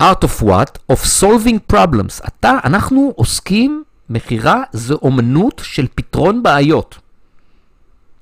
art 0.02 0.24
of 0.24 0.42
what? 0.42 0.92
of 0.92 1.04
solving 1.20 1.72
problems. 1.72 2.26
אתה, 2.28 2.52
אנחנו 2.64 3.12
עוסקים, 3.16 3.84
מכירה 4.10 4.62
זה 4.72 4.94
אומנות 4.94 5.60
של 5.64 5.86
פתרון 5.94 6.42
בעיות. 6.42 6.98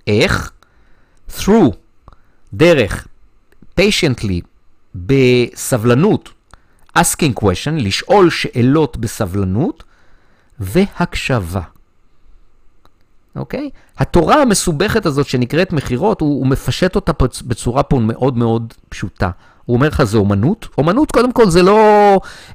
איך? 0.06 0.52
through, 1.38 1.74
דרך, 2.54 3.06
patiently, 3.80 4.40
בסבלנות, 4.94 6.28
asking 6.98 7.42
question, 7.42 7.72
לשאול 7.72 8.30
שאלות 8.30 8.96
בסבלנות, 8.96 9.84
והקשבה. 10.60 11.60
אוקיי? 13.36 13.70
התורה 13.98 14.42
המסובכת 14.42 15.06
הזאת 15.06 15.26
שנקראת 15.26 15.72
מכירות, 15.72 16.20
הוא, 16.20 16.38
הוא 16.38 16.46
מפשט 16.46 16.96
אותה 16.96 17.12
בצורה 17.46 17.82
פה 17.82 17.98
מאוד 17.98 18.36
מאוד 18.36 18.74
פשוטה. 18.88 19.30
הוא 19.68 19.76
אומר 19.76 19.88
לך, 19.88 20.02
זה 20.02 20.18
אומנות. 20.18 20.68
אומנות, 20.78 21.12
קודם 21.12 21.32
כל, 21.32 21.50
זה 21.50 21.62
לא... 21.62 21.80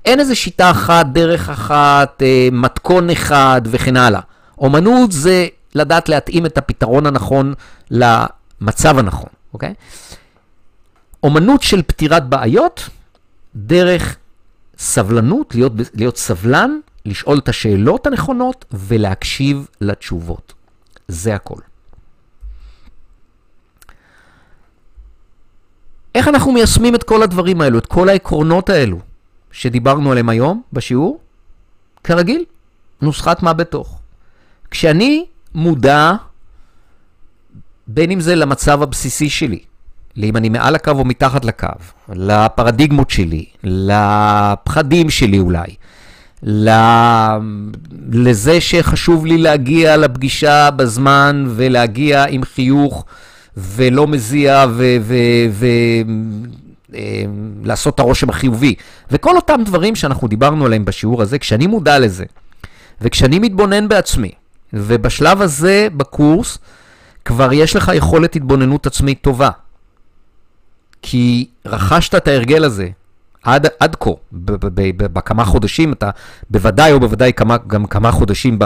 אין 0.06 0.20
איזה 0.20 0.36
שיטה 0.36 0.72
אחת, 0.72 1.06
דרך 1.06 1.50
אחת, 1.50 2.22
אה, 2.22 2.50
מתכון 2.52 3.10
אחד 3.10 3.62
וכן 3.66 3.98
הלאה. 3.98 4.20
אומנות 4.58 5.12
זה 5.12 5.48
לדעת 5.76 6.10
להתאים 6.10 6.46
את 6.46 6.58
הפתרון 6.58 7.06
הנכון 7.06 7.54
למצב 7.92 9.00
הנכון, 9.00 9.30
אוקיי? 9.54 9.74
אומנות 11.24 11.62
של 11.62 11.82
פתירת 11.82 12.30
בעיות, 12.30 12.90
דרך 13.56 14.16
סבלנות, 14.78 15.56
להיות, 15.56 15.72
להיות 15.94 16.18
סבלן, 16.18 16.80
לשאול 17.06 17.38
את 17.38 17.50
השאלות 17.50 18.08
הנכונות 18.08 18.66
ולהקשיב 18.72 19.68
לתשובות. 19.82 20.54
זה 21.08 21.36
הכל. 21.36 21.60
איך 26.16 26.28
אנחנו 26.28 26.52
מיישמים 26.52 26.96
את 26.96 27.04
כל 27.04 27.24
הדברים 27.24 27.62
האלו, 27.62 27.78
את 27.78 27.86
כל 27.86 28.10
העקרונות 28.10 28.70
האלו 28.70 29.00
שדיברנו 29.52 30.12
עליהם 30.12 30.30
היום 30.30 30.62
בשיעור? 30.74 31.20
כרגיל, 32.04 32.44
נוסחת 33.02 33.44
מה 33.44 33.54
בתוך. 33.54 34.00
כשאני 34.72 35.26
מודע, 35.56 36.14
בין 37.88 38.12
אם 38.12 38.20
זה 38.20 38.36
למצב 38.36 38.82
הבסיסי 38.82 39.30
שלי, 39.30 39.60
לאם 40.18 40.38
אני 40.38 40.50
מעל 40.50 40.76
הקו 40.76 40.92
או 40.92 41.06
מתחת 41.06 41.46
לקו, 41.46 41.68
לפרדיגמות 42.10 43.10
שלי, 43.10 43.46
לפחדים 43.64 45.10
שלי 45.10 45.40
אולי, 45.40 45.76
לזה 48.12 48.62
שחשוב 48.62 49.26
לי 49.26 49.38
להגיע 49.38 49.98
לפגישה 49.98 50.72
בזמן 50.72 51.46
ולהגיע 51.48 52.26
עם 52.30 52.44
חיוך 52.44 53.06
ולא 53.58 54.08
מזיע 54.08 54.66
ולעשות 56.90 57.94
אה, 57.94 57.96
את 57.96 58.00
הרושם 58.00 58.30
החיובי. 58.30 58.76
וכל 59.12 59.36
אותם 59.36 59.62
דברים 59.66 59.96
שאנחנו 59.96 60.28
דיברנו 60.28 60.66
עליהם 60.66 60.86
בשיעור 60.86 61.22
הזה, 61.22 61.40
כשאני 61.40 61.68
מודע 61.68 62.00
לזה, 62.00 62.26
וכשאני 63.02 63.40
מתבונן 63.40 63.88
בעצמי, 63.88 64.32
ובשלב 64.74 65.42
הזה 65.42 65.88
בקורס 65.98 66.58
כבר 67.26 67.54
יש 67.54 67.76
לך 67.76 67.92
יכולת 67.96 68.36
התבוננות 68.36 68.88
עצמית 68.88 69.22
טובה. 69.22 69.50
כי 71.02 71.48
רכשת 71.66 72.16
את 72.16 72.28
ההרגל 72.28 72.64
הזה 72.64 72.90
עד, 73.44 73.68
עד 73.80 73.96
כה, 74.00 74.12
בכמה 74.32 75.46
חודשים, 75.46 75.94
אתה 75.94 76.10
בוודאי 76.50 76.92
או 76.92 77.00
בוודאי 77.00 77.34
כמה, 77.34 77.58
גם 77.68 77.86
כמה 77.86 78.12
חודשים 78.12 78.60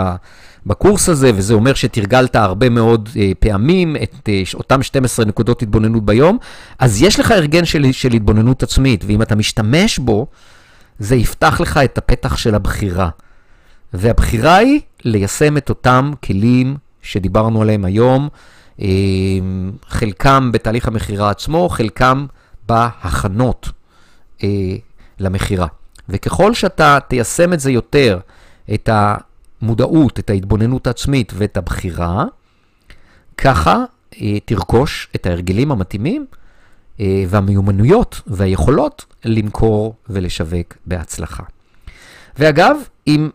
בקורס 0.67 1.09
הזה, 1.09 1.31
וזה 1.35 1.53
אומר 1.53 1.73
שתרגלת 1.73 2.35
הרבה 2.35 2.69
מאוד 2.69 3.09
אה, 3.17 3.31
פעמים 3.39 3.95
את 3.95 4.29
אה, 4.29 4.41
אותם 4.53 4.83
12 4.83 5.25
נקודות 5.25 5.61
התבוננות 5.61 6.05
ביום, 6.05 6.37
אז 6.79 7.01
יש 7.01 7.19
לך 7.19 7.31
הרגל 7.31 7.63
של, 7.63 7.91
של 7.91 8.13
התבוננות 8.13 8.63
עצמית, 8.63 9.03
ואם 9.07 9.21
אתה 9.21 9.35
משתמש 9.35 9.99
בו, 9.99 10.27
זה 10.99 11.15
יפתח 11.15 11.61
לך 11.61 11.77
את 11.77 11.97
הפתח 11.97 12.37
של 12.37 12.55
הבחירה. 12.55 13.09
והבחירה 13.93 14.55
היא 14.55 14.79
ליישם 15.05 15.57
את 15.57 15.69
אותם 15.69 16.11
כלים 16.23 16.77
שדיברנו 17.01 17.61
עליהם 17.61 17.85
היום, 17.85 18.29
אה, 18.81 18.87
חלקם 19.87 20.51
בתהליך 20.53 20.87
המכירה 20.87 21.29
עצמו, 21.29 21.69
חלקם 21.69 22.25
בהכנות 22.67 23.69
אה, 24.43 24.49
למכירה. 25.19 25.67
וככל 26.09 26.53
שאתה 26.53 26.97
תיישם 27.07 27.53
את 27.53 27.59
זה 27.59 27.71
יותר, 27.71 28.19
את 28.73 28.89
המודעות, 29.61 30.19
את 30.19 30.29
ההתבוננות 30.29 30.87
העצמית 30.87 31.31
ואת 31.35 31.57
הבחירה, 31.57 32.25
ככה 33.37 33.85
אה, 34.21 34.39
תרכוש 34.45 35.07
את 35.15 35.25
ההרגלים 35.25 35.71
המתאימים 35.71 36.25
והמיומנויות 37.27 38.21
והיכולות 38.27 39.05
למכור 39.25 39.95
ולשווק 40.09 40.73
בהצלחה. 40.85 41.43
ואגב, 42.37 42.77
אם 43.07 43.29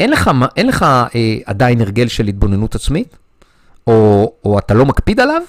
אין 0.00 0.10
לך, 0.10 0.30
אין 0.56 0.66
לך 0.66 0.82
אה, 0.82 1.08
עדיין 1.44 1.80
הרגל 1.80 2.08
של 2.08 2.26
התבוננות 2.26 2.74
עצמית, 2.74 3.16
או, 3.86 4.32
או 4.44 4.58
אתה 4.58 4.74
לא 4.74 4.86
מקפיד 4.86 5.20
עליו, 5.20 5.42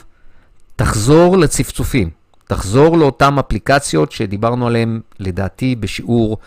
תחזור 0.76 1.38
לצפצופים. 1.38 2.10
תחזור 2.47 2.97
לאותן 2.97 3.38
אפליקציות 3.39 4.12
שדיברנו 4.12 4.68
עליהן, 4.68 5.00
לדעתי, 5.20 5.76
בשיעור 5.76 6.38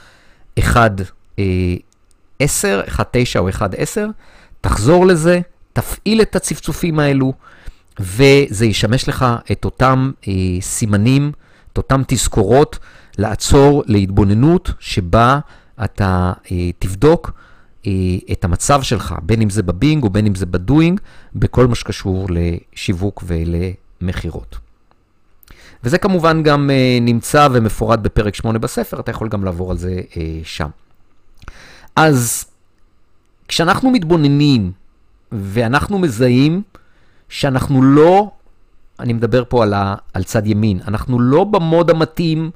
1.10, 2.43 2.45
1.9 2.89 3.39
או 3.39 3.49
1.10, 3.49 3.61
תחזור 4.61 5.07
לזה, 5.07 5.41
תפעיל 5.73 6.23
את 6.23 6.37
הצפצופים 6.37 6.99
האלו, 6.99 7.33
וזה 8.01 8.67
ישמש 8.67 9.09
לך 9.09 9.27
את 9.53 9.65
אותם 9.65 10.11
אה, 10.29 10.33
סימנים, 10.61 11.33
את 11.73 11.79
אותם 11.79 12.03
תזכורות, 12.07 12.79
לעצור 13.19 13.83
להתבוננות 13.87 14.71
שבה 14.79 15.39
אתה 15.85 16.33
אה, 16.53 16.71
תבדוק 16.79 17.33
אה, 17.87 17.93
את 18.33 18.45
המצב 18.45 18.83
שלך, 18.83 19.15
בין 19.23 19.43
אם 19.43 19.51
זה 19.51 19.63
בבינג 19.63 20.05
או 20.05 20.11
בין 20.11 20.27
אם 20.27 20.35
זה 20.35 20.47
בדואינג, 20.47 21.01
בכל 21.35 21.67
מה 21.67 21.75
שקשור 21.75 22.27
לשיווק 22.31 23.25
ולמכירות. 23.27 24.59
וזה 25.85 25.99
כמובן 25.99 26.43
גם 26.43 26.71
אה, 26.71 26.99
נמצא 27.01 27.49
ומפורט 27.53 27.99
בפרק 27.99 28.35
8 28.35 28.59
בספר, 28.59 29.01
אתה 29.01 29.11
יכול 29.11 29.29
גם 29.29 29.45
לעבור 29.45 29.71
על 29.71 29.79
זה 29.79 30.01
אה, 30.17 30.41
שם. 30.45 30.69
אז 31.97 32.45
כשאנחנו 33.49 33.91
מתבוננים 33.91 34.73
ואנחנו 35.33 35.99
מזהים 35.99 36.63
שאנחנו 37.29 37.83
לא, 37.83 38.31
אני 39.01 39.13
מדבר 39.13 39.45
פה 39.49 39.63
על, 39.63 39.75
ה, 39.75 39.95
על 40.15 40.25
צד 40.25 40.47
ימין, 40.47 40.81
אנחנו 40.89 41.21
לא 41.21 41.45
במוד 41.45 41.91
המתאים 41.91 42.51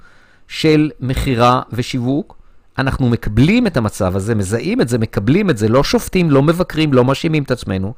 של 0.49 0.91
מכירה 1.01 1.63
ושיווק, 1.73 2.37
אנחנו 2.79 3.09
מקבלים 3.09 3.67
את 3.67 3.77
המצב 3.77 4.17
הזה, 4.17 4.35
מזהים 4.35 4.81
את 4.81 4.89
זה, 4.89 4.99
מקבלים 4.99 5.51
את 5.51 5.59
זה, 5.59 5.69
לא 5.69 5.85
שופטים, 5.85 6.31
לא 6.31 6.43
מבקרים, 6.43 6.93
לא 6.93 7.05
מאשימים 7.05 7.43
את 7.43 7.51
עצמנו, 7.51 7.95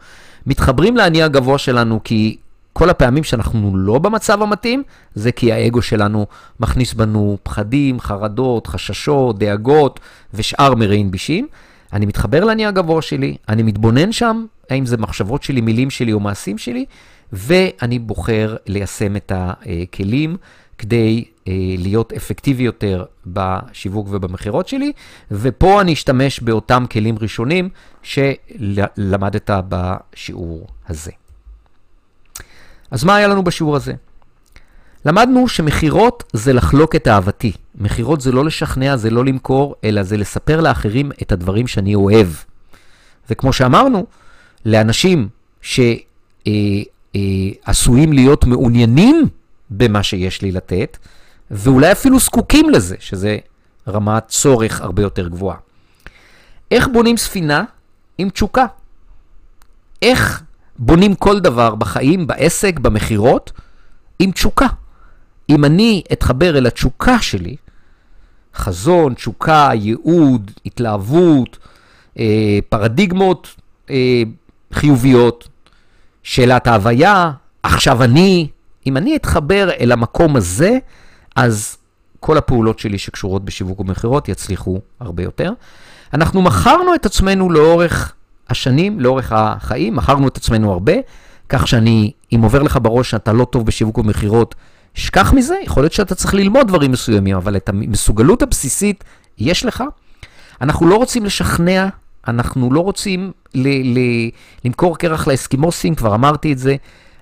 מתחברים 0.46 0.96
לאני 0.96 1.22
הגבוה 1.22 1.58
שלנו, 1.58 2.00
כי 2.04 2.36
כל 2.78 2.90
הפעמים 2.90 3.24
שאנחנו 3.24 3.76
לא 3.76 3.98
במצב 3.98 4.42
המתאים, 4.42 4.82
זה 5.14 5.32
כי 5.32 5.52
האגו 5.52 5.82
שלנו 5.82 6.26
מכניס 6.60 6.94
בנו 6.94 7.38
פחדים, 7.42 8.00
חרדות, 8.00 8.66
חששות, 8.66 9.38
דאגות 9.38 10.00
ושאר 10.34 10.74
מרעין 10.74 11.10
בישים. 11.10 11.46
אני 11.92 12.06
מתחבר 12.06 12.44
לעני 12.44 12.66
הגבוה 12.66 13.02
שלי, 13.02 13.36
אני 13.48 13.62
מתבונן 13.62 14.12
שם, 14.12 14.46
האם 14.70 14.86
זה 14.86 14.96
מחשבות 14.96 15.42
שלי, 15.42 15.60
מילים 15.60 15.90
שלי 15.90 16.12
או 16.12 16.20
מעשים 16.20 16.58
שלי, 16.58 16.84
ואני 17.32 17.98
בוחר 17.98 18.56
ליישם 18.66 19.16
את 19.16 19.32
הכלים 19.34 20.36
כדי 20.78 21.24
אה, 21.48 21.52
להיות 21.78 22.12
אפקטיבי 22.12 22.62
יותר 22.62 23.04
בשיווק 23.26 24.08
ובמכירות 24.10 24.68
שלי, 24.68 24.92
ופה 25.30 25.80
אני 25.80 25.92
אשתמש 25.92 26.40
באותם 26.40 26.84
כלים 26.90 27.18
ראשונים 27.18 27.68
שלמדת 28.02 29.50
בשיעור 29.68 30.66
הזה. 30.88 31.12
אז 32.90 33.04
מה 33.04 33.16
היה 33.16 33.28
לנו 33.28 33.42
בשיעור 33.42 33.76
הזה? 33.76 33.92
למדנו 35.04 35.48
שמכירות 35.48 36.24
זה 36.32 36.52
לחלוק 36.52 36.96
את 36.96 37.08
אהבתי. 37.08 37.52
מכירות 37.74 38.20
זה 38.20 38.32
לא 38.32 38.44
לשכנע, 38.44 38.96
זה 38.96 39.10
לא 39.10 39.24
למכור, 39.24 39.74
אלא 39.84 40.02
זה 40.02 40.16
לספר 40.16 40.60
לאחרים 40.60 41.10
את 41.22 41.32
הדברים 41.32 41.66
שאני 41.66 41.94
אוהב. 41.94 42.28
וכמו 43.30 43.52
שאמרנו, 43.52 44.06
לאנשים 44.66 45.28
שעשויים 45.62 46.82
להיות 48.12 48.44
מעוניינים 48.44 49.28
במה 49.70 50.02
שיש 50.02 50.42
לי 50.42 50.52
לתת, 50.52 50.98
ואולי 51.50 51.92
אפילו 51.92 52.18
זקוקים 52.18 52.70
לזה, 52.70 52.96
שזה 53.00 53.38
רמת 53.88 54.28
צורך 54.28 54.80
הרבה 54.80 55.02
יותר 55.02 55.28
גבוהה. 55.28 55.56
איך 56.70 56.88
בונים 56.88 57.16
ספינה 57.16 57.64
עם 58.18 58.30
תשוקה? 58.30 58.66
איך 60.02 60.42
בונים 60.78 61.14
כל 61.14 61.40
דבר 61.40 61.74
בחיים, 61.74 62.26
בעסק, 62.26 62.78
במכירות, 62.78 63.52
עם 64.18 64.30
תשוקה? 64.30 64.66
אם 65.50 65.64
אני 65.64 66.02
אתחבר 66.12 66.58
אל 66.58 66.66
התשוקה 66.66 67.18
שלי, 67.22 67.56
חזון, 68.54 69.14
תשוקה, 69.14 69.70
ייעוד, 69.74 70.50
התלהבות, 70.66 71.58
אה, 72.18 72.58
פרדיגמות 72.68 73.54
אה, 73.90 74.22
חיוביות, 74.72 75.48
שאלת 76.22 76.66
ההוויה, 76.66 77.32
עכשיו 77.62 78.02
אני, 78.02 78.48
אם 78.86 78.96
אני 78.96 79.16
אתחבר 79.16 79.70
אל 79.80 79.92
המקום 79.92 80.36
הזה, 80.36 80.78
אז 81.36 81.76
כל 82.20 82.38
הפעולות 82.38 82.78
שלי 82.78 82.98
שקשורות 82.98 83.44
בשיווק 83.44 83.80
ומכירות 83.80 84.28
יצליחו 84.28 84.80
הרבה 85.00 85.22
יותר. 85.22 85.52
אנחנו 86.14 86.42
מכרנו 86.42 86.94
את 86.94 87.06
עצמנו 87.06 87.50
לאורך 87.50 88.14
השנים, 88.50 89.00
לאורך 89.00 89.32
החיים, 89.32 89.96
מכרנו 89.96 90.28
את 90.28 90.36
עצמנו 90.36 90.72
הרבה, 90.72 90.92
כך 91.48 91.68
שאני, 91.68 92.12
אם 92.34 92.40
עובר 92.42 92.62
לך 92.62 92.78
בראש 92.82 93.10
שאתה 93.10 93.32
לא 93.32 93.44
טוב 93.44 93.66
בשיווק 93.66 93.98
ומכירות, 93.98 94.54
שכח 94.94 95.32
מזה, 95.32 95.54
יכול 95.64 95.82
להיות 95.82 95.92
שאתה 95.92 96.14
צריך 96.14 96.34
ללמוד 96.34 96.68
דברים 96.68 96.92
מסוימים, 96.92 97.36
אבל 97.36 97.56
את 97.56 97.68
המסוגלות 97.68 98.42
הבסיסית 98.42 99.04
יש 99.38 99.64
לך. 99.64 99.84
אנחנו 100.60 100.88
לא 100.88 100.96
רוצים 100.96 101.24
לשכנע, 101.24 101.88
אנחנו 102.28 102.72
לא 102.72 102.80
רוצים 102.80 103.32
ל- 103.54 103.98
ל- 103.98 104.30
למכור 104.64 104.98
קרח 104.98 105.28
לאסקימוסים, 105.28 105.94
כבר 105.94 106.14
אמרתי 106.14 106.52
את 106.52 106.58
זה, 106.58 106.76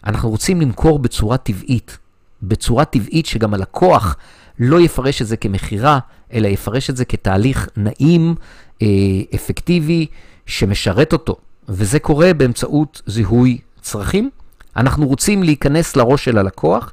אנחנו 0.06 0.30
רוצים 0.30 0.60
למכור 0.60 0.98
בצורה 0.98 1.36
טבעית. 1.36 1.98
בצורה 2.42 2.84
טבעית 2.84 3.26
שגם 3.26 3.54
הלקוח 3.54 4.16
לא 4.58 4.80
יפרש 4.80 5.22
את 5.22 5.26
זה 5.26 5.36
כמכירה, 5.36 5.98
אלא 6.32 6.48
יפרש 6.48 6.90
את 6.90 6.96
זה 6.96 7.04
כתהליך 7.04 7.68
נעים, 7.76 8.34
אה, 8.82 8.86
אפקטיבי, 9.34 10.06
שמשרת 10.46 11.12
אותו. 11.12 11.36
וזה 11.68 11.98
קורה 11.98 12.34
באמצעות 12.34 13.02
זיהוי 13.06 13.58
צרכים. 13.80 14.30
אנחנו 14.76 15.06
רוצים 15.06 15.42
להיכנס 15.42 15.96
לראש 15.96 16.24
של 16.24 16.38
הלקוח, 16.38 16.92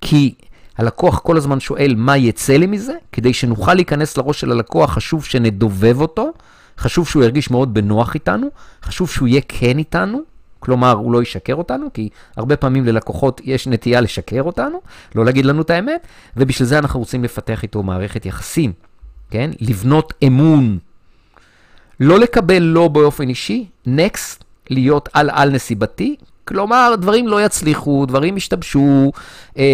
כי 0.00 0.34
הלקוח 0.78 1.18
כל 1.18 1.36
הזמן 1.36 1.60
שואל 1.60 1.94
מה 1.96 2.16
יצא 2.16 2.56
לי 2.56 2.66
מזה, 2.66 2.92
כדי 3.12 3.32
שנוכל 3.32 3.74
להיכנס 3.74 4.16
לראש 4.16 4.40
של 4.40 4.52
הלקוח, 4.52 4.92
חשוב 4.92 5.24
שנדובב 5.24 6.00
אותו, 6.00 6.32
חשוב 6.78 7.08
שהוא 7.08 7.24
ירגיש 7.24 7.50
מאוד 7.50 7.74
בנוח 7.74 8.14
איתנו, 8.14 8.46
חשוב 8.82 9.10
שהוא 9.10 9.28
יהיה 9.28 9.40
כן 9.48 9.78
איתנו, 9.78 10.20
כלומר, 10.58 10.92
הוא 10.92 11.12
לא 11.12 11.22
ישקר 11.22 11.54
אותנו, 11.54 11.86
כי 11.94 12.08
הרבה 12.36 12.56
פעמים 12.56 12.84
ללקוחות 12.84 13.40
יש 13.44 13.66
נטייה 13.66 14.00
לשקר 14.00 14.42
אותנו, 14.42 14.80
לא 15.14 15.24
להגיד 15.24 15.46
לנו 15.46 15.62
את 15.62 15.70
האמת, 15.70 16.06
ובשביל 16.36 16.68
זה 16.68 16.78
אנחנו 16.78 17.00
רוצים 17.00 17.24
לפתח 17.24 17.62
איתו 17.62 17.82
מערכת 17.82 18.26
יחסים, 18.26 18.72
כן? 19.30 19.50
לבנות 19.60 20.12
אמון. 20.26 20.78
לא 22.02 22.18
לקבל 22.18 22.62
לא 22.62 22.88
באופן 22.88 23.28
אישי, 23.28 23.66
נקסט, 23.86 24.44
להיות 24.70 25.08
על-על 25.12 25.50
נסיבתי, 25.50 26.16
כלומר, 26.44 26.94
דברים 27.00 27.28
לא 27.28 27.44
יצליחו, 27.44 28.06
דברים 28.06 28.36
ישתבשו, 28.36 29.12
אה, 29.58 29.64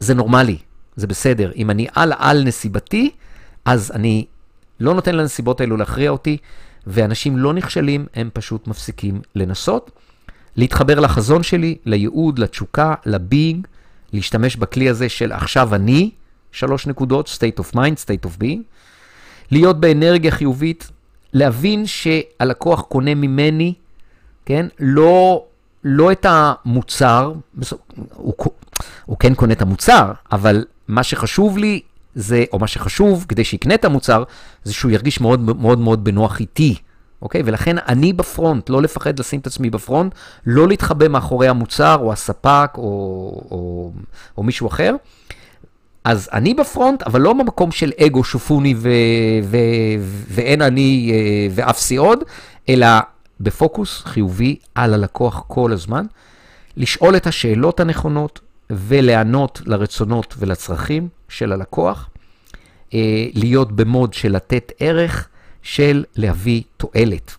זה 0.00 0.14
נורמלי, 0.14 0.56
זה 0.96 1.06
בסדר. 1.06 1.52
אם 1.56 1.70
אני 1.70 1.86
על-על 1.94 2.44
נסיבתי, 2.44 3.10
אז 3.64 3.92
אני 3.94 4.24
לא 4.80 4.94
נותן 4.94 5.14
לנסיבות 5.14 5.60
האלו 5.60 5.76
להכריע 5.76 6.10
אותי, 6.10 6.36
ואנשים 6.86 7.38
לא 7.38 7.52
נכשלים, 7.52 8.06
הם 8.14 8.30
פשוט 8.32 8.68
מפסיקים 8.68 9.20
לנסות. 9.34 9.90
להתחבר 10.56 11.00
לחזון 11.00 11.42
שלי, 11.42 11.76
לייעוד, 11.84 12.38
לתשוקה, 12.38 12.94
לביג, 13.06 13.66
להשתמש 14.12 14.56
בכלי 14.56 14.88
הזה 14.88 15.08
של 15.08 15.32
עכשיו 15.32 15.74
אני, 15.74 16.10
שלוש 16.52 16.86
נקודות, 16.86 17.28
state 17.38 17.60
of 17.60 17.74
mind, 17.74 18.04
state 18.04 18.26
of 18.26 18.42
being. 18.42 18.75
להיות 19.50 19.80
באנרגיה 19.80 20.30
חיובית, 20.30 20.90
להבין 21.32 21.86
שהלקוח 21.86 22.80
קונה 22.80 23.14
ממני, 23.14 23.74
כן? 24.46 24.66
לא, 24.80 25.44
לא 25.84 26.12
את 26.12 26.26
המוצר, 26.28 27.32
הוא, 28.14 28.34
הוא 29.04 29.16
כן 29.18 29.34
קונה 29.34 29.52
את 29.52 29.62
המוצר, 29.62 30.12
אבל 30.32 30.64
מה 30.88 31.02
שחשוב 31.02 31.58
לי 31.58 31.80
זה, 32.14 32.44
או 32.52 32.58
מה 32.58 32.66
שחשוב 32.66 33.26
כדי 33.28 33.44
שיקנה 33.44 33.74
את 33.74 33.84
המוצר, 33.84 34.22
זה 34.64 34.74
שהוא 34.74 34.90
ירגיש 34.90 35.20
מאוד 35.20 35.40
מאוד 35.40 35.78
מאוד 35.78 36.04
בנוח 36.04 36.40
איתי, 36.40 36.74
אוקיי? 37.22 37.42
ולכן 37.44 37.76
אני 37.78 38.12
בפרונט, 38.12 38.70
לא 38.70 38.82
לפחד 38.82 39.18
לשים 39.18 39.40
את 39.40 39.46
עצמי 39.46 39.70
בפרונט, 39.70 40.14
לא 40.46 40.68
להתחבא 40.68 41.08
מאחורי 41.08 41.48
המוצר 41.48 41.98
או 42.00 42.12
הספק 42.12 42.70
או, 42.74 42.82
או, 43.50 43.92
או 44.38 44.42
מישהו 44.42 44.68
אחר. 44.68 44.94
אז 46.06 46.28
אני 46.32 46.54
בפרונט, 46.54 47.02
אבל 47.02 47.20
לא 47.20 47.32
במקום 47.32 47.70
של 47.70 47.92
אגו 48.06 48.24
שופוני 48.24 48.74
ו- 48.74 48.88
ו- 49.42 49.56
ו- 50.00 50.24
ואין 50.28 50.62
אני 50.62 51.10
אה, 51.14 51.48
ואפסי 51.50 51.96
עוד, 51.96 52.18
אלא 52.68 52.86
בפוקוס 53.40 54.02
חיובי 54.04 54.56
על 54.74 54.94
הלקוח 54.94 55.44
כל 55.46 55.72
הזמן, 55.72 56.06
לשאול 56.76 57.16
את 57.16 57.26
השאלות 57.26 57.80
הנכונות 57.80 58.40
ולענות 58.70 59.62
לרצונות 59.66 60.34
ולצרכים 60.38 61.08
של 61.28 61.52
הלקוח, 61.52 62.08
אה, 62.94 63.26
להיות 63.34 63.72
במוד 63.72 64.14
של 64.14 64.32
לתת 64.32 64.72
ערך, 64.80 65.28
של 65.62 66.04
להביא 66.16 66.62
תועלת. 66.76 67.36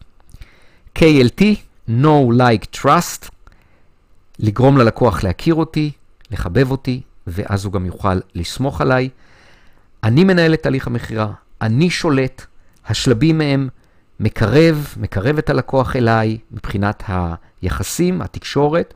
KLT, 1.00 1.42
No 1.90 2.32
Like 2.38 2.80
Trust, 2.82 3.30
לגרום 4.40 4.78
ללקוח 4.78 5.24
להכיר 5.24 5.56
אותי, 5.56 5.92
לחבב 6.32 6.72
אותי, 6.72 7.02
ואז 7.28 7.66
הוא 7.66 7.74
גם 7.74 7.86
יוכל 7.86 8.20
לסמוך 8.36 8.82
עליי. 8.82 9.10
אני 10.04 10.24
מנהל 10.24 10.54
את 10.54 10.64
תהליך 10.64 10.88
המכירה, 10.88 11.32
אני 11.62 11.90
שולט, 11.90 12.46
השלבים 12.88 13.42
הם 13.42 13.70
מקרב, 14.20 14.94
מקרב 14.98 15.38
את 15.38 15.50
הלקוח 15.50 15.96
אליי 15.96 16.38
מבחינת 16.52 17.04
היחסים, 17.08 18.22
התקשורת, 18.22 18.94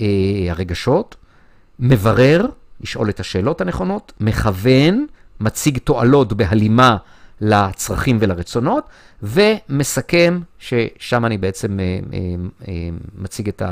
אה, 0.00 0.06
הרגשות, 0.48 1.16
מברר, 1.78 2.46
לשאול 2.80 3.10
את 3.10 3.20
השאלות 3.20 3.60
הנכונות, 3.60 4.12
מכוון, 4.20 5.06
מציג 5.40 5.78
תועלות 5.78 6.32
בהלימה 6.32 6.96
לצרכים 7.40 8.18
ולרצונות, 8.20 8.84
ומסכם, 9.22 10.40
ששם 10.58 11.24
אני 11.24 11.38
בעצם 11.38 11.80
אה, 11.80 11.98
אה, 12.68 12.72
מציג 13.18 13.48
את 13.48 13.62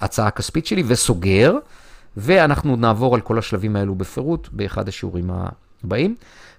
ההצעה 0.00 0.26
הכספית 0.26 0.66
שלי 0.66 0.82
וסוגר, 0.86 1.58
ואנחנו 2.18 2.76
נעבור 2.76 3.14
על 3.14 3.20
כל 3.20 3.38
השלבים 3.38 3.76
האלו 3.76 3.94
בפירוט 3.94 4.48
באחד 4.52 4.88
השיעורים 4.88 5.30
הבאים. 5.84 6.14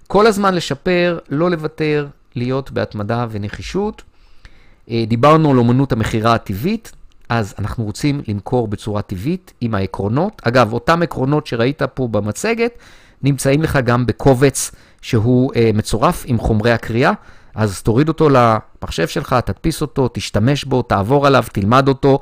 כל 0.06 0.26
הזמן 0.26 0.54
לשפר, 0.54 1.18
לא 1.28 1.50
לוותר, 1.50 2.06
להיות 2.34 2.70
בהתמדה 2.70 3.26
ונחישות. 3.30 4.02
דיברנו 5.06 5.50
על 5.50 5.58
אומנות 5.58 5.92
המכירה 5.92 6.34
הטבעית, 6.34 6.92
אז 7.28 7.54
אנחנו 7.58 7.84
רוצים 7.84 8.22
למכור 8.28 8.68
בצורה 8.68 9.02
טבעית 9.02 9.52
עם 9.60 9.74
העקרונות. 9.74 10.42
אגב, 10.44 10.72
אותם 10.72 11.02
עקרונות 11.02 11.46
שראית 11.46 11.82
פה 11.82 12.08
במצגת, 12.08 12.78
נמצאים 13.22 13.62
לך 13.62 13.78
גם 13.84 14.06
בקובץ 14.06 14.70
שהוא 15.02 15.52
אה, 15.56 15.70
מצורף 15.74 16.24
עם 16.26 16.38
חומרי 16.38 16.72
הקריאה, 16.72 17.12
אז 17.54 17.82
תוריד 17.82 18.08
אותו 18.08 18.28
למחשב 18.28 19.08
שלך, 19.08 19.36
תדפיס 19.44 19.82
אותו, 19.82 20.08
תשתמש 20.12 20.64
בו, 20.64 20.82
תעבור 20.82 21.26
עליו, 21.26 21.44
תלמד 21.52 21.88
אותו, 21.88 22.18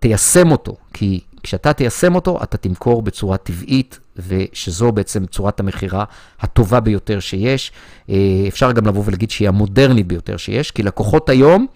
תיישם 0.00 0.50
אותו, 0.50 0.76
כי 0.92 1.20
כשאתה 1.42 1.72
תיישם 1.72 2.14
אותו, 2.14 2.42
אתה 2.42 2.56
תמכור 2.56 3.02
בצורה 3.02 3.36
טבעית, 3.36 3.98
ושזו 4.16 4.92
בעצם 4.92 5.26
צורת 5.26 5.60
המכירה 5.60 6.04
הטובה 6.40 6.80
ביותר 6.80 7.20
שיש. 7.20 7.72
אה, 8.10 8.16
אפשר 8.48 8.72
גם 8.72 8.86
לבוא 8.86 9.02
ולהגיד 9.06 9.30
שהיא 9.30 9.48
המודרנית 9.48 10.06
ביותר 10.06 10.36
שיש, 10.36 10.70
כי 10.70 10.82
לקוחות 10.82 11.28
היום 11.28 11.66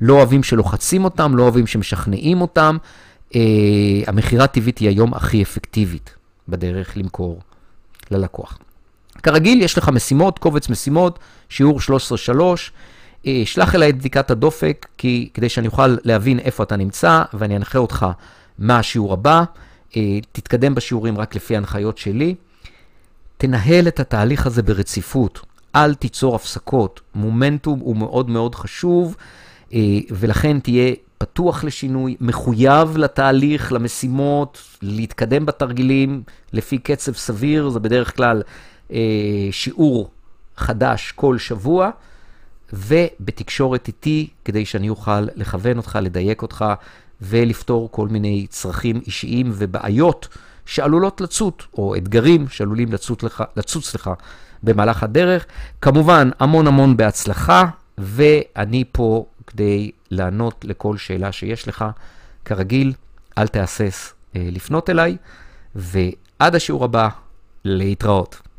לא 0.00 0.14
אוהבים 0.14 0.42
שלוחצים 0.42 1.04
אותם, 1.04 1.36
לא 1.36 1.42
אוהבים 1.42 1.66
שמשכנעים 1.66 2.40
אותם. 2.40 2.76
אה, 3.34 3.40
המכירה 4.06 4.44
הטבעית 4.44 4.78
היא 4.78 4.88
היום 4.88 5.14
הכי 5.14 5.42
אפקטיבית 5.42 6.14
בדרך 6.48 6.96
למכור 6.96 7.40
ללקוח. 8.10 8.58
כרגיל, 9.22 9.62
יש 9.62 9.78
לך 9.78 9.88
משימות, 9.88 10.38
קובץ 10.38 10.68
משימות, 10.68 11.18
שיעור 11.48 11.78
13.3. 11.80 12.70
אה, 13.26 13.42
שלח 13.44 13.74
אליי 13.74 13.90
את 13.90 13.98
בדיקת 13.98 14.30
הדופק, 14.30 14.86
כי, 14.98 15.28
כדי 15.34 15.48
שאני 15.48 15.66
אוכל 15.66 15.96
להבין 16.04 16.38
איפה 16.38 16.62
אתה 16.62 16.76
נמצא, 16.76 17.22
ואני 17.34 17.56
אנחה 17.56 17.78
אותך 17.78 18.06
מה 18.60 18.78
השיעור 18.78 19.12
הבא. 19.12 19.44
אה, 19.96 20.18
תתקדם 20.32 20.74
בשיעורים 20.74 21.18
רק 21.18 21.34
לפי 21.34 21.54
ההנחיות 21.54 21.98
שלי. 21.98 22.34
תנהל 23.36 23.88
את 23.88 24.00
התהליך 24.00 24.46
הזה 24.46 24.62
ברציפות, 24.62 25.40
אל 25.74 25.94
תיצור 25.94 26.34
הפסקות. 26.34 27.00
מומנטום 27.14 27.78
הוא 27.80 27.96
מאוד 27.96 28.30
מאוד 28.30 28.54
חשוב, 28.54 29.16
אה, 29.72 29.78
ולכן 30.10 30.60
תהיה 30.60 30.94
פתוח 31.18 31.64
לשינוי, 31.64 32.16
מחויב 32.20 32.96
לתהליך, 32.96 33.72
למשימות, 33.72 34.62
להתקדם 34.82 35.46
בתרגילים 35.46 36.22
לפי 36.52 36.78
קצב 36.78 37.12
סביר, 37.12 37.68
זה 37.68 37.80
בדרך 37.80 38.16
כלל 38.16 38.42
שיעור 39.50 40.10
חדש 40.56 41.12
כל 41.16 41.38
שבוע. 41.38 41.90
ובתקשורת 42.72 43.88
איתי, 43.88 44.28
כדי 44.44 44.64
שאני 44.64 44.88
אוכל 44.88 45.20
לכוון 45.20 45.76
אותך, 45.76 45.98
לדייק 46.02 46.42
אותך 46.42 46.64
ולפתור 47.22 47.88
כל 47.92 48.08
מיני 48.08 48.46
צרכים 48.50 49.00
אישיים 49.06 49.50
ובעיות 49.54 50.28
שעלולות 50.66 51.20
לצות, 51.20 51.62
או 51.78 51.96
אתגרים 51.96 52.48
שעלולים 52.48 52.92
לצות 52.92 53.22
לך, 53.22 53.44
לצוץ 53.56 53.94
לך 53.94 54.10
במהלך 54.62 55.02
הדרך. 55.02 55.46
כמובן, 55.80 56.30
המון 56.38 56.66
המון 56.66 56.96
בהצלחה, 56.96 57.64
ואני 57.98 58.84
פה 58.92 59.26
כדי 59.46 59.90
לענות 60.10 60.64
לכל 60.64 60.96
שאלה 60.96 61.32
שיש 61.32 61.68
לך. 61.68 61.84
כרגיל, 62.44 62.92
אל 63.38 63.46
תהסס 63.48 64.14
אה, 64.36 64.48
לפנות 64.52 64.90
אליי, 64.90 65.16
ועד 65.74 66.54
השיעור 66.54 66.84
הבא, 66.84 67.08
להתראות. 67.64 68.49